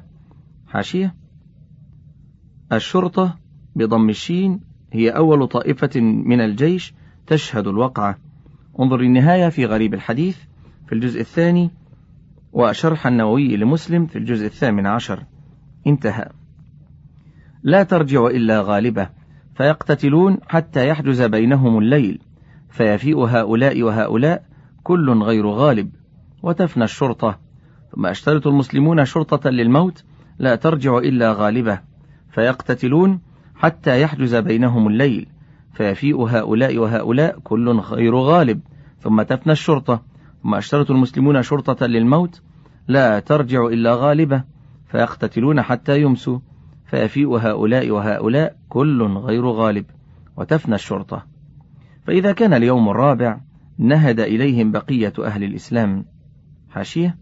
حاشية. 0.66 1.14
الشرطة 2.72 3.38
بضم 3.76 4.08
الشين 4.08 4.60
هي 4.92 5.10
أول 5.10 5.48
طائفة 5.48 6.00
من 6.00 6.40
الجيش 6.40 6.94
تشهد 7.26 7.66
الوقعة. 7.66 8.18
انظر 8.80 9.00
النهاية 9.00 9.48
في 9.48 9.66
غريب 9.66 9.94
الحديث 9.94 10.38
في 10.86 10.94
الجزء 10.94 11.20
الثاني 11.20 11.70
وشرح 12.52 13.06
النووي 13.06 13.56
لمسلم 13.56 14.06
في 14.06 14.18
الجزء 14.18 14.46
الثامن 14.46 14.86
عشر. 14.86 15.24
انتهى. 15.86 16.28
لا 17.62 17.82
ترجع 17.82 18.26
إلا 18.26 18.62
غالبة. 18.62 19.17
فيقتتلون 19.58 20.38
حتى 20.48 20.88
يحجز 20.88 21.22
بينهم 21.22 21.78
الليل 21.78 22.20
فيفيء 22.70 23.18
هؤلاء 23.18 23.82
وهؤلاء 23.82 24.42
كل 24.82 25.10
غير 25.10 25.46
غالب 25.46 25.90
وتفنى 26.42 26.84
الشرطة. 26.84 27.38
ثم 27.92 28.06
أشترط 28.06 28.46
المسلمون 28.46 29.04
شرطة 29.04 29.50
للموت 29.50 30.04
لا 30.38 30.54
ترجع 30.54 30.98
إلا 30.98 31.32
غالبة. 31.32 31.80
فيقتتلون 32.30 33.20
حتى 33.56 34.00
يحجز 34.00 34.36
بينهم 34.36 34.88
الليل 34.88 35.26
فيفيء 35.72 36.22
هؤلاء 36.22 36.78
وهؤلاء 36.78 37.38
كل 37.38 37.68
غير 37.68 38.16
غالب. 38.16 38.60
ثم 39.00 39.22
تفنى 39.22 39.52
الشرطة. 39.52 40.02
ثم 40.42 40.54
أشترط 40.54 40.90
المسلمون 40.90 41.42
شرطة 41.42 41.86
للموت 41.86 42.42
لا 42.88 43.20
ترجع 43.20 43.66
إلا 43.66 43.94
غالبة. 43.94 44.42
فيقتتلون 44.86 45.62
حتى 45.62 46.00
يمسوا. 46.00 46.38
فيفيء 46.88 47.28
هؤلاء 47.28 47.90
وهؤلاء 47.90 48.56
كل 48.68 49.02
غير 49.02 49.46
غالب 49.46 49.84
وتفنى 50.36 50.74
الشرطة. 50.74 51.26
فإذا 52.06 52.32
كان 52.32 52.54
اليوم 52.54 52.88
الرابع 52.88 53.40
نهد 53.78 54.20
إليهم 54.20 54.72
بقية 54.72 55.12
أهل 55.24 55.44
الإسلام. 55.44 56.04
حاشية؟ 56.70 57.16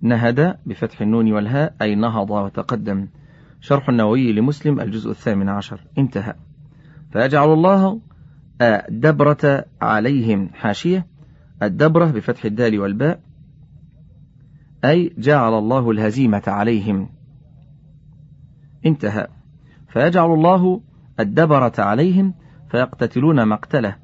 نهد 0.00 0.56
بفتح 0.66 1.00
النون 1.00 1.32
والهاء 1.32 1.74
أي 1.82 1.94
نهض 1.94 2.30
وتقدم. 2.30 3.08
شرح 3.60 3.88
النووي 3.88 4.32
لمسلم 4.32 4.80
الجزء 4.80 5.10
الثامن 5.10 5.48
عشر. 5.48 5.80
انتهى. 5.98 6.34
فيجعل 7.12 7.52
الله 7.52 8.00
الدبرة 8.62 9.64
عليهم. 9.82 10.50
حاشية؟ 10.54 11.06
الدبرة 11.62 12.04
بفتح 12.04 12.44
الدال 12.44 12.80
والباء 12.80 13.20
أي 14.84 15.14
جعل 15.18 15.58
الله 15.58 15.90
الهزيمة 15.90 16.42
عليهم. 16.46 17.08
انتهى. 18.86 19.26
فيجعل 19.88 20.34
الله 20.34 20.80
الدبرة 21.20 21.72
عليهم 21.78 22.34
فيقتتلون 22.70 23.48
مقتله 23.48 23.96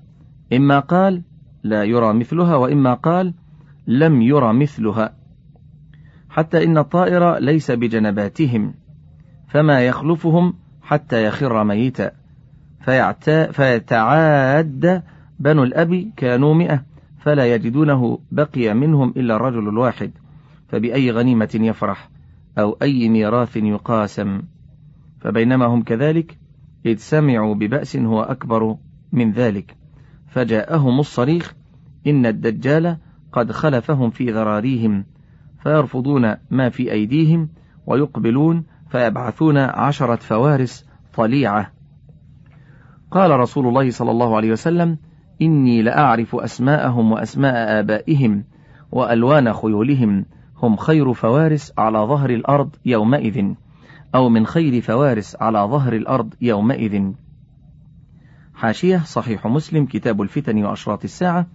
إما 0.53 0.79
قال 0.79 1.23
لا 1.63 1.85
يرى 1.85 2.13
مثلها 2.15 2.57
وإما 2.57 2.95
قال 2.95 3.35
لم 3.87 4.23
يرى 4.23 4.53
مثلها. 4.53 5.15
حتى 6.31 6.65
إن 6.65 6.79
الطائر 6.79 7.39
ليس 7.39 7.71
بجنباتهم 7.71 8.75
فما 9.49 9.81
يخلفهم 9.81 10.55
حتى 10.83 11.25
يخر 11.25 11.65
ميتا. 11.65 12.11
فيتعاد 13.53 15.03
بنو 15.39 15.63
الأب 15.63 16.13
كانوا 16.17 16.55
مئة 16.55 16.85
فلا 17.19 17.55
يجدونه 17.55 18.19
بقي 18.33 18.75
منهم 18.75 19.15
إلا 19.17 19.37
الرجل 19.37 19.69
الواحد. 19.69 20.11
فبأي 20.69 21.11
غنيمة 21.11 21.51
يفرح 21.55 22.11
أو 22.59 22.77
أي 22.83 23.09
ميراث 23.09 23.57
يقاسم. 23.57 24.43
فبينما 25.21 25.67
هم 25.67 25.83
كذلك 25.83 26.39
إذ 26.87 26.97
سمعوا 26.97 27.55
ببأس 27.55 27.97
هو 27.97 28.23
أكبر 28.23 28.77
من 29.13 29.33
ذلك 29.33 29.77
فجاءهم 30.29 31.01
الصريخ 31.01 31.55
إن 32.07 32.27
الدجال 32.27 32.97
قد 33.33 33.53
خلفهم 33.53 34.11
في 34.11 34.31
ذراريهم 34.31 35.05
فيرفضون 35.63 36.35
ما 36.51 36.69
في 36.69 36.93
أيديهم 36.93 37.49
ويقبلون 37.87 38.65
فيبعثون 38.89 39.59
عشرة 39.59 40.17
فوارس 40.17 40.87
طليعة. 41.15 41.73
قال 43.11 43.31
رسول 43.31 43.67
الله 43.67 43.91
صلى 43.91 44.11
الله 44.11 44.37
عليه 44.37 44.53
وسلم 44.53 44.99
إني 45.43 45.83
لأعرف 45.83 46.37
أسماءهم 46.37 47.13
وأسماء 47.13 47.81
آبائهم 47.81 48.45
وألوان 48.93 49.53
خيولهم 49.53 50.27
هم 50.63 50.77
خير 50.77 51.13
فوارس 51.13 51.73
على 51.79 51.99
ظهر 51.99 52.31
الأرض 52.31 52.77
يومئذ. 52.85 53.55
أو 54.15 54.29
من 54.29 54.47
خير 54.47 54.81
فوارس 54.81 55.37
على 55.41 55.59
ظهر 55.59 55.93
الأرض 55.93 56.35
يومئذ. 56.41 57.13
حاشية 58.55 58.99
صحيح 58.99 59.47
مسلم 59.47 59.87
كتاب 59.87 60.23
الفتن 60.23 60.65
وأشراط 60.65 61.05
الساعة 61.05 61.47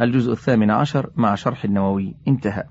الجزء 0.00 0.32
الثامن 0.32 0.70
عشر 0.70 1.10
مع 1.16 1.34
شرح 1.34 1.64
النووي. 1.64 2.14
انتهى. 2.28 2.64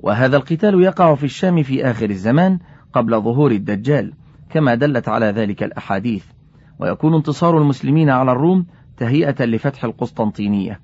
وهذا 0.00 0.36
القتال 0.36 0.82
يقع 0.82 1.14
في 1.14 1.24
الشام 1.24 1.62
في 1.62 1.90
آخر 1.90 2.10
الزمان 2.10 2.58
قبل 2.92 3.20
ظهور 3.22 3.50
الدجال 3.50 4.12
كما 4.50 4.74
دلت 4.74 5.08
على 5.08 5.26
ذلك 5.26 5.62
الأحاديث. 5.62 6.24
ويكون 6.78 7.14
انتصار 7.14 7.58
المسلمين 7.58 8.10
على 8.10 8.32
الروم 8.32 8.66
تهيئة 8.96 9.44
لفتح 9.44 9.84
القسطنطينية. 9.84 10.80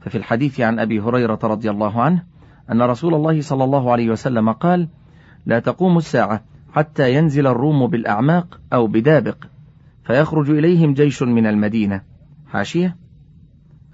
ففي 0.00 0.18
الحديث 0.18 0.60
عن 0.60 0.78
أبي 0.78 1.00
هريرة 1.00 1.38
رضي 1.42 1.70
الله 1.70 2.02
عنه 2.02 2.22
أن 2.72 2.82
رسول 2.82 3.14
الله 3.14 3.40
صلى 3.40 3.64
الله 3.64 3.92
عليه 3.92 4.10
وسلم 4.10 4.52
قال 4.52 4.88
لا 5.46 5.58
تقوم 5.58 5.96
الساعة 5.96 6.44
حتى 6.74 7.14
ينزل 7.14 7.46
الروم 7.46 7.86
بالأعماق 7.86 8.60
أو 8.72 8.86
بدابق 8.86 9.36
فيخرج 10.04 10.50
إليهم 10.50 10.94
جيش 10.94 11.22
من 11.22 11.46
المدينة. 11.46 12.02
حاشية. 12.46 12.96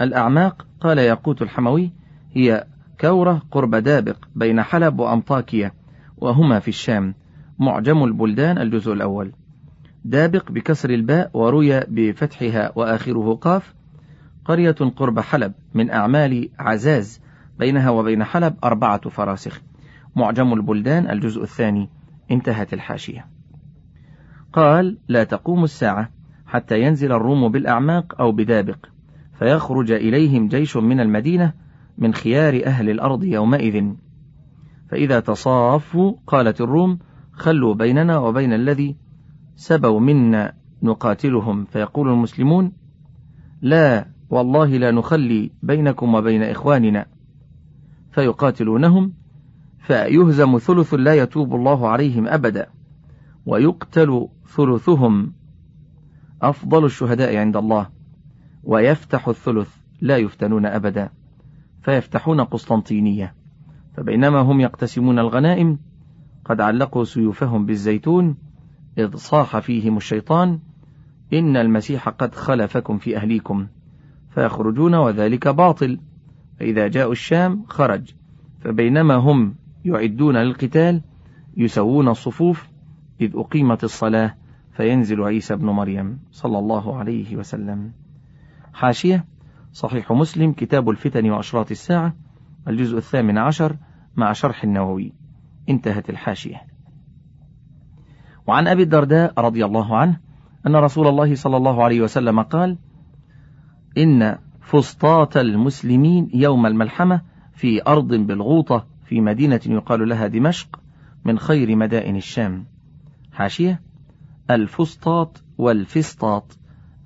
الأعماق 0.01 0.67
قال 0.81 0.99
ياقوت 0.99 1.43
الحموي 1.43 1.91
هي 2.33 2.67
كورة 3.01 3.43
قرب 3.51 3.75
دابق 3.75 4.17
بين 4.37 4.63
حلب 4.63 4.99
وأنطاكية 4.99 5.75
وهما 6.17 6.59
في 6.59 6.69
الشام 6.69 7.15
معجم 7.59 8.05
البلدان 8.05 8.59
الجزء 8.59 8.93
الأول. 8.93 9.33
دابق 10.05 10.53
بكسر 10.53 10.91
الباء 10.91 11.31
وروي 11.35 11.81
بفتحها 11.81 12.73
وآخره 12.77 13.35
قاف. 13.35 13.75
قرية 14.45 14.77
قرب 14.97 15.21
حلب 15.21 15.53
من 15.75 15.91
أعمال 15.91 16.49
عزاز 16.59 17.21
بينها 17.59 17.91
وبين 17.91 18.25
حلب 18.25 18.55
أربعة 18.65 19.09
فراسخ 19.09 19.61
معجم 20.17 20.53
البلدان 20.53 21.11
الجزء 21.11 21.43
الثاني. 21.43 21.89
انتهت 22.31 22.73
الحاشية. 22.73 23.27
قال 24.53 24.99
لا 25.09 25.25
تقوم 25.25 25.65
الساعة 25.65 26.11
حتى 26.47 26.81
ينزل 26.83 27.13
الروم 27.13 27.53
بالأعماق 27.53 28.21
أو 28.21 28.33
بدابق 28.33 28.87
فيخرج 29.39 29.91
إليهم 29.91 30.49
جيش 30.49 30.77
من 30.77 31.01
المدينة 31.01 31.53
من 31.99 32.15
خيار 32.15 32.63
أهل 32.67 32.91
الأرض 32.91 33.25
يومئذ. 33.25 33.85
فإذا 34.89 35.21
تصافوا 35.21 36.15
قالت 36.27 36.61
الروم 36.61 36.99
خلوا 37.33 37.75
بيننا 37.75 38.19
وبين 38.19 38.53
الذي 38.53 38.97
سبوا 39.57 40.01
منا 40.01 40.53
نقاتلهم. 40.83 41.65
فيقول 41.65 42.09
المسلمون 42.09 42.73
لا 43.63 44.07
والله 44.31 44.67
لا 44.67 44.91
نخلي 44.91 45.51
بينكم 45.63 46.15
وبين 46.15 46.43
إخواننا. 46.43 47.07
فيقاتلونهم 48.11 49.13
فيهزم 49.81 50.59
ثلث 50.59 50.95
لا 50.95 51.15
يتوب 51.15 51.55
الله 51.55 51.89
عليهم 51.89 52.29
أبدا 52.29 52.67
ويقتل 53.47 54.29
ثلثهم 54.47 55.33
أفضل 56.43 56.85
الشهداء 56.85 57.37
عند 57.37 57.57
الله 57.57 57.89
ويفتح 58.65 59.29
الثلث 59.29 59.77
لا 60.01 60.17
يفتنون 60.17 60.67
أبدا 60.67 61.11
فيفتحون 61.83 62.41
قسطنطينية 62.41 63.35
فبينما 63.97 64.41
هم 64.41 64.61
يقتسمون 64.61 65.19
الغنائم 65.19 65.79
قد 66.45 66.61
علقوا 66.61 67.05
سيوفهم 67.05 67.67
بالزيتون 67.67 68.37
إذ 68.99 69.17
صاح 69.17 69.59
فيهم 69.59 69.97
الشيطان 69.97 70.59
إن 71.33 71.57
المسيح 71.57 72.09
قد 72.09 72.35
خلفكم 72.35 72.99
في 72.99 73.17
أهليكم 73.17 73.67
فيخرجون 74.31 74.95
وذلك 74.95 75.49
باطل 75.49 76.01
فإذا 76.59 76.89
جاءوا 76.89 77.13
الشام 77.13 77.65
خرج 77.69 78.15
فبينما 78.61 79.15
هم 79.15 79.55
يعدون 79.85 80.37
للقتال 80.37 81.03
يسوون 81.57 82.09
الصفوف 82.09 82.69
إذ 83.21 83.33
أقيمت 83.35 83.85
الصلاة 83.85 84.35
فينزل 84.73 85.23
عيسى 85.23 85.57
بن 85.57 85.67
مريم 85.67 86.19
صلى 86.31 86.59
الله 86.59 86.97
عليه 86.97 87.37
وسلم. 87.37 87.93
حاشية 88.73 89.25
صحيح 89.73 90.13
مسلم 90.13 90.53
كتاب 90.53 90.91
الفتن 90.91 91.31
وأشراط 91.31 91.71
الساعة 91.71 92.15
الجزء 92.69 92.97
الثامن 92.97 93.39
عشر 93.39 93.77
مع 94.17 94.33
شرح 94.33 94.65
النووي. 94.65 95.13
انتهت 95.69 96.11
الحاشية. 96.11 96.63
وعن 98.47 98.69
أبي 98.69 98.83
الدرداء 98.83 99.41
رضي 99.41 99.65
الله 99.65 99.97
عنه 99.97 100.21
أن 100.67 100.77
رسول 100.77 101.07
الله 101.09 101.35
صلى 101.35 101.57
الله 101.57 101.85
عليه 101.85 102.01
وسلم 102.01 102.43
قال 102.43 102.79
إن 103.99 104.39
فسطاط 104.61 105.37
المسلمين 105.37 106.31
يوم 106.35 106.67
الملحمة 106.67 107.23
في 107.53 107.83
أرض 107.87 108.15
بالغوطة 108.15 108.87
في 109.11 109.21
مدينة 109.21 109.61
يقال 109.67 110.09
لها 110.09 110.27
دمشق 110.27 110.81
من 111.25 111.39
خير 111.39 111.77
مدائن 111.77 112.17
الشام. 112.17 112.65
حاشية 113.33 113.81
الفسطاط 114.51 115.45
والفسطاط 115.59 116.59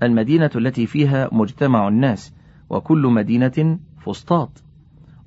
المدينة 0.03 0.51
التي 0.57 0.87
فيها 0.87 1.29
مجتمع 1.33 1.89
الناس 1.89 2.35
وكل 2.71 3.07
مدينة 3.07 3.79
فسطاط. 3.99 4.63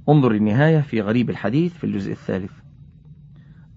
انظر 0.09 0.32
النهاية 0.32 0.80
في 0.80 1.01
غريب 1.01 1.30
الحديث 1.30 1.73
في 1.73 1.84
الجزء 1.84 2.11
الثالث. 2.11 2.51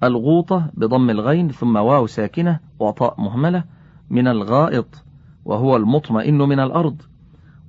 الغوطة 0.03 0.71
بضم 0.75 1.11
الغين 1.11 1.49
ثم 1.49 1.77
واو 1.77 2.07
ساكنة 2.07 2.61
وطاء 2.79 3.21
مهملة 3.21 3.65
من 4.11 4.29
الغائط 4.29 5.05
وهو 5.45 5.77
المطمئن 5.77 6.39
من 6.39 6.61
الأرض 6.61 7.03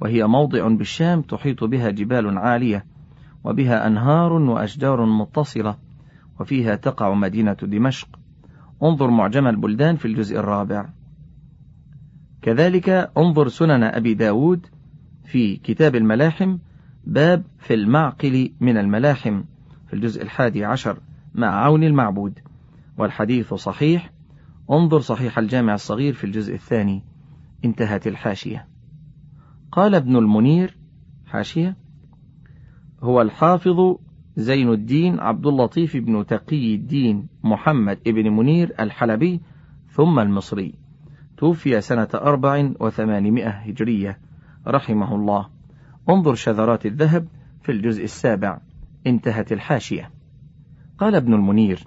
وهي 0.02 0.28
موضع 0.28 0.68
بالشام 0.68 1.22
تحيط 1.22 1.64
بها 1.64 1.90
جبال 1.90 2.38
عالية 2.38 2.91
وبها 3.44 3.88
أنهار 3.88 4.34
وأشجار 4.34 5.06
متصلة 5.06 5.78
وفيها 6.40 6.76
تقع 6.76 7.14
مدينة 7.14 7.54
دمشق. 7.54 8.20
انظر 8.84 9.10
معجم 9.10 9.48
البلدان 9.48 9.96
في 9.96 10.06
الجزء 10.06 10.40
الرابع. 10.40 10.90
كذلك 12.42 13.12
انظر 13.18 13.48
سنن 13.48 13.84
أبي 13.84 14.14
داود 14.14 14.66
في 15.24 15.56
كتاب 15.56 15.96
الملاحم 15.96 16.58
باب 17.04 17.44
في 17.60 17.74
المعقل 17.74 18.52
من 18.60 18.78
الملاحم 18.78 19.44
في 19.88 19.94
الجزء 19.94 20.22
الحادي 20.22 20.66
عشر 20.66 20.98
مع 21.36 21.48
عون 21.48 21.84
المعبود. 21.84 22.40
والحديث 22.98 23.54
صحيح 23.54 24.12
انظر 24.72 25.00
صحيح 25.00 25.38
الجامع 25.38 25.74
الصغير 25.74 26.14
في 26.14 26.24
الجزء 26.24 26.54
الثاني. 26.54 27.04
انتهت 27.66 28.08
الحاشية. 28.08 28.68
قال 29.72 29.96
ابن 29.96 30.16
المنير 30.16 30.78
حاشية؟ 31.26 31.76
هو 33.04 33.22
الحافظ 33.22 33.96
زين 34.36 34.70
الدين 34.70 35.20
عبد 35.20 35.48
اللطيف 35.48 35.98
بن 35.98 36.26
تقي 36.26 36.76
الدين 36.76 37.28
محمد 37.44 38.00
ابن 38.08 38.32
منير 38.32 38.74
الحلبي 38.80 39.42
ثم 39.90 40.20
المصري. 40.20 40.74
توفي 41.38 41.82
سنة 41.82 42.08
أربع 42.14 42.72
وثمانمائة 42.80 43.50
هجرية 43.50 44.20
رحمه 44.68 45.16
الله. 45.16 45.50
انظر 46.10 46.36
شذرات 46.36 46.86
الذهب 46.86 47.28
في 47.64 47.72
الجزء 47.72 48.04
السابع. 48.04 48.60
انتهت 49.08 49.52
الحاشية. 49.52 50.12
قال 50.98 51.16
ابن 51.16 51.34
المنير 51.34 51.84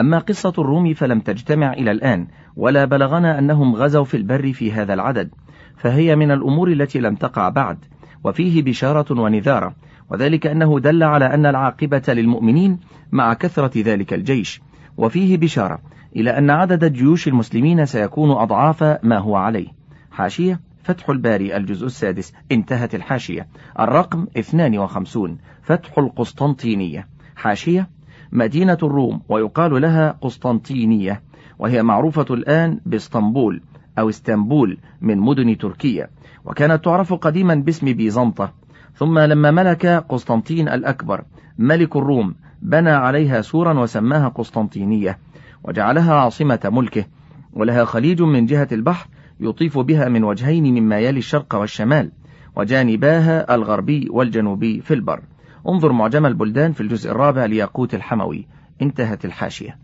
أما 0.00 0.18
قصة 0.18 0.52
الروم 0.58 0.94
فلم 0.94 1.20
تجتمع 1.20 1.72
إلى 1.72 1.90
الآن 1.90 2.26
ولا 2.56 2.84
بلغنا 2.84 3.38
أنهم 3.38 3.76
غزوا 3.76 4.04
في 4.04 4.16
البر 4.16 4.52
في 4.52 4.72
هذا 4.72 4.94
العدد 4.94 5.30
فهي 5.76 6.16
من 6.16 6.30
الأمور 6.30 6.72
التي 6.72 6.98
لم 7.00 7.14
تقع 7.14 7.48
بعد 7.48 7.78
وفيه 8.24 8.62
بشارة 8.62 9.20
ونذارة 9.20 9.74
وذلك 10.10 10.46
أنه 10.46 10.80
دل 10.80 11.02
على 11.02 11.34
أن 11.34 11.46
العاقبة 11.46 12.02
للمؤمنين 12.08 12.78
مع 13.12 13.34
كثرة 13.34 13.82
ذلك 13.82 14.12
الجيش. 14.12 14.60
وفيه 14.96 15.36
بشارة 15.36 15.78
إلى 16.16 16.38
أن 16.38 16.50
عدد 16.50 16.92
جيوش 16.92 17.28
المسلمين 17.28 17.86
سيكون 17.86 18.30
أضعاف 18.30 18.82
ما 18.82 19.18
هو 19.18 19.36
عليه. 19.36 19.68
حاشية 20.10 20.60
فتح 20.82 21.10
الباري 21.10 21.56
الجزء 21.56 21.86
السادس 21.86 22.32
انتهت 22.52 22.94
الحاشية. 22.94 23.48
الرقم 23.80 24.26
52 24.36 25.38
فتح 25.62 25.98
القسطنطينية. 25.98 27.08
حاشية 27.36 27.88
مدينة 28.32 28.78
الروم 28.82 29.20
ويقال 29.28 29.82
لها 29.82 30.18
قسطنطينية. 30.20 31.22
وهي 31.58 31.82
معروفة 31.82 32.26
الآن 32.30 32.80
بإسطنبول 32.86 33.62
أو 33.98 34.08
إسطنبول 34.08 34.78
من 35.00 35.18
مدن 35.18 35.58
تركيا 35.58 36.08
وكانت 36.44 36.84
تعرف 36.84 37.14
قديما 37.14 37.54
باسم 37.54 37.92
بيزنطة. 37.92 38.52
ثم 38.96 39.18
لما 39.18 39.50
ملك 39.50 39.86
قسطنطين 39.86 40.68
الأكبر 40.68 41.24
ملك 41.58 41.96
الروم 41.96 42.34
بنى 42.62 42.90
عليها 42.90 43.40
سورا 43.40 43.78
وسماها 43.78 44.28
قسطنطينية 44.28 45.18
وجعلها 45.64 46.14
عاصمة 46.14 46.60
ملكه 46.64 47.04
ولها 47.52 47.84
خليج 47.84 48.22
من 48.22 48.46
جهة 48.46 48.68
البحر 48.72 49.08
يطيف 49.40 49.78
بها 49.78 50.08
من 50.08 50.24
وجهين 50.24 50.74
مما 50.74 50.98
يلي 50.98 51.18
الشرق 51.18 51.54
والشمال 51.54 52.12
وجانباها 52.56 53.54
الغربي 53.54 54.08
والجنوبي 54.10 54.80
في 54.80 54.94
البر. 54.94 55.22
انظر 55.68 55.92
معجم 55.92 56.26
البلدان 56.26 56.72
في 56.72 56.80
الجزء 56.80 57.10
الرابع 57.10 57.44
لياقوت 57.44 57.94
الحموي. 57.94 58.46
انتهت 58.82 59.24
الحاشية. 59.24 59.78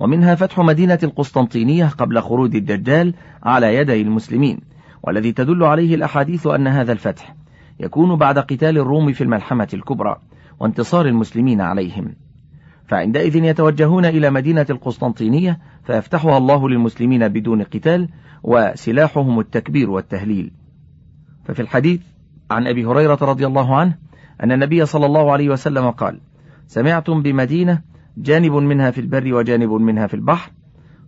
ومنها 0.00 0.34
فتح 0.34 0.58
مدينة 0.58 0.98
القسطنطينية 1.02 1.86
قبل 1.86 2.20
خروج 2.20 2.56
الدجال 2.56 3.14
على 3.42 3.76
يدي 3.76 4.02
المسلمين 4.02 4.60
والذي 5.02 5.32
تدل 5.32 5.64
عليه 5.64 5.94
الأحاديث 5.94 6.46
أن 6.46 6.66
هذا 6.66 6.92
الفتح. 6.92 7.34
يكون 7.80 8.16
بعد 8.16 8.38
قتال 8.38 8.78
الروم 8.78 9.12
في 9.12 9.24
الملحمة 9.24 9.68
الكبرى 9.74 10.16
وانتصار 10.60 11.06
المسلمين 11.06 11.60
عليهم. 11.60 12.14
فعندئذ 12.88 13.36
يتوجهون 13.36 14.04
إلى 14.04 14.30
مدينة 14.30 14.66
القسطنطينية 14.70 15.58
فيفتحها 15.84 16.38
الله 16.38 16.68
للمسلمين 16.68 17.28
بدون 17.28 17.62
قتال 17.62 18.08
وسلاحهم 18.42 19.40
التكبير 19.40 19.90
والتهليل. 19.90 20.52
ففي 21.44 21.62
الحديث 21.62 22.00
عن 22.50 22.66
أبي 22.66 22.86
هريرة 22.86 23.18
رضي 23.22 23.46
الله 23.46 23.76
عنه 23.76 23.96
أن 24.42 24.52
النبي 24.52 24.86
صلى 24.86 25.06
الله 25.06 25.32
عليه 25.32 25.48
وسلم 25.48 25.90
قال 25.90 26.20
سمعتم 26.66 27.22
بمدينة 27.22 27.82
جانب 28.16 28.52
منها 28.52 28.90
في 28.90 29.00
البر 29.00 29.34
وجانب 29.34 29.70
منها 29.70 30.06
في 30.06 30.14
البحر؟ 30.14 30.50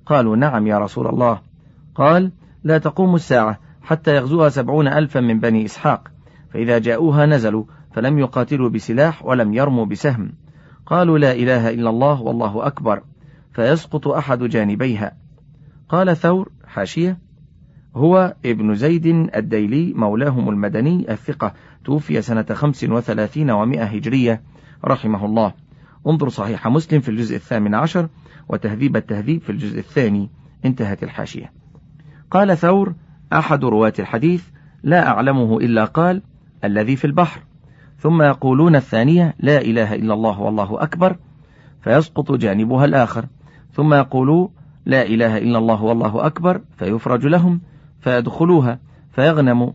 قالوا 0.06 0.36
نعم 0.36 0.66
يا 0.66 0.78
رسول 0.78 1.06
الله. 1.06 1.40
قال 1.94 2.32
لا 2.64 2.78
تقوم 2.78 3.14
الساعة 3.14 3.58
حتى 3.82 4.16
يغزوها 4.16 4.48
سبعون 4.48 4.88
ألفا 4.88 5.20
من 5.20 5.40
بني 5.40 5.64
إسحاق. 5.64 6.15
فإذا 6.50 6.78
جاءوها 6.78 7.26
نزلوا 7.26 7.64
فلم 7.92 8.18
يقاتلوا 8.18 8.68
بسلاح 8.68 9.24
ولم 9.24 9.54
يرموا 9.54 9.86
بسهم. 9.86 10.32
قالوا 10.86 11.18
لا 11.18 11.32
إله 11.32 11.70
إلا 11.70 11.90
الله 11.90 12.22
والله 12.22 12.66
أكبر 12.66 13.02
فيسقط 13.52 14.08
أحد 14.08 14.38
جانبيها. 14.38 15.12
قال 15.88 16.16
ثور 16.16 16.50
حاشية 16.66 17.18
هو 17.96 18.34
ابن 18.44 18.74
زيد 18.74 19.06
الديلي 19.36 19.92
مولاهم 19.94 20.48
المدني 20.48 21.12
الثقة 21.12 21.52
توفي 21.84 22.22
سنة 22.22 22.46
خمس 22.52 22.84
وثلاثين 22.84 23.50
ومائة 23.50 23.84
هجرية 23.84 24.42
رحمه 24.84 25.24
الله. 25.24 25.52
انظر 26.06 26.28
صحيح 26.28 26.68
مسلم 26.68 27.00
في 27.00 27.08
الجزء 27.08 27.36
الثامن 27.36 27.74
عشر 27.74 28.08
وتهذيب 28.48 28.96
التهذيب 28.96 29.42
في 29.42 29.50
الجزء 29.50 29.78
الثاني. 29.78 30.30
انتهت 30.64 31.02
الحاشية. 31.02 31.52
قال 32.30 32.56
ثور 32.56 32.94
أحد 33.32 33.64
رواة 33.64 33.92
الحديث 33.98 34.44
لا 34.82 35.08
أعلمه 35.08 35.58
إلا 35.58 35.84
قال 35.84 36.22
الذي 36.66 36.96
في 36.96 37.04
البحر. 37.04 37.40
ثم 37.98 38.22
يقولون 38.22 38.76
الثانية 38.76 39.34
لا 39.38 39.60
إله 39.60 39.94
إلا 39.94 40.14
الله 40.14 40.40
والله 40.40 40.82
أكبر 40.82 41.16
فيسقط 41.80 42.32
جانبها 42.32 42.84
الآخر. 42.84 43.26
ثم 43.72 43.94
يقولوا 43.94 44.48
لا 44.86 45.02
إله 45.02 45.38
إلا 45.38 45.58
الله 45.58 45.82
والله 45.82 46.26
أكبر 46.26 46.60
فيفرج 46.76 47.26
لهم 47.26 47.60
فيدخلوها 48.00 48.78
فيغنموا. 49.12 49.72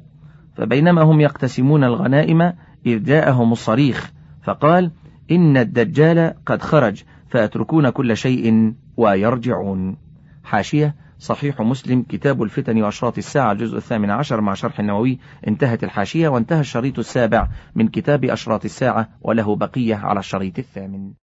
فبينما 0.55 1.01
هم 1.01 1.21
يقتسمون 1.21 1.83
الغنائم 1.83 2.53
إذ 2.85 3.03
جاءهم 3.03 3.51
الصريخ 3.51 4.11
فقال 4.43 4.91
إن 5.31 5.57
الدجال 5.57 6.33
قد 6.45 6.61
خرج 6.61 7.03
فيتركون 7.29 7.89
كل 7.89 8.17
شيء 8.17 8.73
ويرجعون. 8.97 9.97
حاشية 10.43 10.95
صحيح 11.22 11.61
مسلم 11.61 12.01
كتاب 12.01 12.43
الفتن 12.43 12.84
وأشراط 12.84 13.17
الساعة 13.17 13.51
الجزء 13.51 13.78
الثامن 13.78 14.09
عشر 14.11 14.41
مع 14.41 14.53
شرح 14.53 14.80
النووي 14.80 15.19
انتهت 15.47 15.84
الحاشية 15.84 16.28
وانتهى 16.28 16.59
الشريط 16.59 16.99
السابع 16.99 17.47
من 17.76 17.88
كتاب 17.88 18.26
أشراط 18.26 18.65
الساعة 18.65 19.09
وله 19.22 19.55
بقية 19.55 19.95
على 19.95 20.19
الشريط 20.19 20.59
الثامن. 20.59 21.13